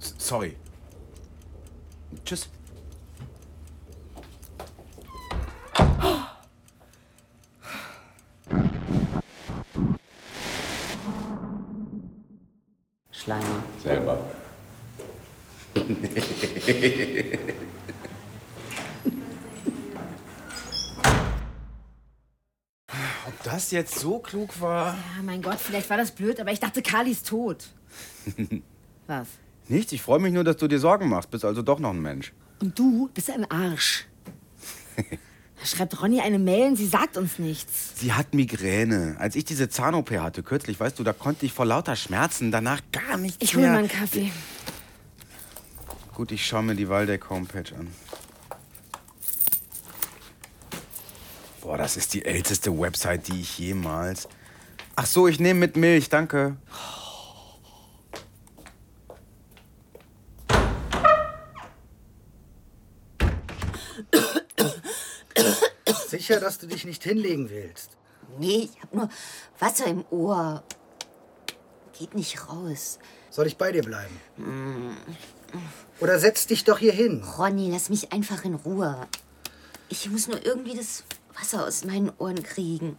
[0.00, 0.56] S sorry.
[2.24, 2.48] Tschüss.
[13.10, 13.64] Schleimer.
[13.82, 14.18] Selber.
[23.26, 24.94] Ob das jetzt so klug war?
[24.94, 27.68] Ja, mein Gott, vielleicht war das blöd, aber ich dachte, Kali ist tot.
[29.06, 29.28] Was?
[29.68, 31.30] Nichts, ich freue mich nur, dass du dir Sorgen machst.
[31.30, 32.32] Bist also doch noch ein Mensch.
[32.60, 34.06] Und du bist ein Arsch.
[35.58, 37.98] Da schreibt Ronny eine Mail und sie sagt uns nichts.
[37.98, 39.16] Sie hat Migräne.
[39.18, 42.82] Als ich diese Zahn-OP hatte kürzlich, weißt du, da konnte ich vor lauter Schmerzen danach
[42.92, 43.72] gar nichts Ich hole mehr.
[43.72, 44.30] mal einen Kaffee.
[46.14, 47.88] Gut, ich schaue mir die Waldeck-Homepage an.
[51.62, 54.28] Boah, das ist die älteste Website, die ich jemals.
[54.94, 56.56] Ach so, ich nehme mit Milch, danke.
[66.16, 67.96] Sicher, dass du dich nicht hinlegen willst.
[68.38, 69.08] Nee, ich hab nur
[69.58, 70.62] Wasser im Ohr.
[71.98, 72.98] Geht nicht raus.
[73.30, 74.18] Soll ich bei dir bleiben?
[76.00, 77.22] Oder setz dich doch hier hin.
[77.22, 79.06] Ronny, lass mich einfach in Ruhe.
[79.88, 81.04] Ich muss nur irgendwie das
[81.38, 82.96] Wasser aus meinen Ohren kriegen.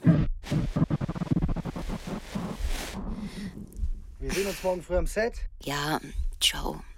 [4.19, 5.33] Wir sehen uns morgen früh am Set.
[5.63, 5.99] Ja,
[6.39, 6.73] ciao.
[6.73, 6.96] Ciao.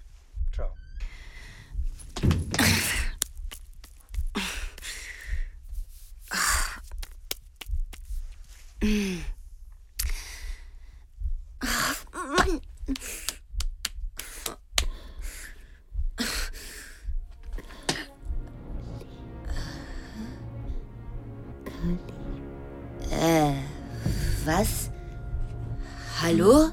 [8.82, 9.18] Äh,
[24.46, 24.90] was?
[26.22, 26.70] Hallo?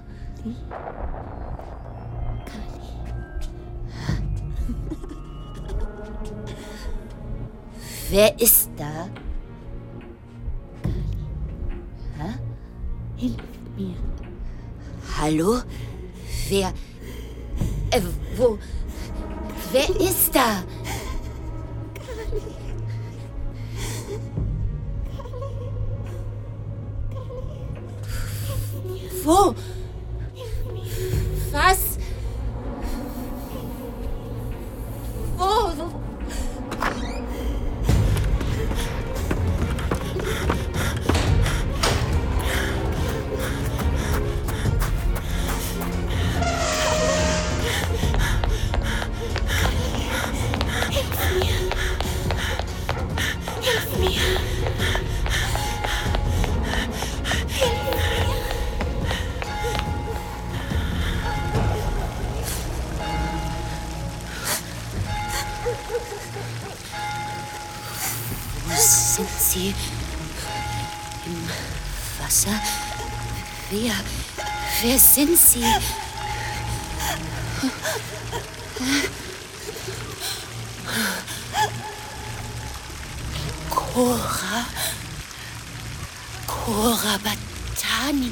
[8.10, 8.57] Wer ist
[75.54, 75.88] Wer sind Sie?
[83.70, 84.66] Cora?
[86.48, 88.32] Cora Batani?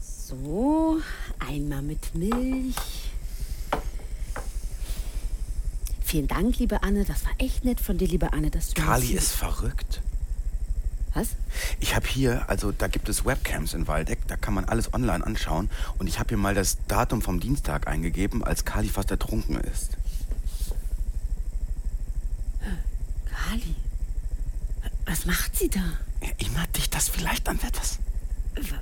[0.00, 1.00] So,
[1.40, 2.74] einmal mit Milch.
[6.14, 7.04] Vielen Dank, liebe Anne.
[7.04, 10.00] Das war echt nett von dir, liebe Anne, dass du Kali ist verrückt.
[11.12, 11.30] Was?
[11.80, 15.26] Ich habe hier, also da gibt es Webcams in Waldeck, da kann man alles online
[15.26, 15.68] anschauen.
[15.98, 19.96] Und ich habe hier mal das Datum vom Dienstag eingegeben, als Kali fast ertrunken ist.
[23.26, 23.74] Kali.
[25.06, 25.82] Was macht sie da?
[26.20, 27.98] Erinnert dich das vielleicht an etwas?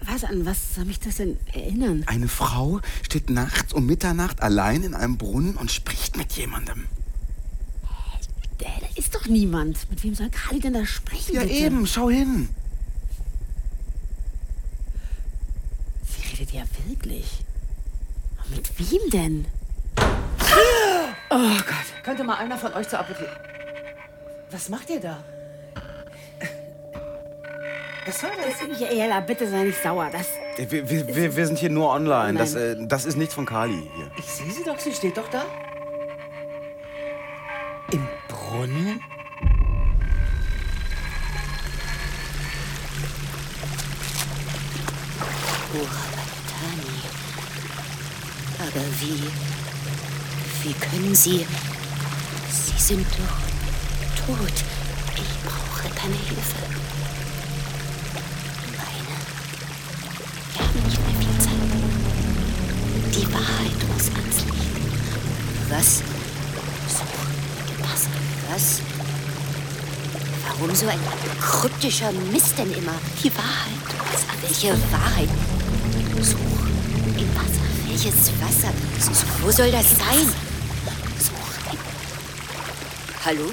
[0.05, 2.05] Was, an was soll mich das denn erinnern?
[2.05, 6.87] Eine Frau steht nachts um Mitternacht allein in einem Brunnen und spricht mit jemandem.
[9.23, 9.89] Doch niemand.
[9.89, 11.35] Mit wem soll Kali denn da sprechen?
[11.35, 11.55] Ja, bitte?
[11.55, 12.49] eben, schau hin.
[16.05, 17.45] Sie redet ja wirklich.
[18.51, 19.45] Mit wem denn?
[21.31, 23.31] Oh Gott, könnte mal einer von euch zur Apotheke.
[24.51, 25.23] Was macht ihr da?
[28.05, 28.81] Was soll das?
[28.81, 30.11] Jella, bitte sei nicht sauer.
[30.11, 30.27] Das.
[30.57, 32.37] Wir, wir, wir, wir sind hier nur online.
[32.37, 34.11] Das, äh, das ist nichts von Kali hier.
[34.19, 35.45] Ich sehe sie doch, sie steht doch da.
[38.63, 39.01] Brunnen?
[45.75, 46.97] Urabatani.
[48.61, 49.23] Aber wie?
[50.63, 51.45] Wie können Sie?
[52.51, 54.57] Sie sind doch tot.
[55.17, 56.63] Ich brauche deine Hilfe.
[58.79, 59.17] Meine.
[60.53, 61.63] Wir haben nicht mehr viel Zeit.
[63.13, 64.77] Die Wahrheit muss ans Licht.
[65.69, 66.12] Was?
[68.53, 68.83] Was?
[70.47, 71.01] Warum so ein
[71.41, 72.93] kryptischer Mist denn immer?
[73.23, 73.89] Die Wahrheit.
[74.13, 75.29] Was, welche Wahrheit?
[76.21, 76.37] Such
[77.17, 77.65] im Wasser.
[77.87, 78.73] Welches Wasser?
[79.01, 80.29] Such, wo soll das sein?
[81.19, 81.75] Such.
[83.25, 83.51] Hallo?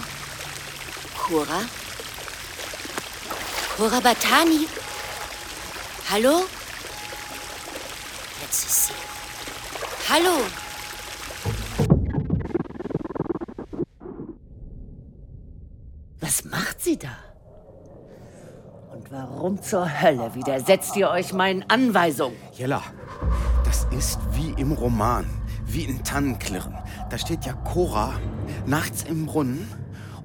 [1.17, 1.61] Cora?
[3.77, 4.67] Cora Batani?
[6.11, 6.45] Hallo?
[8.41, 8.93] Jetzt ist sie.
[10.09, 10.43] Hallo?
[16.89, 17.17] Sie da?
[18.93, 22.35] Und warum zur Hölle widersetzt ihr euch meinen Anweisungen?
[22.53, 22.81] Jella,
[23.63, 25.25] das ist wie im Roman,
[25.65, 26.75] wie in Tannenklirren.
[27.09, 28.13] Da steht ja Cora
[28.65, 29.67] nachts im Brunnen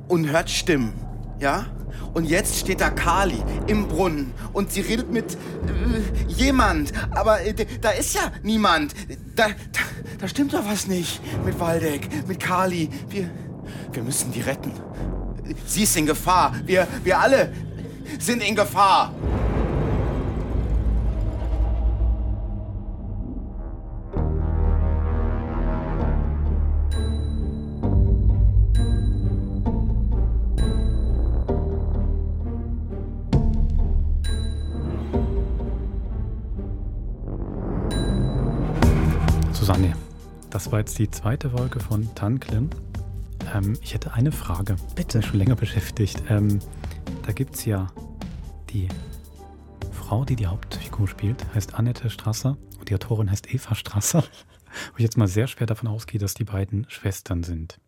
[0.09, 0.95] und hört Stimmen,
[1.39, 1.67] ja?
[2.15, 6.93] Und jetzt steht da Kali im Brunnen und sie redet mit äh, jemand.
[7.11, 8.95] Aber äh, da ist ja niemand.
[9.35, 9.81] Da, da,
[10.21, 12.89] da stimmt doch was nicht mit Waldeck, mit Kali.
[13.09, 13.29] Wir,
[13.93, 14.73] wir müssen die retten.
[15.67, 16.55] Sie ist in Gefahr.
[16.65, 17.53] Wir, wir alle
[18.19, 19.13] sind in Gefahr.
[39.53, 39.95] Susanne,
[40.51, 42.69] das war jetzt die zweite Folge von Tanklim.
[43.55, 44.77] Ähm, ich hätte eine Frage.
[44.95, 45.19] Bitte.
[45.19, 46.23] Mich schon länger beschäftigt.
[46.29, 46.59] Ähm,
[47.25, 47.91] da gibt es ja
[48.71, 48.89] die
[49.93, 54.23] Frau, die die Hauptfigur spielt, heißt Annette Strasser und die Autorin heißt Eva Strasser.
[54.93, 57.79] Wo ich jetzt mal sehr schwer davon ausgehe, dass die beiden Schwestern sind.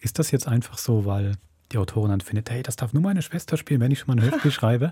[0.00, 1.36] Ist das jetzt einfach so, weil
[1.70, 4.20] die Autorin dann findet, hey, das darf nur meine Schwester spielen, wenn ich schon mal
[4.20, 4.90] ein Hörspiel schreibe?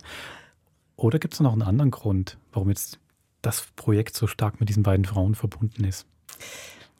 [0.96, 3.00] Oder gibt es noch einen anderen Grund, warum jetzt
[3.42, 6.06] das Projekt so stark mit diesen beiden Frauen verbunden ist?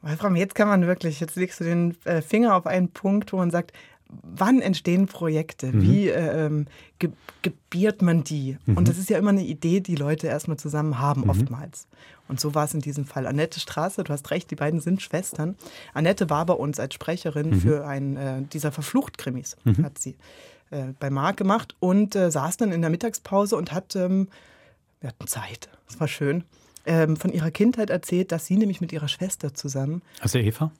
[0.03, 3.37] Wolfram, jetzt kann man wirklich, jetzt legst du den äh, Finger auf einen Punkt, wo
[3.37, 3.73] man sagt,
[4.09, 5.69] wann entstehen Projekte?
[5.69, 5.83] Mhm.
[5.83, 6.66] Wie äh, ähm,
[6.99, 7.11] ge
[7.43, 8.59] gebiert man die?
[8.66, 8.77] Mhm.
[8.77, 11.31] Und das ist ja immer eine Idee, die Leute erstmal zusammen haben, Mhm.
[11.31, 11.87] oftmals.
[12.29, 13.27] Und so war es in diesem Fall.
[13.27, 15.57] Annette Straße, du hast recht, die beiden sind Schwestern.
[15.95, 17.61] Annette war bei uns als Sprecherin Mhm.
[17.61, 19.85] für einen äh, dieser Verflucht-Krimis, Mhm.
[19.85, 20.16] hat sie
[20.70, 24.29] äh, bei Marc gemacht und äh, saß dann in der Mittagspause und hat, ähm,
[25.01, 26.45] wir hatten Zeit, das war schön,
[26.87, 30.73] ähm, von ihrer Kindheit erzählt, dass sie nämlich mit ihrer Schwester zusammen Also Eva?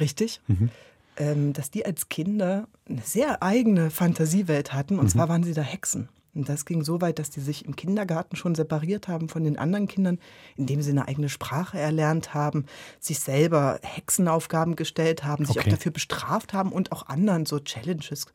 [0.00, 0.40] Richtig.
[0.48, 0.70] Mhm.
[1.16, 4.98] Ähm, dass die als Kinder eine sehr eigene Fantasiewelt hatten.
[4.98, 5.10] Und Mhm.
[5.10, 6.08] zwar waren sie da Hexen.
[6.34, 9.56] Und das ging so weit, dass die sich im Kindergarten schon separiert haben von den
[9.56, 10.18] anderen Kindern,
[10.56, 12.66] indem sie eine eigene Sprache erlernt haben,
[12.98, 15.68] sich selber Hexenaufgaben gestellt haben, sich Okay.
[15.68, 18.26] auch dafür bestraft haben und auch anderen so Challenges.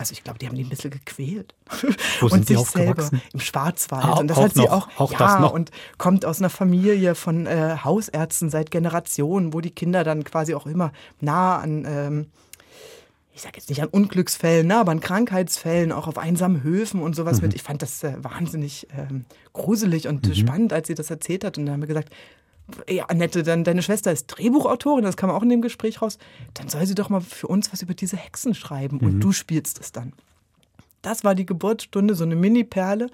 [0.00, 1.54] Also ich glaube, die haben die ein bisschen gequält.
[2.20, 3.20] Wo und sind die sich selber aufgewachsen?
[3.34, 4.02] im Schwarzwald.
[4.02, 4.70] Ah, und das hat sie noch.
[4.72, 5.52] auch, Auch ja, das noch.
[5.52, 10.54] und kommt aus einer Familie von äh, Hausärzten seit Generationen, wo die Kinder dann quasi
[10.54, 12.26] auch immer nah an, ähm,
[13.34, 17.14] ich sage jetzt nicht an Unglücksfällen, ne, aber an Krankheitsfällen, auch auf einsamen Höfen und
[17.14, 17.48] sowas Mhm.
[17.48, 17.54] mit.
[17.56, 20.34] Ich fand das äh, wahnsinnig ähm, gruselig und Mhm.
[20.34, 21.58] spannend, als sie das erzählt hat.
[21.58, 22.08] Und dann haben wir gesagt,
[22.88, 26.18] ja, Annette, dann deine Schwester ist Drehbuchautorin, das kam auch in dem Gespräch raus.
[26.54, 29.20] Dann soll sie doch mal für uns was über diese Hexen schreiben und Mhm.
[29.20, 30.12] du spielst es dann.
[31.02, 33.08] Das war die Geburtsstunde, so eine Mini-Perle.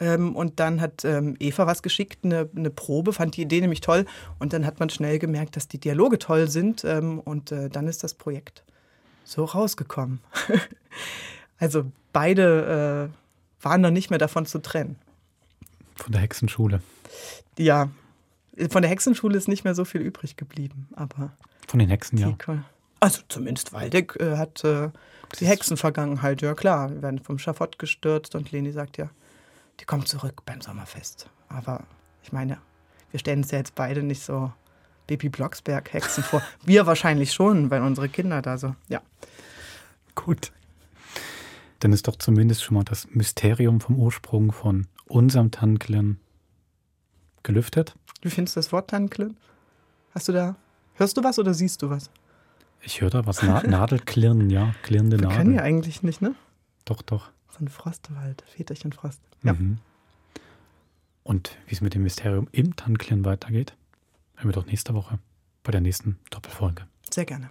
[0.00, 3.80] Ähm, und dann hat ähm, Eva was geschickt, eine, eine Probe, fand die Idee nämlich
[3.80, 4.06] toll.
[4.38, 6.84] Und dann hat man schnell gemerkt, dass die Dialoge toll sind.
[6.84, 8.64] Ähm, und äh, dann ist das Projekt
[9.24, 10.20] so rausgekommen.
[11.58, 14.96] also beide äh, waren dann nicht mehr davon zu trennen.
[15.96, 16.80] Von der Hexenschule.
[17.56, 17.88] Ja,
[18.70, 20.88] von der Hexenschule ist nicht mehr so viel übrig geblieben.
[20.94, 21.32] Aber
[21.66, 22.36] Von den Hexen, ja.
[23.00, 24.90] Also zumindest Waldeck äh, hat äh,
[25.38, 26.90] die Hexenvergangenheit, ja klar.
[26.90, 29.10] Wir werden vom Schafott gestürzt und Leni sagt ja,
[29.80, 31.28] die kommt zurück beim Sommerfest.
[31.48, 31.84] Aber
[32.22, 32.58] ich meine,
[33.10, 34.52] wir stellen uns ja jetzt beide nicht so
[35.06, 36.42] Baby Blocksberg-Hexen vor.
[36.64, 39.02] Wir wahrscheinlich schon, weil unsere Kinder da so, ja.
[40.14, 40.52] Gut.
[41.80, 46.18] Dann ist doch zumindest schon mal das Mysterium vom Ursprung von unserem Tannenklirren
[47.42, 47.94] gelüftet.
[48.24, 49.36] Wie findest du das Wort Tannenklirren?
[50.14, 50.56] Hast du da,
[50.94, 52.10] hörst du was oder siehst du was?
[52.80, 55.36] Ich höre da was, Na Nadelklirren, ja, klirrende Wir Nadel.
[55.38, 56.34] kennen ja eigentlich nicht, ne?
[56.86, 57.30] Doch, doch.
[57.48, 59.20] Von Frostwald, Väterchen Frost.
[59.42, 59.52] Ja.
[59.52, 59.78] Mhm.
[61.22, 63.74] Und wie es mit dem Mysterium im Tannenklirren weitergeht,
[64.36, 65.18] hören wir doch nächste Woche
[65.62, 66.86] bei der nächsten Doppelfolge.
[67.12, 67.50] Sehr gerne.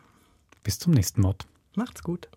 [0.64, 1.46] Bis zum nächsten Mod.
[1.76, 2.30] Macht's gut.